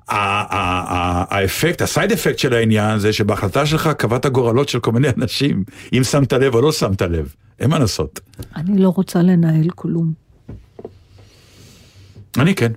האפקט, 0.07 1.81
הסייד 1.81 2.11
אפקט 2.11 2.39
של 2.39 2.53
העניין 2.53 2.99
זה 2.99 3.13
שבהחלטה 3.13 3.65
שלך 3.65 3.89
קבעת 3.97 4.25
גורלות 4.25 4.69
של 4.69 4.79
כל 4.79 4.91
מיני 4.91 5.07
אנשים, 5.17 5.63
אם 5.93 6.03
שמת 6.03 6.33
לב 6.33 6.55
או 6.55 6.61
לא 6.61 6.71
שמת 6.71 7.01
לב, 7.01 7.33
אין 7.59 7.69
מה 7.69 7.79
לעשות. 7.79 8.19
אני 8.55 8.77
לא 8.81 8.89
רוצה 8.89 9.21
לנהל 9.21 9.69
כלום. 9.75 10.13
אני 12.37 12.55
כן. 12.55 12.71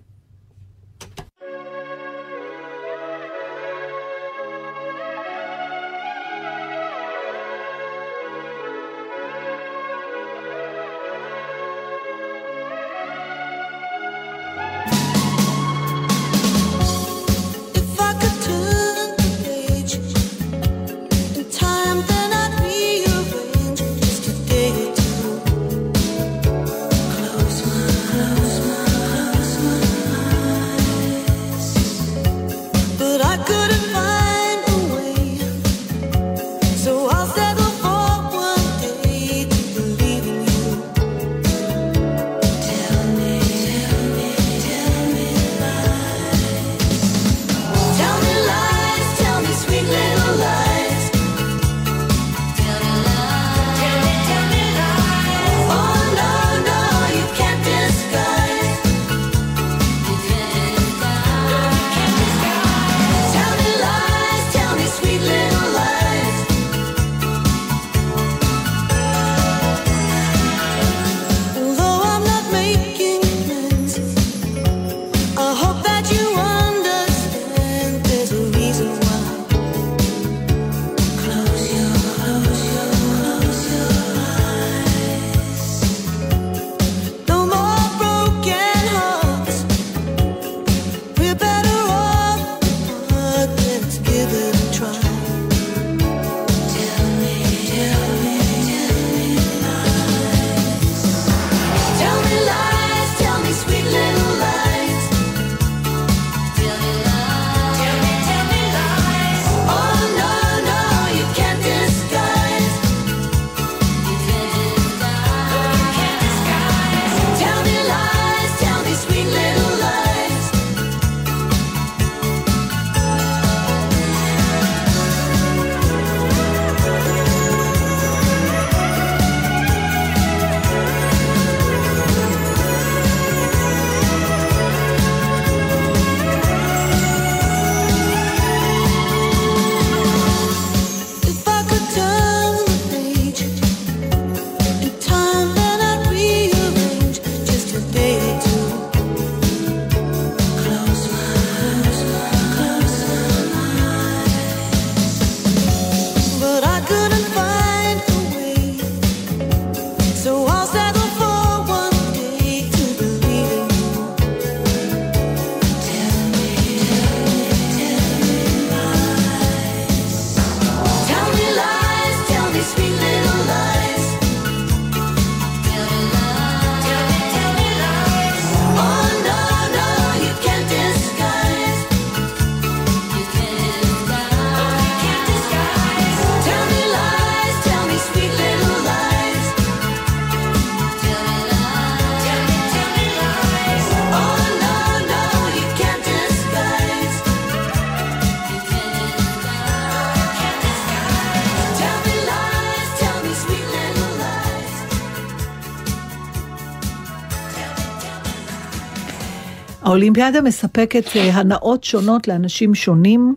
האולימפיאדה 209.96 210.40
מספקת 210.40 211.16
אה, 211.16 211.34
הנאות 211.34 211.84
שונות 211.84 212.28
לאנשים 212.28 212.74
שונים, 212.74 213.34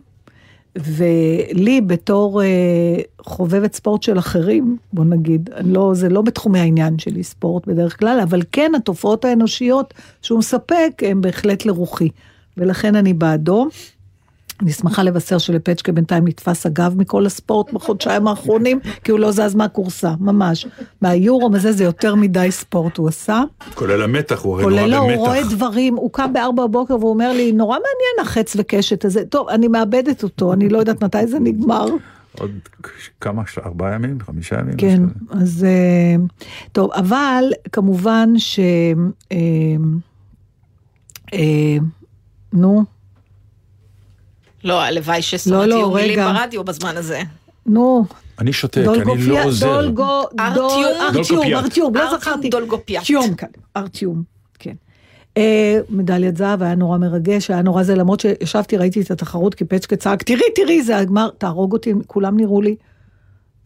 ולי 0.76 1.80
בתור 1.80 2.42
אה, 2.42 2.48
חובבת 3.20 3.74
ספורט 3.74 4.02
של 4.02 4.18
אחרים, 4.18 4.76
בוא 4.92 5.04
נגיד, 5.04 5.50
לא, 5.64 5.90
זה 5.94 6.08
לא 6.08 6.22
בתחומי 6.22 6.58
העניין 6.58 6.98
שלי 6.98 7.22
ספורט 7.22 7.66
בדרך 7.66 7.98
כלל, 7.98 8.20
אבל 8.22 8.42
כן 8.52 8.72
התופעות 8.76 9.24
האנושיות 9.24 9.94
שהוא 10.22 10.38
מספק 10.38 11.02
הן 11.02 11.20
בהחלט 11.20 11.64
לרוחי, 11.64 12.08
ולכן 12.56 12.96
אני 12.96 13.12
בעדו. 13.12 13.68
אני 14.62 14.72
שמחה 14.72 15.02
לבשר 15.02 15.38
שלפצ'קה 15.38 15.92
בינתיים 15.92 16.28
נתפס 16.28 16.66
הגב 16.66 16.94
מכל 16.96 17.26
הספורט 17.26 17.72
בחודשיים 17.72 18.28
האחרונים, 18.28 18.80
כי 19.04 19.12
הוא 19.12 19.20
לא 19.20 19.30
זז 19.30 19.54
מהכורסה, 19.54 20.14
ממש. 20.20 20.66
מהיורו 21.02 21.50
מזה 21.50 21.72
זה 21.72 21.84
יותר 21.84 22.14
מדי 22.14 22.48
ספורט 22.50 22.96
הוא 22.96 23.08
עשה. 23.08 23.42
כולל 23.74 24.02
המתח, 24.02 24.40
הוא 24.42 24.54
הרי 24.54 24.64
כולל 24.64 24.86
לו, 24.86 24.96
נורא 24.96 25.12
הוא 25.12 25.26
רואה 25.26 25.40
במתח. 25.40 25.54
דברים, 25.54 25.96
הוא 25.96 26.12
קם 26.12 26.32
בארבע 26.32 26.66
בבוקר 26.66 26.96
והוא 26.96 27.10
אומר 27.10 27.32
לי, 27.32 27.52
נורא 27.52 27.76
מעניין 27.76 28.28
החץ 28.28 28.56
וקשת 28.58 29.04
הזה. 29.04 29.24
טוב, 29.24 29.48
אני 29.48 29.68
מאבדת 29.68 30.22
אותו, 30.22 30.52
אני 30.52 30.68
לא 30.68 30.78
יודעת 30.78 31.02
מתי 31.02 31.26
זה 31.26 31.38
נגמר. 31.40 31.86
עוד 32.38 32.50
כמה, 33.20 33.42
ארבעה 33.64 33.94
ימים, 33.94 34.20
חמישה 34.20 34.60
ימים? 34.60 34.76
כן, 34.76 35.02
משהו 35.04 35.28
כזה. 35.30 35.42
אז... 35.42 35.64
אה, 35.64 36.24
טוב, 36.72 36.92
אבל 36.92 37.44
כמובן 37.72 38.32
ש... 38.38 38.60
אה, 39.32 39.36
אה, 41.32 41.76
נו, 42.52 42.84
לא, 44.64 44.82
הלוואי 44.82 45.16
לא, 45.16 45.22
ששונאת 45.22 45.68
לא, 45.68 45.74
יהיו 45.74 45.90
מילים. 45.90 46.18
ברדיו 46.18 46.64
בזמן 46.64 46.96
הזה. 46.96 47.22
נו. 47.66 48.04
אני 48.38 48.52
שותק, 48.52 48.78
אני 48.78 48.84
דולגופיה, 48.84 49.42
לא 49.42 49.44
עוזר. 49.44 49.66
דולגו, 49.66 50.22
ארטיום? 50.40 50.84
ארטיום, 51.00 51.24
דולגופיאט. 51.24 51.64
ארטיום, 51.64 51.94
לא 51.96 52.18
זכרתי. 52.18 52.48
דולגופיאט. 52.48 53.00
ארטיום, 53.00 53.34
כן, 53.34 53.46
ארטיום, 53.76 54.22
כן. 54.58 54.74
אה, 55.36 55.78
מדליית 55.90 56.36
זהב 56.36 56.62
היה 56.62 56.74
נורא 56.74 56.98
מרגש, 56.98 57.50
היה 57.50 57.62
נורא 57.62 57.82
זה, 57.82 57.94
למרות 57.94 58.20
שישבתי, 58.20 58.76
ראיתי 58.76 59.00
את 59.00 59.10
התחרות, 59.10 59.54
כי 59.54 59.64
פצ'קה 59.64 59.96
צעק, 59.96 60.22
תראי, 60.22 60.50
תראי, 60.54 60.82
זה 60.82 60.96
הגמר, 60.96 61.28
תהרוג 61.38 61.72
אותי, 61.72 61.92
כולם 62.06 62.36
נראו 62.36 62.62
לי. 62.62 62.76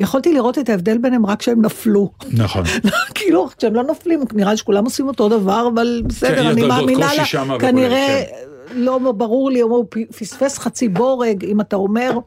יכולתי 0.01 0.32
לראות 0.32 0.59
את 0.59 0.68
ההבדל 0.68 0.99
ביניהם 0.99 1.26
רק 1.26 1.40
כשהם 1.40 1.64
נפלו. 1.64 2.11
נכון. 2.32 2.62
כאילו, 3.14 3.49
כשהם 3.59 3.74
לא 3.74 3.82
נופלים, 3.82 4.20
נראה 4.32 4.51
לי 4.51 4.57
שכולם 4.57 4.84
עושים 4.84 5.09
אותו 5.09 5.28
דבר, 5.28 5.68
אבל 5.74 6.01
כן, 6.03 6.09
בסדר, 6.09 6.40
יש 6.40 6.47
אני 6.47 6.66
מאמינה 6.66 7.11
לה, 7.14 7.59
כנראה, 7.59 8.22
כן. 8.26 8.53
לא 8.72 9.12
ברור 9.12 9.50
לי, 9.50 9.60
הוא 9.60 9.84
פספס 10.18 10.58
חצי 10.58 10.88
בורג, 10.88 11.44
אם 11.44 11.60
אתה 11.60 11.76
אומר. 11.76 12.18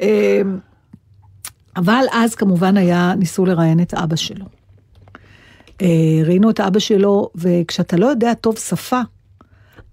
אה, 0.00 0.42
אבל 1.76 2.04
אז 2.12 2.34
כמובן 2.34 2.76
היה, 2.76 3.14
ניסו 3.18 3.46
לראיין 3.46 3.80
את 3.80 3.94
אבא 3.94 4.16
שלו. 4.16 4.44
אה, 5.82 5.86
ראיינו 6.24 6.50
את 6.50 6.60
אבא 6.60 6.78
שלו, 6.78 7.30
וכשאתה 7.34 7.96
לא 7.96 8.06
יודע 8.06 8.34
טוב 8.34 8.58
שפה, 8.58 9.00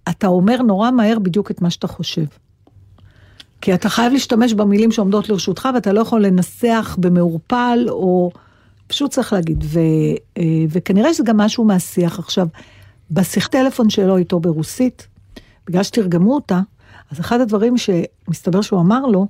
אתה 0.10 0.28
אומר 0.28 0.62
נורא 0.62 0.92
מהר 0.92 1.20
בדיוק 1.20 1.52
את 1.52 1.62
מה 1.62 1.70
שאתה 1.70 1.88
חושב. 1.88 2.26
כי 3.62 3.74
אתה 3.74 3.90
חייב 3.90 4.14
להשתמש 4.14 4.54
במילים 4.54 4.92
שעומדות 4.92 5.30
לרשותך, 5.30 5.70
ואתה 5.74 5.94
לא 5.94 6.02
יכול 6.02 6.26
לנסח 6.26 6.98
במעורפל, 7.00 7.86
או 7.90 8.32
פשוט 8.88 9.12
צריך 9.12 9.34
להגיד. 9.34 9.64
ו, 9.68 9.80
אה, 10.38 10.44
וכנראה 10.70 11.14
שזה 11.14 11.24
גם 11.24 11.38
משהו 11.38 11.64
מהשיח. 11.66 12.20
עכשיו, 12.20 12.48
בשיחת 13.12 13.52
טלפון 13.52 13.90
שלו 13.90 14.18
איתו 14.18 14.40
ברוסית, 14.40 15.08
בגלל 15.68 15.84
שתרגמו 15.84 16.36
אותה, 16.36 16.62
אז 17.12 17.20
אחד 17.20 17.42
הדברים 17.42 17.76
שמסתבר 17.78 18.62
שהוא 18.62 18.80
אמר 18.80 19.02
לו, 19.06 19.28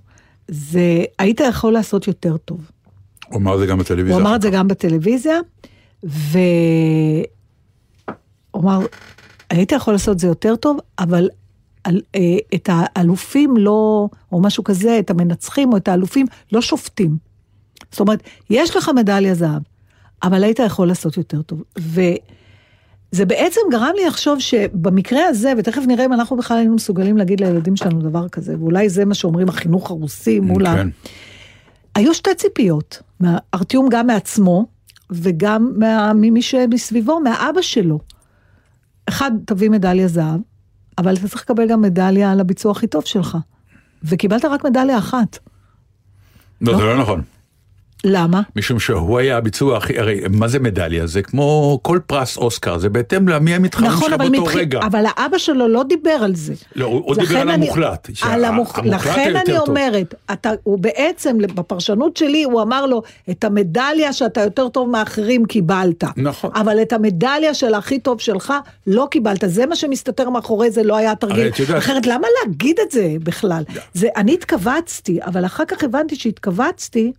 זה 0.47 1.03
היית 1.19 1.39
יכול 1.39 1.73
לעשות 1.73 2.07
יותר 2.07 2.37
טוב. 2.37 2.71
הוא 3.27 3.37
אמר 3.37 3.55
את 3.55 3.59
זה 3.59 3.65
גם 3.65 3.77
בטלוויזיה. 3.77 4.15
הוא 4.15 4.21
אמר 4.21 4.35
את 4.35 4.41
זה 4.41 4.49
גם 4.49 4.67
בטלוויזיה, 4.67 5.39
והוא 6.03 7.25
אמר, 8.55 8.85
היית 9.49 9.71
יכול 9.71 9.93
לעשות 9.93 10.19
זה 10.19 10.27
יותר 10.27 10.55
טוב, 10.55 10.77
אבל 10.99 11.29
על, 11.83 12.01
אה, 12.15 12.37
את 12.55 12.69
האלופים 12.71 13.57
לא, 13.57 14.09
או 14.31 14.41
משהו 14.41 14.63
כזה, 14.63 14.99
את 14.99 15.09
המנצחים 15.09 15.71
או 15.71 15.77
את 15.77 15.87
האלופים, 15.87 16.25
לא 16.51 16.61
שופטים. 16.61 17.17
זאת 17.91 17.99
אומרת, 17.99 18.23
יש 18.49 18.75
לך 18.75 18.91
מדליה 18.95 19.35
זהב, 19.35 19.61
אבל 20.23 20.43
היית 20.43 20.59
יכול 20.59 20.87
לעשות 20.87 21.17
יותר 21.17 21.41
טוב. 21.41 21.63
וזה 23.13 23.25
בעצם 23.25 23.61
גרם 23.71 23.91
לי 23.95 24.05
לחשוב 24.05 24.39
שבמקרה 24.39 25.25
הזה, 25.27 25.53
ותכף 25.57 25.81
נראה 25.87 26.05
אם 26.05 26.13
אנחנו 26.13 26.37
בכלל 26.37 26.57
היינו 26.57 26.75
מסוגלים 26.75 27.17
להגיד 27.17 27.39
לילדים 27.39 27.75
שלנו 27.75 28.01
דבר 28.01 28.29
כזה, 28.29 28.55
ואולי 28.59 28.89
זה 28.89 29.05
מה 29.05 29.13
שאומרים 29.13 29.49
החינוך 29.49 29.91
הרוסי 29.91 30.39
מול 30.39 30.65
ה... 30.65 30.75
כן. 30.75 30.87
היו 31.95 32.13
שתי 32.13 32.35
ציפיות, 32.35 33.01
ארטיום 33.53 33.89
גם 33.89 34.07
מעצמו, 34.07 34.65
וגם 35.11 35.71
מה, 35.75 36.13
ממי 36.15 36.41
שמסביבו, 36.41 37.19
מהאבא 37.19 37.61
שלו. 37.61 37.99
אחד, 39.09 39.31
תביא 39.45 39.69
מדליה 39.69 40.07
זהב, 40.07 40.39
אבל 40.97 41.13
אתה 41.13 41.27
צריך 41.27 41.41
לקבל 41.41 41.67
גם 41.67 41.81
מדליה 41.81 42.31
על 42.31 42.39
הביצוע 42.39 42.71
הכי 42.71 42.87
טוב 42.87 43.05
שלך. 43.05 43.37
וקיבלת 44.03 44.45
רק 44.45 44.65
מדליה 44.65 44.97
אחת. 44.97 45.37
לא, 46.61 46.77
זה 46.77 46.83
לא 46.83 47.01
נכון. 47.01 47.21
למה? 48.05 48.41
משום 48.55 48.79
שהוא 48.79 49.19
היה 49.19 49.37
הביצוע 49.37 49.77
הכי, 49.77 49.99
הרי 49.99 50.21
מה 50.29 50.47
זה 50.47 50.59
מדליה? 50.59 51.07
זה 51.07 51.21
כמו 51.21 51.79
כל 51.81 51.99
פרס 52.07 52.37
אוסקר, 52.37 52.77
זה 52.77 52.89
בהתאם 52.89 53.27
למי 53.27 53.55
המתחרים 53.55 53.91
נכון, 53.91 54.09
שלך 54.09 54.19
באותו 54.19 54.41
מבח... 54.41 54.55
רגע. 54.55 54.79
אבל 54.79 55.03
האבא 55.15 55.37
שלו 55.37 55.67
לא 55.67 55.83
דיבר 55.83 56.09
על 56.09 56.35
זה. 56.35 56.53
לא, 56.75 56.85
הוא 56.85 57.01
הוא 57.05 57.15
דיבר 57.15 57.37
על 57.37 57.49
אני- 57.49 57.65
המוחלט. 57.65 58.09
על 58.21 58.45
המוח... 58.45 58.79
המוחלט 58.79 58.93
לכן 59.01 59.35
אני 59.35 59.57
טוב. 59.57 59.67
אומרת, 59.69 60.15
אתה, 60.31 60.51
הוא 60.63 60.79
בעצם, 60.79 61.37
בפרשנות 61.55 62.17
שלי, 62.17 62.43
הוא 62.43 62.61
אמר 62.61 62.85
לו, 62.85 63.01
את 63.29 63.43
המדליה 63.43 64.13
שאתה 64.13 64.41
יותר 64.41 64.69
טוב 64.69 64.89
מאחרים 64.89 65.45
קיבלת. 65.45 66.03
נכון. 66.17 66.51
אבל 66.55 66.81
את 66.81 66.93
המדליה 66.93 67.53
של 67.53 67.73
הכי 67.73 67.99
טוב 67.99 68.21
שלך 68.21 68.53
לא 68.87 69.07
קיבלת. 69.11 69.43
זה 69.47 69.65
מה 69.65 69.75
שמסתתר 69.75 70.29
מאחורי 70.29 70.71
זה, 70.71 70.83
לא 70.83 70.95
היה 70.95 71.15
תרגיל. 71.15 71.47
את 71.47 71.59
יודעת- 71.59 71.77
אחרת, 71.77 72.05
למה 72.07 72.27
להגיד 72.45 72.75
את 72.85 72.91
זה 72.91 73.07
בכלל? 73.23 73.63
זה, 73.93 74.07
אני 74.15 74.33
התכווצתי, 74.33 75.19
אבל 75.25 75.45
אחר 75.45 75.65
כך 75.65 75.83
הבנתי 75.83 76.15
שהתכווצתי, 76.15 77.11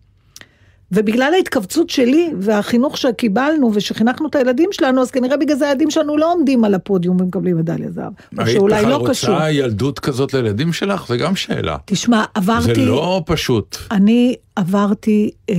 ובגלל 0.92 1.32
ההתכווצות 1.34 1.90
שלי 1.90 2.30
והחינוך 2.40 2.98
שקיבלנו 2.98 3.70
ושחינכנו 3.74 4.28
את 4.28 4.34
הילדים 4.34 4.68
שלנו, 4.72 5.02
אז 5.02 5.10
כנראה 5.10 5.36
בגלל 5.36 5.56
זה 5.56 5.68
הילדים 5.68 5.90
שלנו 5.90 6.16
לא 6.16 6.32
עומדים 6.32 6.64
על 6.64 6.74
הפודיום 6.74 7.20
ומקבלים 7.20 7.56
מדליה 7.56 7.90
זהב. 7.90 8.12
או 8.38 8.42
היית 8.44 8.56
שאולי 8.58 8.78
בכלל 8.78 8.90
לא 8.90 9.04
קשור. 9.08 9.34
רוצה 9.34 9.50
ילדות 9.50 9.98
כזאת 9.98 10.34
לילדים 10.34 10.72
שלך? 10.72 11.08
זה 11.08 11.16
גם 11.16 11.36
שאלה. 11.36 11.76
תשמע, 11.84 12.24
עברתי... 12.34 12.74
זה 12.74 12.86
לא 12.86 13.22
פשוט. 13.26 13.76
אני 13.90 14.34
עברתי 14.56 15.30
אה, 15.50 15.54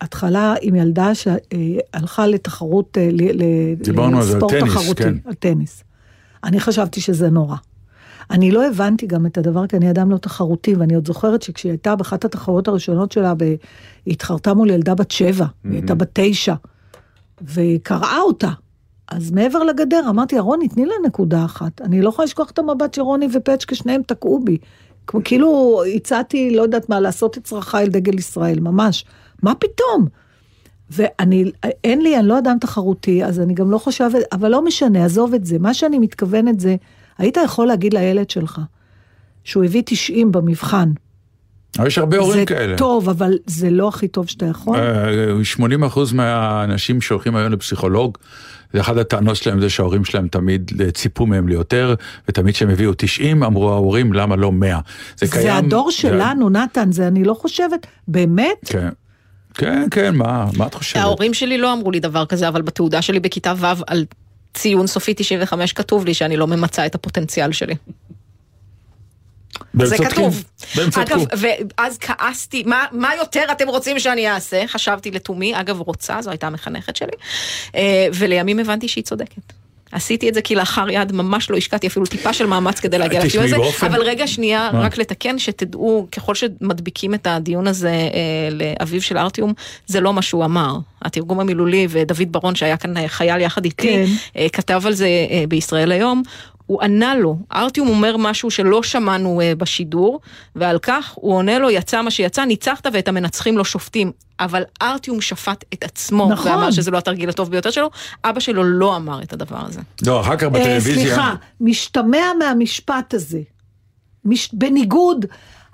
התחלה 0.00 0.54
עם 0.62 0.74
ילדה 0.74 1.10
שהלכה 1.14 2.26
לתחרות, 2.26 2.98
אה, 3.00 3.08
ל- 3.12 3.42
ל- 3.42 3.74
דיברנו 3.74 4.16
על 4.16 4.22
זה, 4.22 4.30
על 4.32 4.36
לספורט 4.36 4.54
טניס, 4.54 4.72
תחרותי, 4.72 5.02
כן. 5.02 5.14
על 5.24 5.34
טניס. 5.34 5.84
אני 6.44 6.60
חשבתי 6.60 7.00
שזה 7.00 7.30
נורא. 7.30 7.56
אני 8.30 8.50
לא 8.50 8.66
הבנתי 8.66 9.06
גם 9.06 9.26
את 9.26 9.38
הדבר, 9.38 9.66
כי 9.66 9.76
אני 9.76 9.90
אדם 9.90 10.10
לא 10.10 10.16
תחרותי, 10.16 10.74
ואני 10.74 10.94
עוד 10.94 11.06
זוכרת 11.06 11.42
שכשהיא 11.42 11.72
הייתה 11.72 11.96
באחת 11.96 12.24
התחרויות 12.24 12.68
הראשונות 12.68 13.12
שלה, 13.12 13.34
ב... 13.34 13.42
היא 13.42 13.56
התחרתה 14.06 14.54
מול 14.54 14.70
ילדה 14.70 14.94
בת 14.94 15.10
שבע, 15.10 15.46
היא 15.64 15.72
הייתה 15.72 15.94
בת 15.94 16.10
תשע, 16.12 16.54
והיא 17.40 17.80
קראה 17.82 18.20
אותה. 18.20 18.50
אז 19.08 19.30
מעבר 19.30 19.64
לגדר, 19.64 20.00
אמרתי, 20.08 20.38
רוני, 20.38 20.68
תני 20.68 20.86
לה 20.86 20.94
נקודה 21.06 21.44
אחת. 21.44 21.80
אני 21.80 22.02
לא 22.02 22.08
יכולה 22.08 22.26
לשכוח 22.26 22.50
את 22.50 22.58
המבט 22.58 22.94
שרוני 22.94 23.26
ופצ'קה, 23.32 23.74
שניהם 23.74 24.02
תקעו 24.02 24.40
בי. 24.44 24.58
כמו 25.06 25.20
כאילו 25.24 25.82
הצעתי, 25.94 26.50
לא 26.56 26.62
יודעת 26.62 26.88
מה, 26.88 27.00
לעשות 27.00 27.38
את 27.38 27.44
צרכיי 27.44 27.84
על 27.84 27.90
דגל 27.90 28.18
ישראל, 28.18 28.60
ממש. 28.60 29.04
מה 29.42 29.54
פתאום? 29.54 30.06
ואני, 30.90 31.44
אין 31.84 32.02
לי, 32.02 32.18
אני 32.18 32.28
לא 32.28 32.38
אדם 32.38 32.56
תחרותי, 32.60 33.24
אז 33.24 33.40
אני 33.40 33.54
גם 33.54 33.70
לא 33.70 33.78
חושבת, 33.78 34.22
אבל 34.32 34.48
לא 34.48 34.64
משנה, 34.64 35.04
עזוב 35.04 35.34
את 35.34 35.44
זה. 35.44 35.58
מה 35.58 35.74
שאני 35.74 35.98
מתכוונת 35.98 36.60
זה, 36.60 36.76
היית 37.20 37.36
יכול 37.44 37.66
להגיד 37.66 37.94
לילד 37.94 38.30
שלך, 38.30 38.60
שהוא 39.44 39.64
הביא 39.64 39.82
90 39.86 40.32
במבחן. 40.32 40.92
אבל 41.78 41.86
יש 41.86 41.98
הרבה 41.98 42.16
זה 42.16 42.22
הורים 42.22 42.44
כאלה. 42.44 42.76
טוב, 42.76 43.08
אבל 43.08 43.38
זה 43.46 43.70
לא 43.70 43.88
הכי 43.88 44.08
טוב 44.08 44.28
שאתה 44.28 44.46
יכול. 44.46 44.78
אה, 44.78 45.44
80 45.44 45.84
אחוז 45.84 46.12
מהאנשים 46.12 47.00
שהולכים 47.00 47.36
היום 47.36 47.52
לפסיכולוג, 47.52 48.18
זה 48.72 48.80
אחת 48.80 48.96
הטענות 48.96 49.36
שלהם 49.36 49.60
זה 49.60 49.70
שההורים 49.70 50.04
שלהם 50.04 50.28
תמיד 50.28 50.70
ציפו 50.94 51.26
מהם 51.26 51.48
ליותר, 51.48 51.94
ותמיד 52.28 52.54
כשהם 52.54 52.70
הביאו 52.70 52.92
90 52.96 53.42
אמרו 53.42 53.70
ההורים 53.70 54.12
למה 54.12 54.36
לא 54.36 54.52
100. 54.52 54.80
זה 55.16 55.26
זה 55.26 55.32
קיים. 55.32 55.56
הדור 55.56 55.90
שלנו, 55.90 56.50
נתן, 56.50 56.92
זה 56.92 57.08
אני 57.08 57.24
לא 57.24 57.34
חושבת, 57.34 57.86
באמת? 58.08 58.58
כן. 58.66 58.88
כן, 59.54 59.86
כן, 59.90 60.14
מה, 60.14 60.46
מה 60.56 60.66
את 60.66 60.74
חושבת? 60.74 61.02
ההורים 61.02 61.34
שלי 61.34 61.58
לא 61.58 61.72
אמרו 61.72 61.90
לי 61.90 62.00
דבר 62.00 62.26
כזה, 62.26 62.48
אבל 62.48 62.62
בתעודה 62.62 63.02
שלי 63.02 63.20
בכיתה 63.20 63.54
ו' 63.56 63.66
על 63.86 64.04
ציון 64.54 64.86
סופי 64.86 65.14
95 65.16 65.72
כתוב 65.72 66.04
לי 66.04 66.14
שאני 66.14 66.36
לא 66.36 66.46
ממצה 66.46 66.86
את 66.86 66.94
הפוטנציאל 66.94 67.52
שלי. 67.52 67.74
זה. 69.84 69.96
כתוב. 69.98 70.44
אגב, 70.96 71.20
ואז 71.36 71.98
כעסתי, 71.98 72.62
מה, 72.66 72.84
מה 72.92 73.14
יותר 73.14 73.44
אתם 73.52 73.68
רוצים 73.68 73.98
שאני 73.98 74.30
אעשה? 74.30 74.66
חשבתי 74.66 75.10
לתומי, 75.10 75.60
אגב 75.60 75.80
רוצה, 75.80 76.22
זו 76.22 76.30
הייתה 76.30 76.46
המחנכת 76.46 76.96
שלי, 76.96 77.12
אה, 77.74 78.06
ולימים 78.14 78.58
הבנתי 78.58 78.88
שהיא 78.88 79.04
צודקת. 79.04 79.52
עשיתי 79.92 80.28
את 80.28 80.34
זה 80.34 80.42
כי 80.42 80.54
לאחר 80.54 80.90
יד 80.90 81.12
ממש 81.12 81.50
לא 81.50 81.56
השקעתי 81.56 81.86
אפילו 81.86 82.06
טיפה 82.06 82.32
של 82.32 82.46
מאמץ 82.46 82.80
כדי 82.80 82.98
להגיע 82.98 83.20
תשמעי, 83.26 83.28
לטיול 83.28 83.44
הזה, 83.44 83.56
באופן- 83.56 83.86
אבל 83.86 84.02
רגע 84.02 84.26
שנייה, 84.26 84.70
מה? 84.72 84.80
רק 84.80 84.98
לתקן, 84.98 85.38
שתדעו, 85.38 86.06
ככל 86.12 86.34
שמדביקים 86.34 87.14
את 87.14 87.26
הדיון 87.26 87.66
הזה 87.66 87.88
אה, 87.90 88.08
לאביו 88.50 89.02
של 89.02 89.18
ארטיום, 89.18 89.52
זה 89.86 90.00
לא 90.00 90.12
מה 90.12 90.22
שהוא 90.22 90.44
אמר. 90.44 90.74
התרגום 91.02 91.40
המילולי, 91.40 91.86
ודוד 91.90 92.32
ברון 92.32 92.54
שהיה 92.54 92.76
כאן 92.76 92.96
אה, 92.96 93.08
חייל 93.08 93.40
יחד 93.40 93.64
איתי, 93.64 93.82
כן. 93.82 94.04
אה, 94.36 94.46
כתב 94.52 94.82
על 94.86 94.92
זה 94.92 95.06
אה, 95.30 95.44
בישראל 95.48 95.92
היום. 95.92 96.22
הוא 96.70 96.82
ענה 96.82 97.14
לו, 97.14 97.36
ארטיום 97.52 97.88
אומר 97.88 98.16
משהו 98.16 98.50
שלא 98.50 98.82
שמענו 98.82 99.40
uh, 99.40 99.58
בשידור, 99.58 100.20
ועל 100.56 100.78
כך 100.78 101.12
הוא 101.14 101.34
עונה 101.34 101.58
לו, 101.58 101.70
יצא 101.70 102.02
מה 102.02 102.10
שיצא, 102.10 102.44
ניצחת 102.44 102.86
ואת 102.92 103.08
המנצחים 103.08 103.58
לא 103.58 103.64
שופטים. 103.64 104.12
אבל 104.40 104.62
ארטיום 104.82 105.20
שפט 105.20 105.64
את 105.74 105.84
עצמו, 105.84 106.28
נכון. 106.32 106.52
ואמר 106.52 106.70
שזה 106.70 106.90
לא 106.90 106.98
התרגיל 106.98 107.28
הטוב 107.28 107.50
ביותר 107.50 107.70
שלו, 107.70 107.90
אבא 108.24 108.40
שלו 108.40 108.64
לא 108.64 108.96
אמר 108.96 109.22
את 109.22 109.32
הדבר 109.32 109.58
הזה. 109.66 109.80
לא, 110.06 110.20
אחר 110.20 110.36
כך 110.36 110.42
אה, 110.42 110.48
בטלוויזיה... 110.48 110.94
סליחה, 110.94 111.34
משתמע 111.60 112.32
מהמשפט 112.38 113.14
הזה. 113.14 113.40
מש... 114.24 114.50
בניגוד, 114.52 115.26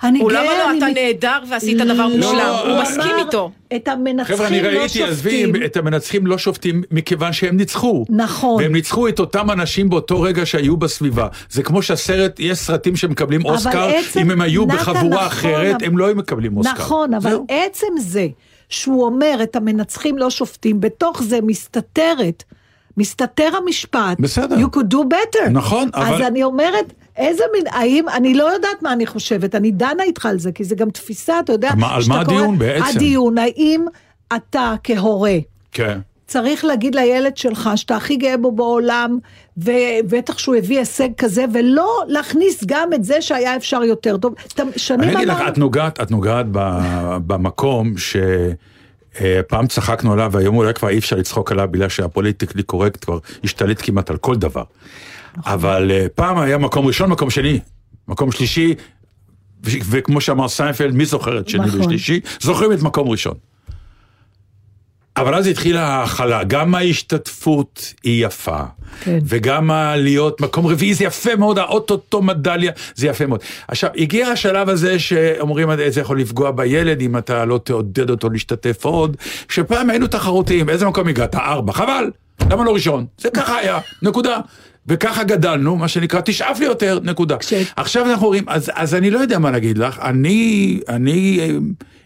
הוא 0.03 0.31
גאה... 0.31 0.43
למה 0.43 0.53
לא, 0.59 0.71
אני 0.71 0.79
אתה 0.79 0.87
נהדר 0.87 1.39
ועשית 1.51 1.77
דבר 1.79 1.93
לא, 1.95 2.17
מושלם, 2.17 2.31
הוא 2.65 2.73
הוא 2.73 2.83
מסכים 2.83 3.01
אמר, 3.01 3.19
איתו. 3.27 3.51
את 3.77 3.89
המנצחים 3.89 4.37
חבר'ה, 4.37 4.49
אני 4.49 4.63
לא 4.63 4.69
ראיתי, 4.69 5.03
עזבי, 5.03 5.43
שופטים. 5.47 5.65
את 5.65 5.77
המנצחים 5.77 6.27
לא 6.27 6.39
שופטים 6.39 6.83
מכיוון 6.91 7.33
שהם 7.33 7.57
ניצחו. 7.57 8.05
נכון. 8.09 8.63
והם 8.63 8.73
ניצחו 8.73 9.09
את 9.09 9.19
אותם 9.21 9.51
אנשים 9.51 9.89
באותו 9.89 10.21
רגע 10.21 10.47
שהיו 10.47 10.77
בסביבה. 10.77 11.29
זה 11.51 11.63
כמו 11.63 11.83
שהסרט, 11.83 12.41
יש 12.41 12.59
סרטים 12.59 12.97
שמקבלים 12.97 13.45
אוסקר, 13.45 13.89
עצם- 13.89 14.21
אם 14.21 14.31
הם 14.31 14.41
היו 14.41 14.67
בחבורה 14.67 14.99
נכון, 15.09 15.27
אחרת, 15.27 15.77
הם 15.83 15.99
לא 15.99 16.07
היו 16.07 16.17
מקבלים 16.17 16.57
אוסקר. 16.57 16.73
נכון, 16.73 17.15
אבל. 17.15 17.37
עצם 17.49 17.87
זה 17.99 18.27
שהוא 18.69 19.05
אומר 19.05 19.39
את 19.43 19.57
המנצחים 19.57 20.19
לא 20.19 20.31
שופטים, 20.31 20.81
בתוך 20.81 21.23
זה 21.23 21.39
מסתתרת, 21.43 22.43
מסתתר 22.97 23.49
המשפט, 23.65 24.17
בסדר. 24.21 24.57
you 24.57 24.77
could 24.77 24.95
do 24.95 24.99
better. 25.11 25.49
נכון, 25.51 25.89
אז 25.93 26.09
אבל- 26.09 26.23
אני 26.23 26.43
אומרת, 26.45 26.93
איזה 27.17 27.45
מין, 27.53 27.65
האם, 27.71 28.09
אני 28.09 28.35
לא 28.35 28.45
יודעת 28.53 28.83
מה 28.83 28.93
אני 28.93 29.07
חושבת, 29.07 29.55
אני 29.55 29.71
דנה 29.71 30.03
איתך 30.03 30.27
על 30.27 30.39
זה, 30.39 30.53
כי 30.53 30.65
זה 30.65 30.75
גם 30.75 30.91
תפיסה, 30.91 31.41
אתה 31.41 31.53
יודע, 31.53 31.71
מה- 31.77 31.95
על 31.95 32.03
מה 32.09 32.25
קורא- 32.25 32.37
הדיון 32.37 32.59
בעצם? 32.59 32.85
הדיון, 32.97 33.39
האם 33.39 33.85
אתה 34.37 34.75
כהורה, 34.85 35.37
כן. 35.73 35.99
צריך 36.27 36.65
להגיד 36.65 36.95
לילד 36.95 37.37
שלך 37.37 37.71
שאתה 37.77 37.97
הכי 37.97 38.17
גאה 38.17 38.37
בו 38.37 38.53
בעולם, 38.53 39.19
ובטח 39.57 40.39
שהוא 40.39 40.55
הביא 40.57 40.79
הישג 40.79 41.09
כזה, 41.19 41.45
ולא 41.53 41.89
להכניס 42.09 42.65
גם 42.67 42.93
את 42.93 43.05
זה 43.05 43.23
שהיה 43.23 43.57
אפשר 43.57 43.83
יותר 43.85 44.17
טוב. 44.17 44.35
שנים 44.77 45.01
אני 45.09 45.17
אגיד 45.17 45.29
לך, 45.29 45.39
את 45.49 45.59
נוגעת, 45.59 46.01
את 46.01 46.11
נוגעת 46.11 46.47
במקום 47.27 47.95
שפעם 47.99 49.67
צחקנו 49.67 50.13
עליו, 50.13 50.31
והיום 50.33 50.57
אולי 50.57 50.75
כבר 50.75 50.89
אי 50.89 50.99
אפשר 50.99 51.17
לצחוק 51.17 51.53
עליו 51.53 51.69
בגלל 51.71 51.89
שה 51.89 52.05
politically 52.05 52.63
correct 52.63 53.05
כבר 53.05 53.19
השתלט 53.45 53.77
כמעט 53.83 54.11
על 54.11 54.17
כל 54.17 54.37
דבר. 54.37 54.63
אבל 55.45 55.91
אה, 55.91 56.07
פעם 56.15 56.39
היה 56.39 56.59
מקום 56.59 56.87
ראשון, 56.87 57.11
מקום 57.11 57.31
שני, 57.31 57.61
מקום 58.09 58.33
שלישי, 58.33 58.75
וכמו 59.63 60.21
שאמר 60.21 60.49
סיינפלד, 60.49 60.95
מי 60.95 61.05
זוכר 61.05 61.39
את 61.39 61.49
שני 61.49 61.67
נכון. 61.67 61.81
ושלישי? 61.81 62.21
זוכרים 62.41 62.73
את 62.73 62.83
מקום 62.83 63.09
ראשון. 63.09 63.35
אבל 65.17 65.35
אז 65.35 65.47
התחילה 65.47 65.87
ההכלה, 65.87 66.45
גם 66.45 66.75
ההשתתפות 66.75 67.95
היא 68.03 68.27
יפה, 68.27 68.61
כן. 69.01 69.19
וגם 69.25 69.71
להיות 69.97 70.41
מקום 70.41 70.67
רביעי 70.67 70.95
זה 70.95 71.05
יפה 71.05 71.37
מאוד, 71.37 71.59
האוטוטו 71.59 72.23
מדליה 72.23 72.73
זה 72.95 73.07
יפה 73.07 73.27
מאוד. 73.27 73.41
עכשיו, 73.69 73.91
הגיע 73.97 74.29
השלב 74.29 74.69
הזה 74.69 74.99
שאומרים, 74.99 75.69
זה 75.89 76.01
יכול 76.01 76.21
לפגוע 76.21 76.51
בילד 76.51 77.01
אם 77.01 77.19
אתה 77.19 77.45
לא 77.45 77.61
תעודד 77.65 78.11
אותו 78.11 78.31
להשתתף 78.31 78.85
עוד, 78.85 79.17
שפעם 79.49 79.91
היינו 79.91 80.07
תחרותיים, 80.07 80.67
באיזה 80.67 80.87
מקום 80.87 81.09
הגעת? 81.09 81.35
ארבע, 81.35 81.73
חבל, 81.73 82.11
למה 82.51 82.65
לא 82.65 82.75
ראשון? 82.75 83.07
זה 83.19 83.31
ככה 83.31 83.57
היה, 83.59 83.79
נקודה. 84.03 84.39
וככה 84.89 85.25
גדלנו, 85.25 85.77
מה 85.77 85.89
שנקרא, 85.89 86.21
תשאף 86.25 86.61
לי 86.61 86.67
יותר, 86.67 86.99
נקודה. 87.03 87.37
כש- 87.39 87.53
עכשיו 87.77 88.07
אנחנו 88.11 88.27
רואים, 88.27 88.45
אז, 88.47 88.71
אז 88.75 88.95
אני 88.95 89.11
לא 89.11 89.19
יודע 89.19 89.39
מה 89.39 89.51
להגיד 89.51 89.79
לך, 89.79 89.99
אני, 90.03 90.81
אני, 90.89 91.39
אה, 91.41 91.51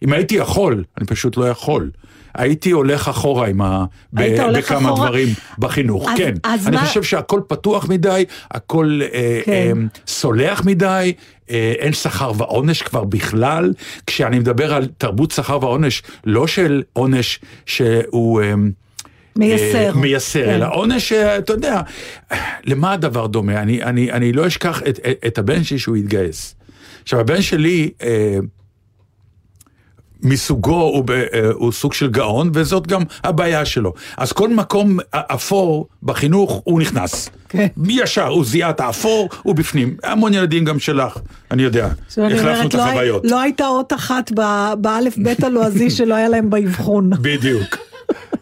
אם 0.04 0.12
הייתי 0.12 0.34
יכול, 0.34 0.84
אני 0.98 1.06
פשוט 1.06 1.36
לא 1.36 1.44
יכול. 1.48 1.90
הייתי 2.34 2.70
הולך 2.70 3.08
אחורה 3.08 3.48
עם 3.48 3.60
ה... 3.62 3.84
ב- 4.12 4.20
היית 4.20 4.40
הולך 4.40 4.64
בכמה 4.72 4.88
אחורה? 4.88 5.06
דברים 5.08 5.28
בחינוך, 5.58 6.08
אז- 6.08 6.18
כן. 6.18 6.34
אז 6.42 6.68
אני 6.68 6.76
מה- 6.76 6.86
חושב 6.86 7.02
שהכל 7.02 7.40
פתוח 7.48 7.88
מדי, 7.88 8.24
הכל 8.50 9.00
אה, 9.12 9.40
כן. 9.44 9.52
אה, 9.52 9.72
סולח 10.06 10.64
מדי, 10.64 11.12
אה, 11.50 11.72
אין 11.78 11.92
שכר 11.92 12.32
ועונש 12.36 12.82
כבר 12.82 13.04
בכלל. 13.04 13.72
כשאני 14.06 14.38
מדבר 14.38 14.74
על 14.74 14.88
תרבות 14.98 15.30
שכר 15.30 15.58
ועונש, 15.62 16.02
לא 16.24 16.46
של 16.46 16.82
עונש 16.92 17.40
שהוא... 17.66 18.40
אה, 18.42 18.54
מייסר. 19.36 19.88
אה, 19.88 19.94
מייסר, 19.94 20.44
כן. 20.44 20.50
אלא 20.50 20.66
עונש, 20.72 21.12
אה, 21.12 21.38
אתה 21.38 21.52
יודע, 21.52 21.80
למה 22.64 22.92
הדבר 22.92 23.26
דומה? 23.26 23.62
אני, 23.62 23.82
אני, 23.82 24.12
אני 24.12 24.32
לא 24.32 24.46
אשכח 24.46 24.82
את, 24.82 24.98
את, 25.10 25.24
את 25.26 25.38
הבן 25.38 25.64
שלי 25.64 25.78
שהוא 25.78 25.96
התגייס. 25.96 26.54
עכשיו, 27.02 27.20
הבן 27.20 27.42
שלי, 27.42 27.90
אה, 28.02 28.38
מסוגו 30.22 30.80
הוא, 30.80 31.04
ב, 31.04 31.10
אה, 31.10 31.50
הוא 31.52 31.72
סוג 31.72 31.92
של 31.92 32.10
גאון, 32.10 32.50
וזאת 32.54 32.86
גם 32.86 33.02
הבעיה 33.24 33.64
שלו. 33.64 33.92
אז 34.16 34.32
כל 34.32 34.48
מקום 34.48 34.98
אפור 35.12 35.88
בחינוך, 36.02 36.62
הוא 36.64 36.80
נכנס. 36.80 37.30
כן. 37.48 37.66
ישר, 37.88 38.26
הוא 38.26 38.44
זיהה 38.44 38.70
את 38.70 38.80
האפור, 38.80 39.28
הוא 39.42 39.54
בפנים. 39.54 39.96
המון 40.04 40.34
ילדים 40.34 40.64
גם 40.64 40.78
שלך, 40.78 41.18
אני 41.50 41.62
יודע. 41.62 41.88
החלפנו 42.10 42.68
את 42.68 42.74
לא, 42.74 42.82
החוויות. 42.82 43.22
לא 43.24 43.40
הייתה 43.40 43.66
אות 43.66 43.92
אחת 43.92 44.32
באלף 44.78 45.16
בית 45.16 45.44
הלועזי 45.44 45.90
שלא 45.90 46.14
היה 46.14 46.28
להם 46.28 46.50
באבחון. 46.50 47.10
בדיוק. 47.22 47.89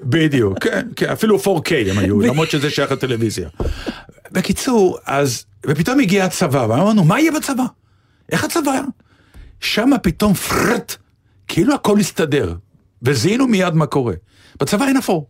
בדיוק, 0.08 0.58
כן, 0.58 0.88
כן, 0.96 1.10
אפילו 1.10 1.38
4K 1.38 1.90
הם 1.90 1.98
היו, 1.98 2.20
למרות 2.20 2.50
שזה 2.50 2.70
שייך 2.70 2.92
לטלוויזיה. 2.92 3.48
בקיצור, 4.32 4.98
אז, 5.06 5.44
ופתאום 5.66 6.00
הגיע 6.00 6.24
הצבא, 6.24 6.66
ואמרנו, 6.68 7.04
מה 7.04 7.20
יהיה 7.20 7.32
בצבא? 7.32 7.64
איך 8.32 8.44
הצבא? 8.44 8.80
שם 9.60 9.90
פתאום 10.02 10.34
פרט, 10.34 10.96
כאילו 11.48 11.74
הכל 11.74 11.98
הסתדר, 11.98 12.54
וזיהינו 13.02 13.46
מיד 13.46 13.74
מה 13.74 13.86
קורה. 13.86 14.14
בצבא 14.60 14.84
אין 14.86 14.96
אפור. 14.96 15.26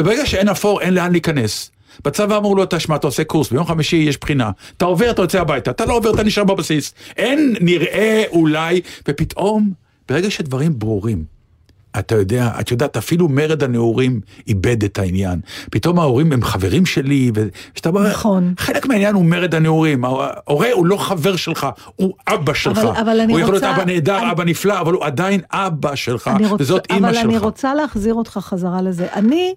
וברגע 0.00 0.26
שאין 0.26 0.48
אפור, 0.48 0.80
אין 0.80 0.94
לאן 0.94 1.12
להיכנס. 1.12 1.70
בצבא 2.04 2.36
אמרו 2.36 2.54
לו, 2.56 2.64
תשמע, 2.70 2.96
אתה 2.96 3.06
עושה 3.06 3.24
קורס, 3.24 3.50
ביום 3.50 3.66
חמישי 3.66 3.96
יש 3.96 4.18
בחינה. 4.20 4.50
אתה 4.76 4.84
עובר, 4.84 5.10
אתה 5.10 5.22
יוצא 5.22 5.40
הביתה, 5.40 5.70
אתה 5.70 5.84
לא 5.84 5.96
עובר, 5.96 6.14
אתה 6.14 6.22
נשאר 6.22 6.44
בבסיס. 6.44 6.94
אין, 7.16 7.56
נראה, 7.60 8.24
אולי, 8.30 8.80
ופתאום, 9.08 9.72
ברגע 10.08 10.30
שדברים 10.30 10.78
ברורים, 10.78 11.37
אתה 11.98 12.14
יודע, 12.14 12.50
את 12.60 12.70
יודעת, 12.70 12.96
אפילו 12.96 13.28
מרד 13.28 13.62
הנעורים 13.62 14.20
איבד 14.48 14.84
את 14.84 14.98
העניין. 14.98 15.40
פתאום 15.70 15.98
ההורים 15.98 16.32
הם 16.32 16.42
חברים 16.42 16.86
שלי, 16.86 17.30
ושאתה 17.34 17.88
אומר, 17.88 18.10
נכון. 18.10 18.54
חלק 18.58 18.86
מהעניין 18.86 19.14
הוא 19.14 19.24
מרד 19.24 19.54
הנעורים. 19.54 20.04
ההורה 20.04 20.68
הוא 20.72 20.86
לא 20.86 20.96
חבר 20.96 21.36
שלך, 21.36 21.66
הוא 21.96 22.14
אבא 22.28 22.54
שלך. 22.54 22.78
אבל- 22.78 22.96
אבל 23.00 23.20
אני 23.20 23.32
הוא 23.32 23.40
יכול 23.40 23.54
להיות 23.54 23.64
רוצה- 23.64 23.76
אבא 23.76 23.84
נהדר, 23.84 24.18
אני- 24.18 24.30
אבא 24.30 24.44
נפלא, 24.44 24.80
אבל 24.80 24.92
הוא 24.92 25.04
עדיין 25.04 25.40
אבא 25.52 25.94
שלך, 25.94 26.30
רוצ- 26.48 26.56
וזאת 26.58 26.86
אימא 26.90 27.12
שלך. 27.12 27.20
אבל 27.20 27.28
אני 27.30 27.38
רוצה 27.38 27.74
להחזיר 27.74 28.14
אותך 28.14 28.30
חזרה 28.42 28.82
לזה. 28.82 29.06
אני 29.12 29.54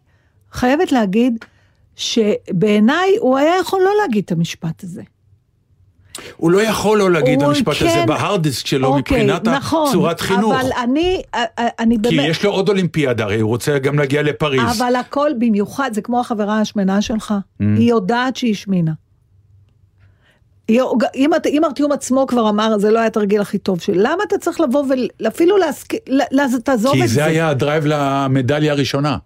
חייבת 0.52 0.92
להגיד 0.92 1.34
שבעיניי 1.96 3.16
הוא 3.20 3.38
היה 3.38 3.54
יכול 3.62 3.80
לא 3.86 3.92
להגיד 4.02 4.24
את 4.26 4.32
המשפט 4.32 4.84
הזה. 4.84 5.02
הוא 6.38 6.52
לא 6.52 6.62
יכול 6.62 6.98
לא 7.00 7.12
להגיד 7.12 7.44
המשפט 7.44 7.76
הזה 7.76 7.86
כן- 7.90 8.06
בהארד 8.08 8.44
דיסק 8.44 8.68
שלו 8.68 8.88
אוקיי, 8.88 9.00
מבחינת 9.24 9.48
נכון, 9.48 9.92
צורת 9.92 10.20
חינוך. 10.20 10.54
אבל 10.62 10.70
אני, 10.84 11.22
אה, 11.36 11.44
אה, 11.60 11.68
אני 11.80 11.96
כי 11.96 12.02
באמת... 12.16 12.30
יש 12.30 12.44
לו 12.46 12.52
עוד 12.52 12.70
אולימפיאדה, 12.70 13.24
הרי 13.24 13.40
הוא 13.40 13.50
רוצה 13.50 13.80
גם 13.80 14.00
להגיע 14.00 14.22
לפריז. 14.24 14.82
אבל 14.82 14.96
הכל 14.96 15.32
במיוחד, 15.40 15.92
זה 15.94 16.02
כמו 16.02 16.20
החברה 16.20 16.60
השמנה 16.62 17.02
שלך, 17.02 17.32
Mm. 17.32 17.64
היא 17.78 17.90
יודעת 17.90 18.36
שהיא 18.36 18.52
השמינה. 18.52 18.92
אם, 21.16 21.32
ארטיום 21.64 21.92
עצמו 21.92 22.28
כבר 22.28 22.50
אמר, 22.50 22.78
זה 22.78 22.92
לא 22.92 22.98
היה 23.00 23.08
התרגיל 23.08 23.42
הכי 23.42 23.58
טוב 23.58 23.82
שלי, 23.82 23.98
למה 23.98 24.24
אתה 24.28 24.38
צריך 24.38 24.60
לבוא 24.62 24.84
ואפילו 25.22 25.58
להסכים, 25.58 26.00
תעזוב 26.64 26.94
כי 26.94 27.04
את 27.04 27.08
זה 27.08 27.14
זה. 27.14 27.26
היה 27.26 27.50
ה 27.50 27.56
drive 27.56 27.84
למדליה 27.86 28.72
הראשונה. 28.74 29.18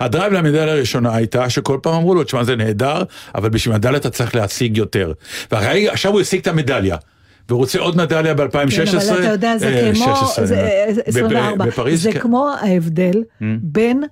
ה 0.00 0.05
drive 0.05 0.32
למדליה 0.32 0.72
הראשונה 0.72 1.14
הייתה 1.14 1.50
שכל 1.50 1.78
פעם 1.82 1.94
אמרו 1.94 2.14
לו, 2.14 2.24
תשמע 2.24 2.44
זה 2.44 2.56
נהדר, 2.56 3.02
אבל 3.34 3.48
בשביל 3.48 3.74
מדליה 3.74 3.96
אתה 3.96 4.10
צריך 4.10 4.34
להשיג 4.34 4.76
יותר. 4.76 5.12
והרגע, 5.52 5.92
עכשיו 5.92 6.12
הוא 6.12 6.20
השיג 6.20 6.40
את 6.40 6.46
המדליה. 6.46 6.96
והוא 7.48 7.58
רוצה 7.58 7.78
עוד 7.78 7.96
מדליה 7.96 8.34
ב-2016. 8.34 8.76
כן, 8.76 8.96
אבל 8.96 9.18
אתה 9.18 9.32
יודע, 9.32 9.58
זה 9.58 9.92
כמו, 9.94 10.14
זה, 10.44 10.56
אה, 10.56 10.86
24, 11.06 11.64
בפריז, 11.66 12.02
זה 12.02 12.12
כן. 12.12 12.18
כמו 12.18 12.50
ההבדל 12.60 13.22
בין 13.62 14.02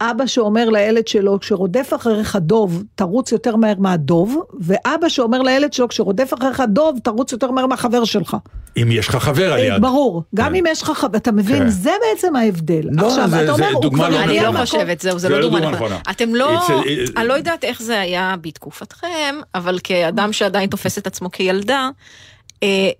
אבא 0.00 0.26
שאומר 0.26 0.70
לילד 0.70 1.08
שלו, 1.08 1.40
כשרודף 1.40 1.90
אחריך 1.96 2.36
דוב, 2.36 2.82
תרוץ 2.94 3.32
יותר 3.32 3.56
מהר 3.56 3.74
מהדוב, 3.78 4.36
ואבא 4.60 5.08
שאומר 5.08 5.42
לילד 5.42 5.72
שלו, 5.72 5.88
כשרודף 5.88 6.34
אחריך 6.38 6.62
דוב, 6.68 6.98
תרוץ 7.04 7.32
יותר 7.32 7.50
מהר 7.50 7.66
מהחבר 7.66 8.04
שלך. 8.04 8.36
אם 8.82 8.88
יש 8.92 9.08
לך 9.08 9.16
חבר 9.16 9.52
על 9.52 9.58
יד. 9.58 9.82
ברור, 9.82 10.22
גם 10.34 10.48
כן. 10.48 10.54
אם 10.54 10.64
יש 10.68 10.82
לך 10.82 10.90
חבר, 10.90 11.18
אתה 11.18 11.32
מבין, 11.32 11.58
כן. 11.58 11.68
זה 11.68 11.90
בעצם 12.08 12.36
ההבדל. 12.36 12.80
לא, 12.90 13.10
זה- 13.10 13.46
דוגמה 13.82 14.08
לא 14.08 14.16
אני 14.18 14.24
הגיע 14.24 14.42
לא 14.42 14.48
נכונה. 14.48 14.64
חושבת, 14.66 15.00
זהו, 15.00 15.18
זה 15.18 15.28
לא 15.28 15.36
לא 15.36 15.42
דוגמה 15.42 15.58
נכונה. 15.60 15.76
נכונה. 15.76 15.98
אתם 16.10 16.34
לא, 16.34 16.66
אני 17.16 17.28
לא 17.28 17.34
יודעת 17.34 17.64
איך 17.64 17.82
זה 17.82 18.00
היה 18.00 18.34
בתקופתכם, 18.40 19.34
אבל 19.54 19.78
כאדם 19.84 20.32
שעדיין 20.32 20.70
תופס 20.70 20.98
את 20.98 21.06
עצמו 21.06 21.30
כילדה, 21.30 21.88
אה, 22.62 22.90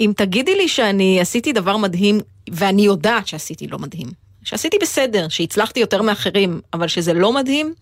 אם 0.00 0.12
תגידי 0.16 0.54
לי 0.54 0.68
שאני 0.68 1.20
עשיתי 1.20 1.52
דבר 1.52 1.76
מדהים, 1.76 2.20
ואני 2.50 2.82
יודעת 2.82 3.26
שעשיתי 3.26 3.66
לא 3.66 3.78
מדהים, 3.78 4.06
שעשיתי 4.44 4.76
בסדר, 4.82 5.28
שהצלחתי 5.28 5.80
יותר 5.80 6.02
מאחרים, 6.02 6.60
אבל 6.72 6.88
שזה 6.88 7.12
לא 7.12 7.32
מדהים, 7.32 7.74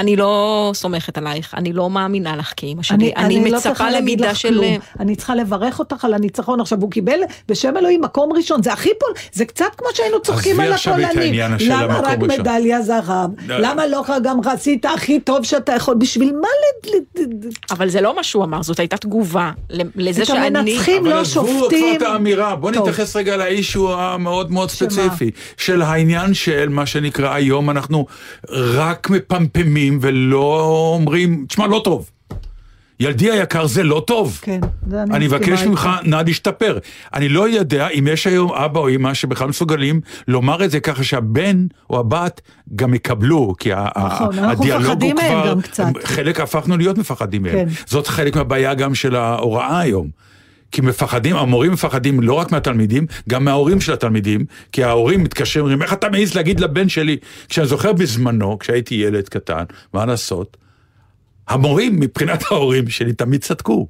אני 0.00 0.16
לא 0.16 0.70
סומכת 0.74 1.18
עלייך, 1.18 1.54
אני 1.56 1.72
לא 1.72 1.90
מאמינה 1.90 2.36
לך 2.36 2.52
כאימא 2.56 2.82
שלי, 2.82 3.12
אני, 3.16 3.50
לא 3.50 3.56
מצפה 3.58 3.90
להגיד 3.90 4.02
למידה 4.20 4.30
לך 4.30 4.36
של... 4.36 4.48
כלום. 4.48 4.64
אני 5.00 5.16
צריכה 5.16 5.34
לברך 5.34 5.78
אותך 5.78 6.04
על 6.04 6.14
הניצחון. 6.14 6.60
עכשיו, 6.60 6.80
הוא 6.80 6.90
קיבל 6.90 7.18
בשם 7.48 7.76
אלוהים 7.76 8.00
מקום 8.00 8.32
ראשון, 8.32 8.62
זה 8.62 8.72
הכי 8.72 8.90
פול, 9.00 9.10
זה 9.32 9.44
קצת 9.44 9.64
כמו 9.76 9.88
שהיינו 9.94 10.22
צוחקים 10.22 10.60
על 10.60 10.72
את 10.74 10.86
הפולנים. 10.86 11.34
למה 11.60 11.98
רק 12.00 12.18
ראשון? 12.22 12.40
מדליה 12.40 12.82
זהב? 12.82 13.30
לא. 13.46 13.58
למה 13.58 13.86
לא 13.86 14.04
גם 14.22 14.38
עשית 14.46 14.84
הכי 14.84 15.20
טוב 15.20 15.44
שאתה 15.44 15.72
יכול? 15.72 15.94
בשביל 15.94 16.32
מה 16.32 16.48
ל... 16.48 16.90
ל- 16.90 17.22
ל- 17.22 17.50
אבל 17.70 17.88
זה 17.88 18.00
לא 18.00 18.16
מה 18.16 18.22
שהוא 18.22 18.44
אמר, 18.44 18.62
זאת 18.62 18.78
הייתה 18.80 18.96
תגובה 18.96 19.50
ל- 19.70 19.82
לזה 19.96 20.22
את 20.22 20.26
שאני... 20.26 20.46
המנצחים 20.46 21.02
אבל 21.02 21.10
לא 21.14 21.20
עזבו 21.20 21.42
כבר 21.44 21.58
שופטים. 21.60 21.96
את 21.96 22.02
האמירה, 22.02 22.56
בוא 22.56 22.72
טוב. 22.72 22.82
נתייחס 22.88 23.16
רגע 23.16 23.36
לאישו 23.36 23.94
המאוד 24.00 24.52
מאוד? 24.52 24.70
ספציפי, 24.70 25.30
של 25.56 25.82
העניין 25.82 26.34
של 26.34 26.68
מה 26.68 26.86
שנקרא 26.86 27.34
היום 27.34 27.70
אנחנו 27.70 28.06
רק 28.50 29.10
מפמפמים 29.10 29.89
ולא 30.00 30.60
אומרים, 30.94 31.44
תשמע, 31.48 31.66
לא 31.66 31.80
טוב. 31.84 32.10
ילדי 33.00 33.30
היקר 33.30 33.66
זה 33.66 33.82
לא 33.82 34.02
טוב. 34.06 34.38
כן, 34.42 34.60
זה 34.86 35.02
אני 35.02 35.16
אני 35.16 35.26
מבקש. 35.26 35.62
ממך, 35.62 35.88
נא 36.04 36.22
להשתפר. 36.26 36.78
אני 37.14 37.28
לא 37.28 37.48
יודע 37.48 37.88
אם 37.88 38.06
יש 38.10 38.26
היום 38.26 38.52
אבא 38.52 38.80
או 38.80 38.88
אמא 38.88 39.14
שבכלל 39.14 39.48
מסוגלים 39.48 40.00
לומר 40.28 40.64
את 40.64 40.70
זה 40.70 40.80
ככה 40.80 41.04
שהבן 41.04 41.66
או 41.90 42.00
הבת 42.00 42.40
גם 42.76 42.94
יקבלו, 42.94 43.54
כי 43.58 43.70
נכון, 43.98 44.38
ה- 44.38 44.50
הדיאלוג 44.50 44.86
הוא 45.02 45.12
מפחדים 45.12 45.16
מהם 45.16 45.42
כבר, 45.42 45.50
גם 45.50 45.60
קצת. 45.60 45.84
חלק 46.04 46.40
הפכנו 46.40 46.76
להיות 46.76 46.98
מפחדים 46.98 47.42
מהם. 47.42 47.52
כן. 47.52 47.66
זאת 47.86 48.06
חלק 48.06 48.36
מהבעיה 48.36 48.74
גם 48.74 48.94
של 48.94 49.16
ההוראה 49.16 49.80
היום. 49.80 50.08
כי 50.72 50.80
מפחדים, 50.80 51.36
המורים 51.36 51.72
מפחדים 51.72 52.20
לא 52.20 52.34
רק 52.34 52.52
מהתלמידים, 52.52 53.06
גם 53.28 53.44
מההורים 53.44 53.80
של 53.80 53.92
התלמידים, 53.92 54.44
כי 54.72 54.84
ההורים 54.84 55.22
מתקשרים, 55.22 55.64
אומרים, 55.64 55.82
איך 55.82 55.92
אתה 55.92 56.08
מעז 56.08 56.34
להגיד 56.34 56.60
לבן 56.60 56.88
שלי? 56.88 57.16
כשאני 57.48 57.66
זוכר 57.66 57.92
בזמנו, 57.92 58.58
כשהייתי 58.58 58.94
ילד 58.94 59.28
קטן, 59.28 59.64
מה 59.94 60.06
לעשות? 60.06 60.56
המורים, 61.48 62.00
מבחינת 62.00 62.42
ההורים 62.50 62.88
שלי, 62.88 63.12
תמיד 63.12 63.42
צדקו. 63.42 63.88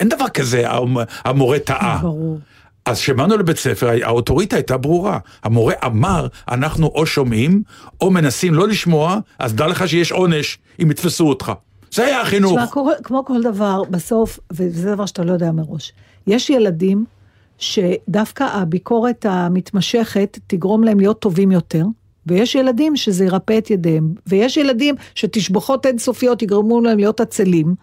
אין 0.00 0.08
דבר 0.08 0.28
כזה, 0.28 0.70
המ- 0.70 0.96
המורה 1.24 1.58
טעה. 1.58 1.98
ברור. 2.02 2.38
אז 2.84 3.00
כשבאנו 3.00 3.36
לבית 3.36 3.58
ספר, 3.58 3.90
האוטוריטה 4.02 4.56
הייתה 4.56 4.76
ברורה. 4.76 5.18
המורה 5.44 5.74
אמר, 5.86 6.26
אנחנו 6.48 6.86
או 6.86 7.06
שומעים, 7.06 7.62
או 8.00 8.10
מנסים 8.10 8.54
לא 8.54 8.68
לשמוע, 8.68 9.18
אז 9.38 9.54
דע 9.54 9.66
לך 9.66 9.88
שיש 9.88 10.12
עונש 10.12 10.58
אם 10.82 10.90
יתפסו 10.90 11.28
אותך. 11.28 11.52
זה 11.92 12.06
היה 12.06 12.20
החינוך. 12.20 12.52
תשמע, 12.52 12.66
כמו- 12.66 12.90
כמו 13.02 13.24
כל 13.24 13.42
דבר, 13.42 13.82
בסוף, 13.90 14.40
וזה 14.52 14.94
דבר 14.94 15.06
שאתה 15.06 15.24
לא 15.24 15.32
יודע 15.32 15.52
מראש, 15.52 15.92
יש 16.26 16.50
ילדים 16.50 17.04
שדווקא 17.58 18.44
הביקורת 18.44 19.26
המתמשכת 19.28 20.38
תגרום 20.46 20.84
להם 20.84 21.00
להיות 21.00 21.18
טובים 21.20 21.52
יותר, 21.52 21.84
ויש 22.26 22.54
ילדים 22.54 22.96
שזה 22.96 23.24
ירפא 23.24 23.58
את 23.58 23.70
ידיהם, 23.70 24.14
ויש 24.26 24.56
ילדים 24.56 24.94
שתשבחות 25.14 25.86
אינסופיות 25.86 26.42
יגרמו 26.42 26.80
להם 26.80 26.98
להיות 26.98 27.20
עצלים, 27.20 27.74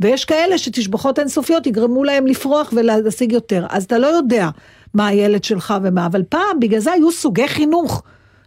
ויש 0.00 0.24
כאלה 0.24 0.58
שתשבחות 0.58 1.18
אינסופיות 1.18 1.66
יגרמו 1.66 2.04
להם 2.04 2.26
לפרוח 2.26 2.72
ולהשיג 2.76 3.32
יותר. 3.32 3.66
אז 3.70 3.84
אתה 3.84 3.98
לא 3.98 4.06
יודע 4.06 4.48
מה 4.94 5.06
הילד 5.06 5.44
שלך 5.44 5.74
ומה, 5.82 6.06
אבל 6.06 6.22
פעם, 6.28 6.60
בגלל 6.60 6.80
זה 6.80 6.92
היו 6.92 7.10
סוגי 7.12 7.48
חינוך. 7.48 8.02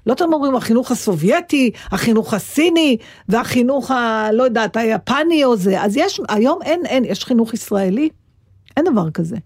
לא 0.06 0.14
אתם 0.14 0.34
אומרים 0.34 0.56
החינוך 0.56 0.92
הסובייטי, 0.92 1.72
החינוך 1.92 2.34
הסיני, 2.34 2.98
והחינוך 3.30 3.92
ה... 3.92 4.28
לא 4.34 4.44
יודעת, 4.44 4.78
היפני 4.78 5.44
או 5.44 5.58
זה. 5.58 5.82
אז 5.82 5.98
יש, 5.98 6.22
היום 6.30 6.60
אין, 6.62 6.86
אין, 6.86 7.06
יש 7.06 7.26
חינוך 7.26 7.54
ישראלי? 7.54 8.10
אין 8.78 8.86
דבר 8.92 9.12
כזה. 9.12 9.38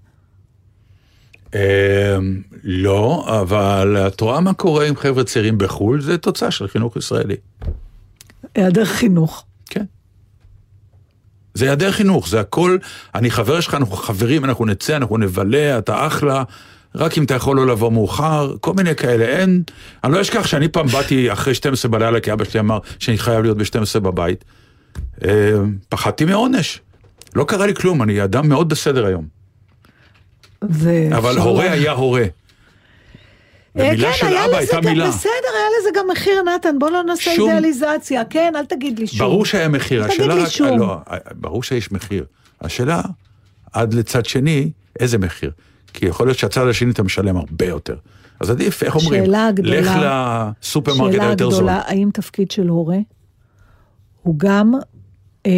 אמ, 1.55 1.59
לא, 2.63 3.25
אבל 3.41 3.97
את 4.07 4.21
רואה 4.21 4.39
מה 4.39 4.53
קורה 4.53 4.87
עם 4.87 4.95
חבר'ה 4.95 5.23
צעירים 5.23 5.57
בחו"ל, 5.57 6.01
זה 6.01 6.17
תוצאה 6.17 6.51
של 6.51 6.67
חינוך 6.67 6.97
ישראלי. 6.97 7.35
היעדר 8.55 8.85
חינוך. 8.85 9.45
כן. 9.65 9.85
זה 11.53 11.65
היעדר 11.65 11.91
חינוך, 11.91 12.27
זה 12.27 12.39
הכל, 12.39 12.77
אני 13.15 13.31
חבר 13.31 13.59
שלך, 13.59 13.73
אנחנו 13.73 13.95
חברים, 13.95 14.45
אנחנו 14.45 14.65
נצא, 14.65 14.97
אנחנו 14.97 15.17
נבלה, 15.17 15.77
אתה 15.77 16.07
אחלה, 16.07 16.43
רק 16.95 17.17
אם 17.17 17.23
אתה 17.23 17.33
יכול 17.33 17.55
לא 17.57 17.67
לבוא 17.67 17.91
מאוחר, 17.91 18.55
כל 18.61 18.73
מיני 18.73 18.95
כאלה, 18.95 19.25
אין. 19.25 19.63
אני 20.03 20.13
לא 20.13 20.21
אשכח 20.21 20.47
שאני 20.47 20.67
פעם 20.67 20.87
באתי 20.87 21.31
אחרי 21.31 21.53
12 21.53 21.91
בלילה, 21.91 22.19
כי 22.19 22.33
אבא 22.33 22.43
שלי 22.45 22.59
אמר 22.59 22.79
שאני 22.99 23.17
חייב 23.17 23.41
להיות 23.43 23.57
ב-12 23.57 23.99
בבית. 23.99 24.45
אמ, 25.23 25.29
פחדתי 25.89 26.25
מעונש. 26.25 26.81
לא 27.35 27.43
קרה 27.43 27.65
לי 27.67 27.75
כלום, 27.75 28.01
אני 28.03 28.23
אדם 28.23 28.49
מאוד 28.49 28.69
בסדר 28.69 29.05
היום. 29.05 29.25
אבל 31.17 31.37
הורה 31.37 31.71
היה 31.71 31.91
הורה. 31.91 32.21
אה, 32.21 32.27
ומילה 33.75 34.11
כן, 34.11 34.17
של 34.17 34.25
היה 34.27 34.45
אבא 34.45 34.57
הייתה 34.57 34.81
מילה. 34.81 35.07
בסדר, 35.07 35.29
היה 35.29 35.67
לזה 35.79 35.89
גם 35.95 36.05
מחיר, 36.11 36.41
נתן, 36.55 36.79
בוא 36.79 36.89
לא 36.91 37.03
נעשה 37.03 37.35
שום- 37.35 37.49
אידיאליזציה. 37.49 38.25
כן, 38.29 38.53
אל 38.55 38.65
תגיד 38.65 38.99
לי 38.99 39.07
שום. 39.07 39.19
ברור 39.19 39.45
שהיה 39.45 39.67
מחיר, 39.67 40.03
תגיד 40.07 40.13
השאלה 40.13 40.35
לי 40.35 40.41
רק, 40.41 40.47
שום. 40.49 40.79
לא, 40.79 40.97
ברור 41.35 41.63
שיש 41.63 41.91
מחיר. 41.91 42.25
השאלה, 42.61 43.01
עד 43.73 43.93
לצד 43.93 44.25
שני, 44.25 44.71
איזה 44.99 45.17
מחיר? 45.17 45.51
כי 45.95 46.05
יכול 46.05 46.27
להיות 46.27 46.37
שהצד 46.37 46.67
השני 46.67 46.91
אתה 46.91 47.03
משלם 47.03 47.37
הרבה 47.37 47.65
יותר. 47.65 47.95
אז 48.39 48.49
עדיף, 48.49 48.83
איך 48.83 48.95
אומרים? 48.95 49.25
שאלה 49.25 49.49
גדולה. 49.51 49.79
לך 49.81 49.91
לסופרמרקט 50.61 51.13
שאלה 51.13 51.27
היותר 51.27 51.49
זול. 51.49 51.57
גדולה, 51.59 51.81
האם 51.85 52.09
תפקיד 52.13 52.51
של 52.51 52.67
הורה 52.67 52.97
הוא 54.23 54.35
גם 54.37 54.73
אה, 55.45 55.51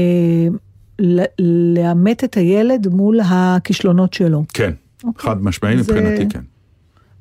לאמת 1.76 2.24
את 2.24 2.38
הילד 2.38 2.88
מול 2.88 3.20
הכישלונות 3.26 4.14
שלו? 4.14 4.44
כן, 4.54 4.74
אוקיי. 5.04 5.30
חד 5.30 5.44
משמעי 5.44 5.84
זה- 5.84 5.94
מבחינתי, 5.94 6.30
כן. 6.30 6.42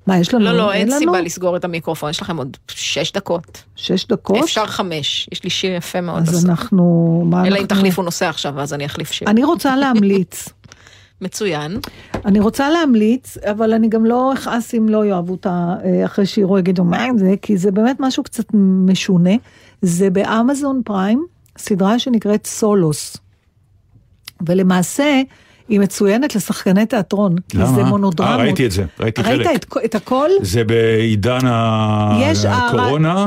מה, 0.07 0.19
יש 0.19 0.35
לנו? 0.35 0.45
לא, 0.45 0.53
לא, 0.53 0.73
אין 0.73 0.89
לנו? 0.89 0.99
סיבה 0.99 1.21
לסגור 1.21 1.57
את 1.57 1.65
המיקרופון, 1.65 2.11
יש 2.11 2.23
לכם 2.23 2.37
עוד 2.37 2.57
שש 2.69 3.13
דקות. 3.13 3.63
שש 3.77 4.07
דקות? 4.07 4.45
אפשר 4.45 4.67
חמש, 4.67 5.29
יש 5.33 5.45
לי 5.45 5.51
שיר 5.51 5.75
יפה 5.75 6.01
מאוד 6.01 6.23
אז 6.23 6.29
בסוף. 6.29 6.51
אנחנו... 6.51 7.21
אלא 7.33 7.47
אם 7.47 7.53
אנחנו- 7.53 7.67
תחליפו 7.67 8.03
נושא 8.03 8.27
עכשיו, 8.29 8.61
אז 8.61 8.75
אני 8.75 8.87
אחליף 8.87 9.13
שיר. 9.13 9.29
אני 9.29 9.45
רוצה 9.45 9.77
להמליץ. 9.77 10.49
מצוין. 11.21 11.79
אני 12.25 12.41
רוצה 12.41 12.71
להמליץ, 12.71 13.37
אבל 13.39 13.73
אני 13.73 13.89
גם 13.89 14.07
לא 14.07 14.33
אכעס 14.33 14.75
אם 14.75 14.89
לא 14.89 15.05
יאהבו 15.05 15.33
אותה 15.33 15.75
אה, 15.85 16.05
אחרי 16.05 16.27
שיראו, 16.27 16.59
יגידו 16.59 16.85
מה 16.85 17.03
עם 17.05 17.19
זה, 17.19 17.35
כי 17.43 17.57
זה 17.57 17.71
באמת 17.71 17.97
משהו 18.01 18.23
קצת 18.23 18.45
משונה. 18.87 19.31
זה 19.83 20.11
באמזון 20.11 20.83
פריים, 20.85 21.25
סדרה 21.59 21.99
שנקראת 21.99 22.47
סולוס. 22.47 23.17
ולמעשה, 24.47 25.23
היא 25.69 25.81
מצוינת 25.81 26.35
לשחקני 26.37 26.87
תיאטרון. 26.87 27.37
כי 27.49 27.57
למה? 27.59 27.67
זה 27.67 27.81
אה, 27.81 27.87
מונודרמות. 27.89 28.41
ראיתי 28.41 28.67
את 28.67 28.71
זה, 28.71 28.85
ראיתי 29.01 29.25
חלק. 29.25 29.47
ראית 29.47 29.65
את, 29.65 29.75
את 29.85 29.95
הכל? 29.95 30.31
זה 30.43 30.65
בעידן 30.65 31.47
ה- 31.47 32.19
יש 32.23 32.45
הר- 32.45 32.67
הקורונה, 32.77 33.27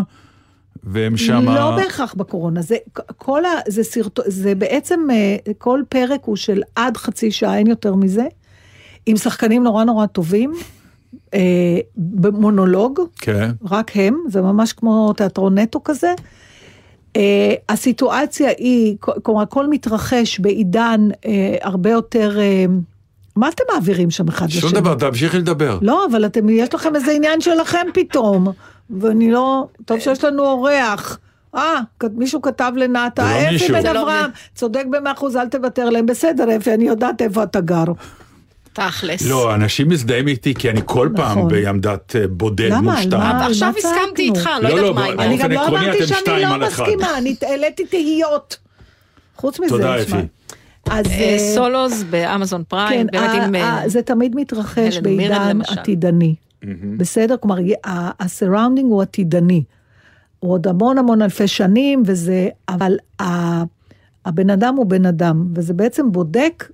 והם 0.83 1.17
שמה... 1.17 1.55
לא 1.55 1.75
בהכרח 1.75 2.13
בקורונה, 2.13 2.61
זה, 2.61 2.75
כל 3.17 3.45
ה, 3.45 3.49
זה, 3.67 3.83
סרט, 3.83 4.19
זה 4.25 4.55
בעצם, 4.55 4.99
אה, 5.11 5.53
כל 5.57 5.81
פרק 5.89 6.23
הוא 6.23 6.35
של 6.35 6.61
עד 6.75 6.97
חצי 6.97 7.31
שעה, 7.31 7.57
אין 7.57 7.67
יותר 7.67 7.95
מזה, 7.95 8.25
עם 9.05 9.17
שחקנים 9.17 9.63
נורא 9.63 9.83
נורא 9.83 10.05
טובים, 10.05 10.53
אה, 11.33 11.79
במונולוג, 11.97 12.99
כן. 13.17 13.51
רק 13.69 13.91
הם, 13.95 14.17
זה 14.27 14.41
ממש 14.41 14.73
כמו 14.73 15.13
תיאטרון 15.13 15.57
נטו 15.57 15.83
כזה. 15.83 16.13
אה, 17.15 17.53
הסיטואציה 17.69 18.49
היא, 18.57 18.95
כלומר, 18.99 19.41
הכל 19.41 19.67
מתרחש 19.69 20.39
בעידן 20.39 21.07
אה, 21.25 21.55
הרבה 21.61 21.89
יותר, 21.89 22.39
אה, 22.39 22.65
מה 23.35 23.49
אתם 23.49 23.63
מעבירים 23.73 24.11
שם 24.11 24.27
אחד 24.27 24.45
לשני? 24.45 24.61
שום 24.61 24.71
דבר, 24.71 24.95
תמשיכי 24.95 25.37
לדבר. 25.37 25.79
לא, 25.81 26.05
אבל 26.11 26.25
אתם, 26.25 26.49
יש 26.49 26.73
לכם 26.73 26.95
איזה 26.95 27.11
עניין 27.11 27.41
שלכם 27.41 27.87
פתאום, 27.93 28.47
ואני 28.99 29.31
לא, 29.31 29.67
טוב 29.85 29.99
שיש 29.99 30.23
לנו 30.23 30.45
אורח. 30.45 31.19
אה, 31.55 31.79
מישהו 32.13 32.41
כתב 32.41 32.71
לנאטה, 32.75 33.27
זה 33.27 33.49
לא 33.51 33.55
אפי. 33.55 33.73
בן 33.73 33.93
לא 33.93 34.01
אברהם, 34.01 34.29
צודק 34.55 34.83
במאה 34.89 35.11
אחוז, 35.11 35.35
אל 35.35 35.49
תוותר 35.49 35.89
להם, 35.89 36.05
בסדר 36.05 36.57
אפי, 36.57 36.73
אני 36.73 36.87
יודעת 36.87 37.21
איפה 37.21 37.43
אתה 37.43 37.61
גר. 37.61 37.83
תכלס. 38.73 39.21
לא, 39.25 39.55
אנשים 39.55 39.89
מזדהים 39.89 40.27
איתי 40.27 40.53
כי 40.53 40.69
אני 40.69 40.81
כל 40.85 41.09
פעם 41.15 41.37
נכון. 41.37 41.51
בעמדת 41.51 42.15
אה, 42.15 42.27
בודד 42.27 42.69
למה? 42.71 42.95
מושתן. 42.95 43.13
על 43.13 43.19
מה? 43.19 43.45
עכשיו? 43.45 43.73
הסכמתי 43.77 44.21
איתך, 44.21 44.49
לא 44.61 44.69
לא, 44.69 44.75
יודעת 44.75 44.95
מה 44.95 45.03
העניין. 45.03 45.19
אני 45.19 45.37
גם 45.37 45.51
לא 45.51 45.67
אמרתי 45.67 46.07
שאני 46.07 46.41
לא. 46.41 46.67
מסכימה, 46.67 47.17
אני 47.17 47.35
העליתי 47.41 47.85
תהיות. 47.85 48.57
חוץ 49.35 49.59
מזה, 49.59 49.69
תודה. 49.69 50.01
אפי. 50.01 50.15
אז 50.89 51.05
אה, 51.05 51.11
אה, 51.11 51.39
סולוז 51.55 52.03
באמזון 52.03 52.63
פריים, 52.67 53.07
כן, 53.07 53.19
באמת 53.19 53.55
עם... 53.55 53.89
זה 53.89 54.01
תמיד 54.01 54.35
מתרחש 54.35 54.97
בעידן 54.97 55.49
למשל. 55.49 55.75
עתידני. 56.61 56.97
בסדר? 56.97 57.37
כלומר, 57.37 57.57
ה-surrounding 57.85 58.83
הוא 58.83 59.01
עתידני. 59.01 59.63
הוא 60.39 60.51
עוד 60.51 60.67
המון 60.67 60.97
המון 60.97 61.21
אלפי 61.21 61.47
שנים, 61.47 62.03
וזה... 62.05 62.49
אבל 62.69 62.97
ה- 63.21 63.63
הבן 64.25 64.49
אדם 64.49 64.75
הוא 64.75 64.85
בן 64.85 65.05
אדם, 65.05 65.47
וזה 65.55 65.73
בעצם 65.73 66.11
בודק 66.11 66.71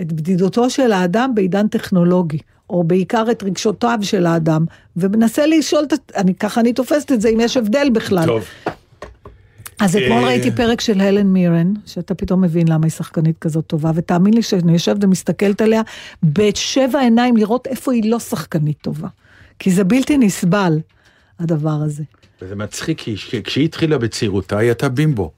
את 0.00 0.12
בדידותו 0.12 0.70
של 0.70 0.92
האדם 0.92 1.32
בעידן 1.34 1.68
טכנולוגי, 1.68 2.38
או 2.70 2.84
בעיקר 2.84 3.24
את 3.30 3.42
רגשותיו 3.42 3.98
של 4.02 4.26
האדם, 4.26 4.64
ומנסה 4.96 5.46
לשאול, 5.46 5.84
אני, 6.16 6.34
ככה 6.34 6.60
אני 6.60 6.72
תופסת 6.72 7.12
את 7.12 7.20
זה, 7.20 7.28
אם 7.28 7.40
יש 7.40 7.56
הבדל 7.56 7.88
בכלל. 7.92 8.26
טוב, 8.26 8.44
אז 9.80 9.96
אתמול 9.96 10.18
אה, 10.18 10.24
ראיתי 10.24 10.50
פרק 10.50 10.80
של 10.80 11.00
הלן 11.00 11.26
מירן, 11.26 11.72
שאתה 11.86 12.14
פתאום 12.14 12.40
מבין 12.40 12.68
למה 12.68 12.86
היא 12.86 12.90
שחקנית 12.92 13.38
כזאת 13.38 13.66
טובה, 13.66 13.90
ותאמין 13.94 14.34
לי 14.34 14.42
שאני 14.42 14.72
יושבת 14.72 15.04
ומסתכלת 15.04 15.60
עליה 15.60 15.82
בשבע 16.22 17.00
עיניים 17.00 17.36
לראות 17.36 17.66
איפה 17.66 17.92
היא 17.92 18.10
לא 18.10 18.18
שחקנית 18.18 18.76
טובה. 18.82 19.08
כי 19.58 19.70
זה 19.70 19.84
בלתי 19.84 20.18
נסבל, 20.18 20.78
הדבר 21.40 21.70
הזה. 21.84 22.02
וזה 22.42 22.56
מצחיק, 22.56 22.98
כי 23.00 23.16
כש- 23.16 23.34
כשהיא 23.34 23.64
התחילה 23.64 23.98
בצעירותה, 23.98 24.58
היא 24.58 24.68
הייתה 24.68 24.88
בימבו. 24.88 25.30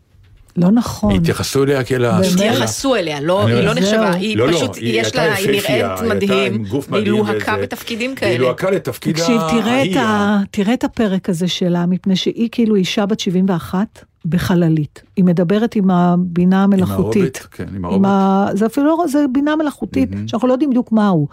לא 0.56 0.70
נכון. 0.70 1.14
התייחסו 1.14 1.62
אליה 1.62 1.84
כאל 1.84 2.04
ה... 2.04 2.20
באמת? 2.20 2.32
התייחסו 2.34 2.96
אליה, 2.96 3.20
לא, 3.20 3.44
אני 3.44 3.52
היא 3.52 3.64
לא 3.64 3.74
נחשבה. 3.74 4.12
היא 4.12 4.36
לא, 4.36 4.48
לא, 4.48 4.56
פשוט, 4.56 4.76
היא 4.76 5.00
יש 5.00 5.14
לה, 5.14 5.34
היא 5.34 5.50
נראית 5.50 6.00
היא 6.00 6.08
מדהים, 6.08 6.54
עם 6.54 6.64
מדהים 6.90 7.06
לוהקה. 7.06 7.56
בתפקידים 7.62 8.10
היא 8.10 8.16
כאלה. 8.16 8.38
לוהקה 8.38 8.70
לתפקיד 8.70 9.16
תקשיב, 9.16 9.40
תראה 9.50 9.60
את, 9.60 9.96
ההיא, 9.96 9.98
ה... 9.98 10.42
תראה 10.50 10.74
את 10.74 10.84
הפרק 10.84 11.28
הזה 11.28 11.48
שלה, 11.48 11.86
מפני 11.86 12.16
שהיא 12.16 12.48
כאילו 12.52 12.74
אישה 12.74 13.06
בת 13.06 13.20
71 13.20 14.04
בחללית. 14.24 15.02
היא 15.16 15.24
מדברת 15.24 15.76
עם 15.76 15.90
הבינה 15.90 16.64
המלאכותית. 16.64 17.36
הרובוט, 17.36 17.38
כן, 17.50 17.64
עם 17.68 17.74
עם 17.76 17.84
הרובוט. 17.84 18.06
ה... 18.06 18.46
זה 18.52 18.66
אפילו 18.66 18.86
לא, 18.86 19.04
זה 19.08 19.24
בינה 19.32 19.56
מלאכותית, 19.56 20.08
שאנחנו 20.26 20.48
לא 20.48 20.52
יודעים 20.52 20.70
בדיוק 20.70 20.92
מהו. 20.92 21.28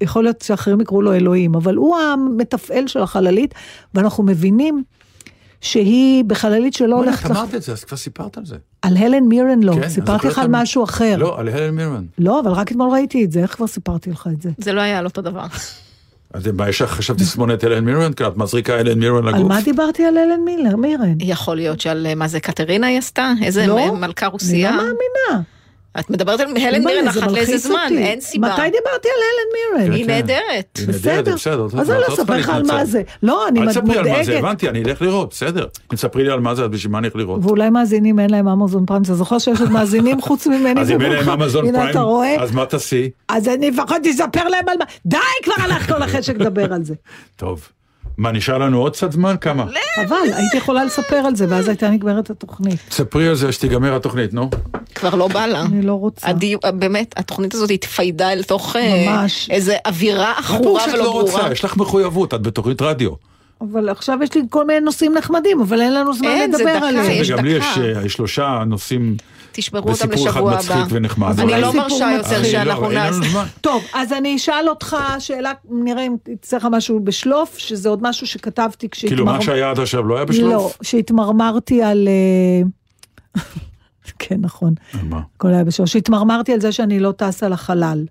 יכול 0.00 0.24
להיות 0.24 0.40
שאחרים 0.40 0.80
יקראו 0.80 1.02
לו 1.02 1.14
אלוהים, 1.14 1.54
אבל 1.54 1.76
הוא 1.76 1.96
המתפעל 1.96 2.86
של 2.86 3.02
החללית, 3.02 3.54
ואנחנו 3.94 4.24
מבינים 4.24 4.82
שהיא 5.60 6.24
בחללית 6.24 6.74
שלא 6.74 6.96
הולכת 6.96 7.26
את. 7.26 7.30
אמרת 7.30 7.54
את 7.54 7.62
זה, 7.62 7.72
אז 7.72 7.84
כבר 7.84 7.96
סיפרת 7.96 8.38
על 8.38 8.46
זה. 8.46 8.56
על 8.82 8.96
הלן 8.96 9.24
מירן 9.24 9.62
לא, 9.62 9.72
כן, 9.72 9.82
אני 9.82 9.90
סיפרתי 9.90 10.28
לך 10.28 10.38
על 10.38 10.46
משהו 10.50 10.84
אחר. 10.84 11.16
לא, 11.16 11.40
על 11.40 11.48
הלן 11.48 11.74
מירמן. 11.74 12.04
לא, 12.18 12.40
אבל 12.40 12.50
רק 12.50 12.72
אתמול 12.72 12.90
ראיתי 12.92 13.24
את 13.24 13.32
זה, 13.32 13.40
איך 13.40 13.54
כבר 13.54 13.66
סיפרתי 13.66 14.10
לך 14.10 14.28
את 14.32 14.42
זה? 14.42 14.50
זה 14.58 14.72
לא 14.72 14.80
היה 14.80 14.98
על 14.98 15.04
אותו 15.04 15.22
דבר. 15.22 15.46
אז 16.34 16.46
מה, 16.46 16.68
יש 16.68 16.82
לך 16.82 16.92
עכשיו 16.92 17.16
תסמונת 17.16 17.64
אלן 17.64 17.84
מירמן? 17.84 18.12
כי 18.12 18.26
את 18.26 18.36
מזריקה 18.36 18.80
אלן 18.80 18.98
מירמן 18.98 19.28
על 19.28 19.34
לגוף? 19.34 19.48
מה 19.48 19.60
דיברתי 19.60 20.04
על 20.04 20.18
אלן 20.18 20.40
מילר, 20.44 20.76
מירן? 20.76 21.14
יכול 21.20 21.56
להיות 21.56 21.80
שעל 21.80 22.06
מה 22.16 22.28
זה 22.28 22.40
קטרינה 22.40 22.86
היא 22.86 22.98
עשתה? 22.98 23.32
איזה 23.42 23.66
לא, 23.66 23.96
מלכה 23.96 24.26
אני 24.26 24.32
רוסייה? 24.32 24.70
לא 24.70 24.76
מאמינה. 24.76 25.42
את 25.98 26.10
מדברת 26.10 26.40
על 26.40 26.56
הלן 26.56 26.84
מירן 26.84 27.08
אחת 27.08 27.32
לאיזה 27.32 27.58
זמן, 27.58 27.78
אותי. 27.84 27.98
אין 27.98 28.20
סיבה. 28.20 28.48
מתי 28.48 28.62
דיברתי 28.62 29.08
על 29.08 29.22
אלן 29.26 29.80
מירן? 29.82 29.92
היא 29.92 30.04
כן. 30.04 30.10
נהדרת. 30.10 30.78
היא 30.78 30.86
נהדרת, 30.86 31.24
זה 31.24 31.32
בסדר. 31.32 31.66
אז 31.80 31.90
אני 31.90 32.00
לא 32.00 32.14
אספר 32.14 32.36
לך 32.36 32.48
על 32.48 32.62
מה 32.62 32.84
זה. 32.84 33.02
לא, 33.22 33.48
אני 33.48 33.60
אל 33.60 33.68
תספרי 33.68 33.98
על 33.98 34.08
מה 34.08 34.14
זה, 34.14 34.18
מודאגת. 34.20 34.44
הבנתי, 34.44 34.68
אני 34.68 34.82
אלך 34.82 35.02
לראות, 35.02 35.30
בסדר. 35.30 35.62
אם 35.62 35.96
תספרי 35.96 36.24
לי 36.24 36.30
על 36.30 36.40
מה 36.40 36.54
זה, 36.54 36.64
אז 36.64 36.68
בשביל 36.68 36.92
מה 36.92 36.98
אני 36.98 37.06
אלך 37.06 37.16
לראות? 37.16 37.40
ואולי 37.44 37.70
מאזינים 37.70 38.20
אין 38.20 38.30
להם 38.30 38.48
אמזון 38.48 38.86
פריים, 38.86 39.02
אתה 39.02 39.14
זוכר 39.14 39.38
שיש 39.38 39.60
עוד 39.60 39.70
מאזינים 39.70 40.20
חוץ 40.26 40.46
ממני 40.46 40.80
אז 40.80 40.90
אם 40.90 41.00
אין 41.00 41.12
להם? 41.12 41.28
אמזון 41.30 41.72
פריים? 41.92 42.40
אז 42.40 42.52
מה 42.52 42.66
תעשי? 42.66 43.10
אז 43.28 43.48
אני 43.48 43.70
לפחות 43.70 43.96
אספר 44.10 44.48
להם 44.48 44.68
על 44.68 44.76
מה, 44.78 44.84
די 45.06 45.16
כבר 45.44 45.54
הלך 45.58 45.92
כל 45.92 46.02
החשק 46.02 46.36
לדבר 46.40 46.72
על 46.72 46.84
זה. 46.84 46.94
טוב. 47.36 47.68
מה, 48.20 48.32
נשאר 48.32 48.58
לנו 48.58 48.78
עוד 48.80 48.92
קצת 48.92 49.12
זמן? 49.12 49.34
כמה? 49.40 49.64
חבל, 49.96 50.16
הייתי 50.32 50.56
יכולה 50.56 50.84
לספר 50.84 51.16
על 51.16 51.36
זה, 51.36 51.46
ואז 51.48 51.68
הייתה 51.68 51.90
נגמרת 51.90 52.30
התוכנית. 52.30 52.78
ספרי 52.90 53.28
על 53.28 53.34
זה 53.34 53.52
שתיגמר 53.52 53.96
התוכנית, 53.96 54.34
נו. 54.34 54.50
כבר 54.94 55.14
לא 55.14 55.28
בא 55.28 55.46
לה. 55.46 55.62
אני 55.62 55.82
לא 55.82 55.92
רוצה. 55.94 56.28
הדיו- 56.28 56.58
באמת, 56.74 57.14
התוכנית 57.16 57.54
הזאת 57.54 57.70
התפיידה 57.70 58.32
אל 58.32 58.42
תוך 58.42 58.76
אה, 58.76 59.06
ממש. 59.08 59.48
איזה 59.50 59.76
אווירה 59.86 60.24
מה 60.32 60.38
עכורה 60.38 60.80
שאת 60.80 60.94
ולא 60.94 61.04
לא 61.04 61.10
ברורה. 61.10 61.22
רוצה? 61.32 61.52
יש 61.52 61.64
לך 61.64 61.76
מחויבות, 61.76 62.34
את 62.34 62.42
בתוכנית 62.42 62.82
רדיו. 62.82 63.10
אבל 63.60 63.88
עכשיו 63.88 64.18
יש 64.22 64.34
לי 64.34 64.40
כל 64.50 64.66
מיני 64.66 64.80
נושאים 64.80 65.14
נחמדים, 65.14 65.60
אבל 65.60 65.80
אין 65.80 65.94
לנו 65.94 66.14
זמן 66.14 66.28
אין, 66.28 66.52
זה 66.52 66.58
לדבר 66.58 66.76
דקה, 66.76 66.88
עליהם. 66.88 67.10
יש 67.10 67.30
וגם 67.30 67.44
לי 67.44 67.50
יש 67.50 67.64
דקה. 67.78 68.00
אה, 68.02 68.08
שלושה 68.08 68.62
נושאים 68.66 69.16
תשברו 69.52 69.90
אותם 69.90 69.92
וסיפור 69.92 70.28
אחד 70.28 70.40
לשבוע 70.40 70.54
מצחיק 70.56 70.70
הבא. 70.70 70.86
ונחמד. 70.90 71.40
אני 71.40 71.60
לא 71.62 71.72
מרשה 71.74 72.12
יותר 72.16 72.28
מצחיק. 72.30 72.52
שאנחנו 72.52 72.90
לא, 72.90 72.94
נעשה. 72.94 73.44
טוב, 73.60 73.84
אז 73.94 74.12
אני 74.12 74.36
אשאל 74.36 74.68
אותך 74.68 74.96
שאלה, 75.18 75.52
נראה 75.70 76.06
אם 76.06 76.16
תצא 76.22 76.56
לך 76.56 76.68
משהו 76.70 77.00
בשלוף, 77.00 77.58
שזה 77.58 77.88
עוד 77.88 78.02
משהו 78.02 78.26
שכתבתי 78.26 78.88
כשהתמר... 78.88 79.16
כאילו 79.16 79.24
מה 79.24 79.42
שהיה 79.42 79.70
עד 79.70 79.78
עכשיו 79.78 80.02
לא 80.02 80.14
היה 80.14 80.24
לא, 80.24 80.30
בשלוף? 80.30 80.78
שהתמרמרתי 80.82 81.82
על... 81.82 82.08
אה, 82.08 83.42
כן, 84.18 84.36
נכון. 84.40 84.74
על 84.94 85.00
מה? 85.08 85.20
הכל 85.36 85.48
היה 85.48 85.64
בשלוף. 85.64 85.88
שהתמרמרתי 85.88 86.52
על 86.52 86.60
זה 86.60 86.72
שאני 86.72 87.00
לא 87.00 87.12
טסה 87.12 87.48
לחלל. 87.48 88.04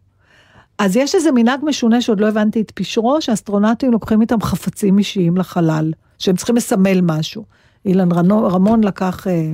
אז 0.80 0.96
יש 0.96 1.16
איזה 1.16 1.32
מנהג 1.32 1.60
משונה 1.64 2.02
שעוד 2.02 2.20
לא 2.20 2.28
הבנתי 2.28 2.62
את 2.62 2.72
פשרו, 2.72 3.22
שאסטרונאוטים 3.22 3.92
לוקחים 3.92 4.22
איתם 4.22 4.42
חפצים 4.42 4.98
אישיים 4.98 5.38
לחלל, 5.38 5.92
שהם 6.20 6.36
צריכים 6.36 6.56
לסמל 6.56 7.02
משהו. 7.02 7.46
אילן 7.86 8.12
רמון 8.30 8.84
לקח 8.84 9.28
אה, 9.28 9.54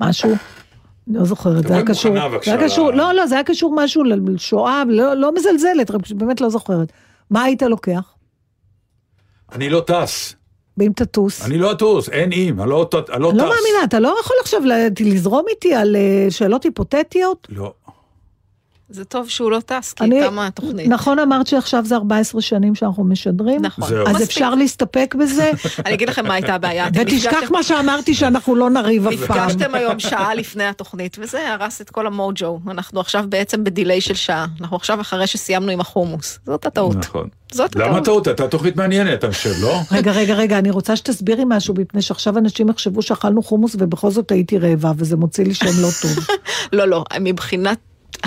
משהו, 0.00 0.30
לא 1.08 1.24
זוכרת, 1.24 1.68
זה 1.68 1.74
היה 1.74 1.82
קשור, 1.86 2.12
זה 2.44 2.50
היה 2.52 2.64
קשור, 2.64 2.90
לא, 2.90 3.12
לא, 3.14 3.26
זה 3.26 3.34
היה 3.34 3.44
קשור 3.44 3.74
משהו 3.76 4.04
לשואה, 4.04 4.82
לא, 4.88 5.14
לא 5.14 5.34
מזלזלת, 5.34 5.90
רק 5.90 6.00
באמת 6.14 6.40
לא 6.40 6.48
זוכרת. 6.48 6.92
מה 7.30 7.42
היית 7.42 7.62
לוקח? 7.62 8.14
אני 9.52 9.68
לא 9.70 9.80
טס. 9.86 10.34
ואם 10.78 10.92
תטוס? 10.96 11.44
אני 11.46 11.58
לא 11.58 11.72
אטוס, 11.72 12.08
אין 12.08 12.32
אם, 12.32 12.60
אני 12.60 12.70
לא 12.70 12.88
ט- 12.90 12.94
אני 13.10 13.22
לא 13.22 13.30
אני 13.30 13.38
לא 13.38 13.42
טס. 13.44 13.48
מאמינה, 13.48 13.84
אתה 13.84 14.00
לא 14.00 14.16
יכול 14.20 14.36
עכשיו 14.42 14.60
לזרום 15.00 15.44
איתי 15.50 15.74
על 15.74 15.96
אה, 15.96 16.26
שאלות 16.30 16.64
היפותטיות? 16.64 17.46
לא. 17.50 17.74
זה 18.88 19.04
טוב 19.04 19.28
שהוא 19.28 19.50
לא 19.50 19.60
טס, 19.66 19.92
כי 19.92 20.04
אני- 20.04 20.20
תמה 20.26 20.46
התוכנית. 20.46 20.88
נכון 20.88 21.18
אמרת 21.18 21.46
שעכשיו 21.46 21.84
זה 21.84 21.96
14 21.96 22.40
שנים 22.40 22.74
שאנחנו 22.74 23.04
משדרים? 23.04 23.62
נכון. 23.62 23.88
זהו. 23.88 24.06
אז 24.06 24.12
מספיק. 24.14 24.28
אפשר 24.28 24.54
להסתפק 24.54 25.14
בזה? 25.18 25.50
אני 25.86 25.94
אגיד 25.94 26.08
לכם 26.08 26.26
מה 26.26 26.34
הייתה 26.34 26.54
הבעיה. 26.54 26.86
ותשכח 26.94 27.50
מה 27.50 27.62
שאמרתי 27.62 28.14
שאנחנו 28.14 28.54
לא 28.54 28.70
נריב 28.70 29.06
אף 29.06 29.14
פעם. 29.26 29.38
נפגשתם 29.48 29.74
היום 29.74 29.98
שעה 29.98 30.34
לפני 30.34 30.64
התוכנית, 30.64 31.16
וזה 31.20 31.52
הרס 31.52 31.80
את 31.80 31.90
כל 31.90 32.06
המוג'ו. 32.06 32.58
אנחנו 32.70 33.00
עכשיו 33.00 33.24
בעצם 33.28 33.64
בדיליי 33.64 34.00
של 34.00 34.14
שעה. 34.14 34.46
אנחנו 34.60 34.76
עכשיו 34.76 35.00
אחרי 35.00 35.26
שסיימנו 35.26 35.70
עם 35.70 35.80
החומוס. 35.80 36.38
זאת 36.46 36.66
הטעות. 36.66 36.96
נכון. 36.96 37.28
זאת 37.52 37.76
למה. 37.76 38.00
טעות? 38.04 38.26
הייתה 38.26 38.48
תוכנית 38.48 38.76
מעניינת, 38.76 39.24
אני 39.24 39.32
חושב, 39.32 39.52
לא? 39.62 39.80
רגע, 39.92 40.12
רגע, 40.12 40.34
רגע, 40.34 40.58
אני 40.58 40.70
רוצה 40.70 40.96
שתסבירי 40.96 41.42
משהו, 41.46 41.74
מפני 41.78 42.02
שעכשיו 42.02 42.38
אנשים 42.38 42.68
יחשבו 42.68 43.02
שאכלנו 43.02 43.42
חומוס 43.42 43.76
ובכל 43.78 44.10
זאת 44.10 44.30
הייתי 44.30 44.58
רעבה, 44.58 44.92
וזה 44.96 45.16
מוציא 45.16 45.44
לי 45.44 45.54
שם 45.54 45.66
לא 45.82 45.88
טוב. 46.02 46.26
לא, 46.72 46.88
לא, 46.88 47.04
מבחינת 47.20 47.78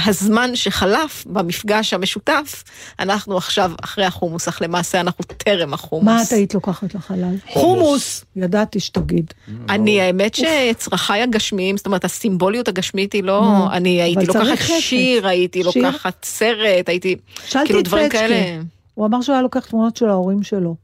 הזמן 0.06 0.56
שחלף 0.56 1.24
במפגש 1.28 1.94
המשותף, 1.94 2.64
אנחנו 3.00 3.38
עכשיו 3.38 3.72
אחרי 3.84 4.06
החומוס, 4.06 4.48
אך 4.48 4.62
למעשה 4.62 5.00
אנחנו 5.00 5.24
טרם 5.38 5.74
החומוס. 5.74 6.06
מה 6.06 6.24
את 6.24 6.32
היית 6.32 6.54
לוקחת 6.54 6.96
לחלל? 6.96 7.36
חומוס! 7.50 8.26
ידעתי 8.36 8.80
שתגיד. 8.80 9.34
אני, 9.70 10.02
האמת 10.02 10.36
שצרכיי 10.36 11.22
הגשמיים, 11.22 11.78
זאת 11.78 11.86
אומרת, 11.86 12.06
הסימבוליות 12.06 12.68
הגשמית 12.68 13.14
היא 13.14 13.24
לא... 13.24 13.68
אני 13.72 14.02
הייתי 14.02 14.26
לוקחת. 14.26 14.58
שיר, 14.80 15.28
הייתי? 15.28 15.64
לוקחת 15.64 16.26
סרט, 16.26 16.90
הייתי... 16.90 17.16
שאלתי 17.46 17.68
כאילו 17.68 17.80
את 17.80 17.86
דברים. 17.86 18.10
כאלה. 18.10 18.62
הוא 18.94 19.06
אמר 19.06 19.22
שהוא 19.22 19.34
היה 19.34 19.42
לוקח 19.42 19.66
תמונות 19.66 19.98
של 19.98 20.10
ההורים 20.10 20.44
שלו. 20.44 20.76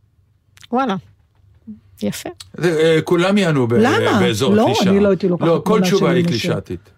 וואלה. 0.72 0.96
יפה. 2.04 2.30
זה, 2.58 2.80
אה, 2.80 3.02
כולם 3.02 3.38
יענו 3.38 3.68
ב- 3.68 3.74
למה? 3.74 4.20
באזור 4.20 4.56
לא. 4.56 4.74
אני 4.88 5.00
לא 5.00 5.10
הייתי 5.10 5.28
לוקחת 5.28 5.48
לא, 5.48 5.62
כל 5.64 5.64
תמונה 5.64 5.86
תשובה 5.86 6.08
של 6.08 6.14
היא 6.16 6.22
אמא 6.22 6.28
קלישאתית. 6.28 6.90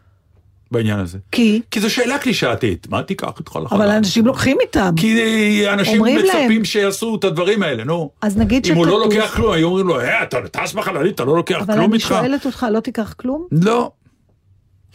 בעניין 0.72 1.00
הזה. 1.00 1.18
כי? 1.32 1.62
כי 1.72 1.80
זו 1.80 1.90
שאלה 1.94 2.18
קלישאתית, 2.18 2.88
מה 2.90 3.04
תיקח 3.04 3.30
איתך 3.40 3.56
לחלל? 3.56 3.78
אבל 3.78 3.90
אנשים 3.90 4.26
לוקחים 4.26 4.58
איתם. 4.62 4.94
כי 4.98 5.70
אנשים 5.74 6.02
מצפים 6.04 6.50
להם. 6.50 6.66
שיעשו 6.66 7.16
את 7.20 7.24
הדברים 7.24 7.64
האלה, 7.64 7.84
נו. 7.84 8.10
אז 8.22 8.38
נגיד 8.38 8.68
אם 8.68 8.76
הוא 8.76 8.88
לא 8.88 9.00
לוקח 9.00 9.34
כלום, 9.36 9.52
היו 9.52 9.68
אומרים 9.68 9.88
לו, 9.88 10.00
אה, 10.00 10.24
אתה 10.24 10.38
טס 10.52 10.74
בחללית, 10.74 11.16
אתה 11.16 11.24
לא 11.24 11.36
לוקח 11.36 11.56
אבל 11.56 11.74
כלום 11.74 11.86
אני 11.86 11.94
איתך? 11.94 12.08
שואלת 12.08 12.46
אותך, 12.46 12.66
לא 12.72 12.80
תיקח 12.80 13.14
כלום? 13.18 13.48
לא. 13.52 13.92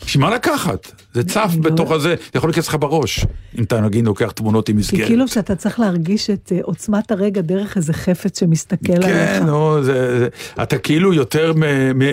בשביל 0.07 0.25
מה 0.25 0.35
לקחת? 0.35 0.93
זה 1.15 1.25
צף 1.25 1.51
אני 1.55 1.65
לא- 1.65 1.71
בתוך 1.71 1.91
הזה, 1.93 2.09
זה 2.09 2.31
יכול 2.35 2.51
להיכנס 2.51 2.69
לך 2.69 2.77
בראש. 2.81 3.25
אם 3.59 3.65
אתה 3.65 3.81
נגיד 3.81 4.05
לוקח 4.07 4.31
תמונות 4.31 4.69
עם 4.69 4.75
כי 4.77 4.81
מסגרת. 4.81 5.07
כאילו 5.07 5.29
שאתה 5.29 5.57
צריך 5.57 5.81
להרגיש 5.81 6.31
את 6.31 6.53
אה, 6.55 6.59
עוצמת 6.63 7.11
הרגע 7.11 7.41
דרך 7.41 7.77
איזה 7.77 7.93
חפץ 7.93 8.41
שמסתכל 8.41 8.93
עליך. 8.93 9.07
כן, 9.07 9.43
זה, 9.83 10.19
זה, 10.19 10.29
אתה 10.63 10.79
כאילו 10.79 11.15
יותר 11.15 11.53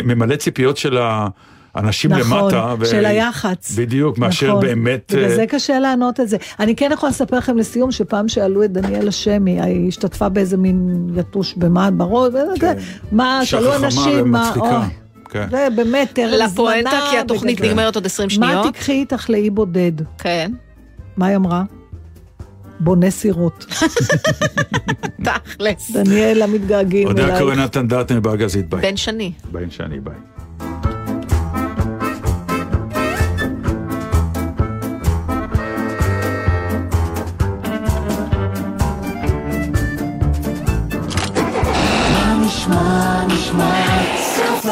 ממלא 0.03 0.35
ציפיות 0.35 0.77
של 0.77 0.97
האנשים 1.77 2.13
נכון, 2.13 2.53
למטה. 2.53 2.85
של 2.85 3.05
היח"צ. 3.05 3.71
בדיוק, 3.75 4.17
מאשר 4.17 4.47
נכון. 4.47 4.61
באמת... 4.61 5.11
בגלל 5.13 5.29
אה, 5.29 5.35
זה 5.35 5.45
קשה 5.47 5.79
לענות 5.79 6.19
את 6.19 6.29
זה. 6.29 6.37
אני 6.59 6.75
כן 6.75 6.89
יכולה 6.93 7.09
לספר 7.09 7.37
לכם 7.37 7.57
לסיום, 7.57 7.91
שפעם 7.91 8.27
שאלו 8.27 8.63
את 8.63 8.71
דניאל 8.71 9.07
השמי, 9.07 9.61
היא 9.61 9.87
השתתפה 9.87 10.29
באיזה 10.29 10.57
מין 10.57 11.07
יתוש 11.15 11.53
במה 11.57 11.91
בראש, 11.91 12.33
וזה, 12.33 12.73
מה, 13.11 13.39
שאלו 13.43 13.75
אנשים, 13.75 14.31
מה, 14.31 14.53
כן. 15.29 15.47
זה 15.51 15.67
באמת. 15.75 16.19
לפואנטה, 16.27 16.99
כי 17.11 17.17
התוכנית. 17.17 17.61
נגמרת 17.61 17.95
עוד 17.95 18.05
20 18.05 18.27
מה 18.27 18.33
שניות. 18.33 18.65
תיקחי 18.65 18.91
איתך 18.91 19.29
לאי 19.29 19.49
בודד? 19.49 19.91
כן. 20.17 20.51
מה 21.17 21.27
היא 21.27 21.35
אמרה? 21.35 21.63
בונה 22.79 23.11
סירות. 23.11 23.65
תכלס. 25.23 25.91
דניאל 25.91 26.41
המתגעגעים 26.41 27.07
עוד 27.07 27.19
היה. 27.19 27.39
קורא 27.39 27.55
נתן 27.55 27.87
דטנר 27.87 28.19
בארגזית 28.19 28.69
ביי. 28.69 28.81
בן 28.81 28.97
שני. 28.97 29.31
בן 29.51 29.69
שאני 29.69 29.99
ביי. 29.99 30.15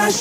גלי 0.06 0.14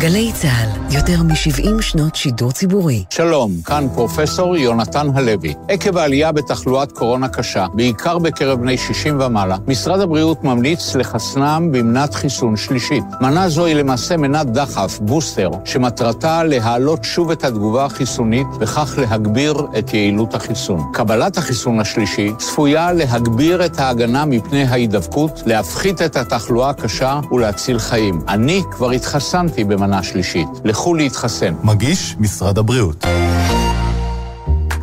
גלי 0.00 0.32
צה"ל, 0.32 0.96
יותר 0.96 1.22
מ-70 1.22 1.82
שנות 1.82 2.14
שידור 2.14 2.52
ציבורי. 2.52 3.04
שלום, 3.10 3.52
כאן 3.64 3.86
פרופסור 3.94 4.56
יונתן 4.56 5.06
הלוי. 5.14 5.54
עקב 5.68 5.96
העלייה 5.96 6.32
בתחלואת 6.32 6.92
קורונה 6.92 7.28
קשה, 7.28 7.66
בעיקר 7.74 8.18
בקרב 8.18 8.60
בני 8.60 8.78
60 8.78 9.20
ומעלה, 9.20 9.56
משרד 9.66 10.00
הבריאות 10.00 10.44
ממליץ 10.44 10.96
לחסנם 10.96 11.68
במנת 11.72 12.14
חיסון 12.14 12.56
שלישית. 12.56 13.04
מנה 13.20 13.48
זו 13.48 13.64
היא 13.64 13.74
למעשה 13.74 14.16
מנת 14.16 14.46
דחף, 14.46 14.98
בוסטר, 15.00 15.50
שמטרתה 15.64 16.44
להעלות 16.44 17.04
שוב 17.04 17.30
את 17.30 17.44
התגובה 17.44 17.84
החיסונית, 17.84 18.46
וכך 18.60 18.94
להגביר 18.98 19.66
את 19.78 19.94
יעילות 19.94 20.34
החיסון. 20.34 20.80
קבלת 20.92 21.38
החיסון 21.38 21.80
השלישי 21.80 22.32
צפויה 22.38 22.92
להגביר 22.92 23.64
את 23.64 23.78
ההגנה 23.78 24.24
מפני 24.24 24.62
ההידבקות, 24.62 25.42
להפחית 25.46 26.02
את 26.02 26.16
התחלואה 26.16 26.70
הקשה 26.70 27.20
ולהציל 27.32 27.78
חיים. 27.78 28.20
אני 28.28 28.62
כבר 28.70 28.90
התחסנתי 28.90 29.64
במנה 29.88 30.02
שלישית. 30.02 30.48
לכו 30.64 30.94
להתחסן. 30.94 31.54
מגיש 31.62 32.16
משרד 32.18 32.58
הבריאות. 32.58 33.04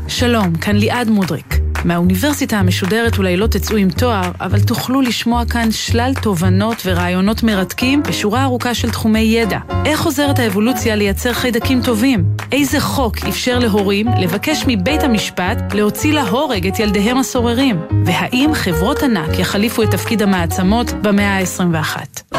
שלום, 0.07 0.55
כאן 0.55 0.75
ליעד 0.75 1.09
מודריק. 1.09 1.59
מהאוניברסיטה 1.85 2.57
המשודרת 2.57 3.17
אולי 3.17 3.37
לא 3.37 3.47
תצאו 3.47 3.77
עם 3.77 3.89
תואר, 3.89 4.31
אבל 4.41 4.59
תוכלו 4.59 5.01
לשמוע 5.01 5.45
כאן 5.45 5.71
שלל 5.71 6.13
תובנות 6.21 6.81
ורעיונות 6.85 7.43
מרתקים 7.43 8.03
בשורה 8.03 8.43
ארוכה 8.43 8.73
של 8.73 8.91
תחומי 8.91 9.19
ידע. 9.19 9.59
איך 9.85 10.05
עוזרת 10.05 10.39
האבולוציה 10.39 10.95
לייצר 10.95 11.33
חיידקים 11.33 11.81
טובים? 11.81 12.25
איזה 12.51 12.79
חוק 12.79 13.17
אפשר 13.29 13.59
להורים 13.59 14.07
לבקש 14.07 14.63
מבית 14.67 15.03
המשפט 15.03 15.73
להוציא 15.73 16.13
להורג 16.13 16.67
את 16.67 16.79
ילדיהם 16.79 17.17
הסוררים? 17.17 17.79
והאם 18.05 18.49
חברות 18.53 19.03
ענק 19.03 19.39
יחליפו 19.39 19.83
את 19.83 19.91
תפקיד 19.91 20.21
המעצמות 20.21 20.91
במאה 20.91 21.37
ה-21? 21.37 22.35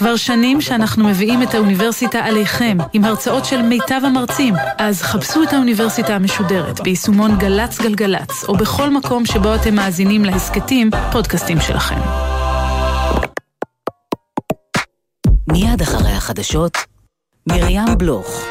כבר 0.00 0.16
שנים 0.16 0.60
שאנחנו 0.60 1.08
מביאים 1.08 1.42
את 1.42 1.54
האוניברסיטה 1.54 2.18
עליכם, 2.18 2.78
עם 2.92 3.04
הרצאות 3.04 3.44
של 3.44 3.62
מיטב 3.62 4.00
המרצים. 4.04 4.54
אז 4.78 5.02
חפשו 5.02 5.42
את 5.42 5.52
האוניברסיטה 5.52 6.14
המשודרת 6.14 6.80
ביישומון 6.80 7.38
גל"צ 7.38 7.80
גלגלצ, 7.80 8.44
או 8.48 8.56
בכל 8.70 8.90
מקום 8.90 9.26
שבו 9.26 9.54
אתם 9.54 9.74
מאזינים 9.74 10.24
להסכתים, 10.24 10.90
פודקאסטים 11.12 11.60
שלכם. 11.60 12.00
מיד 15.52 15.82
אחרי 15.82 16.12
החדשות, 16.12 16.78
מרים 17.46 17.98
בלוך. 17.98 18.44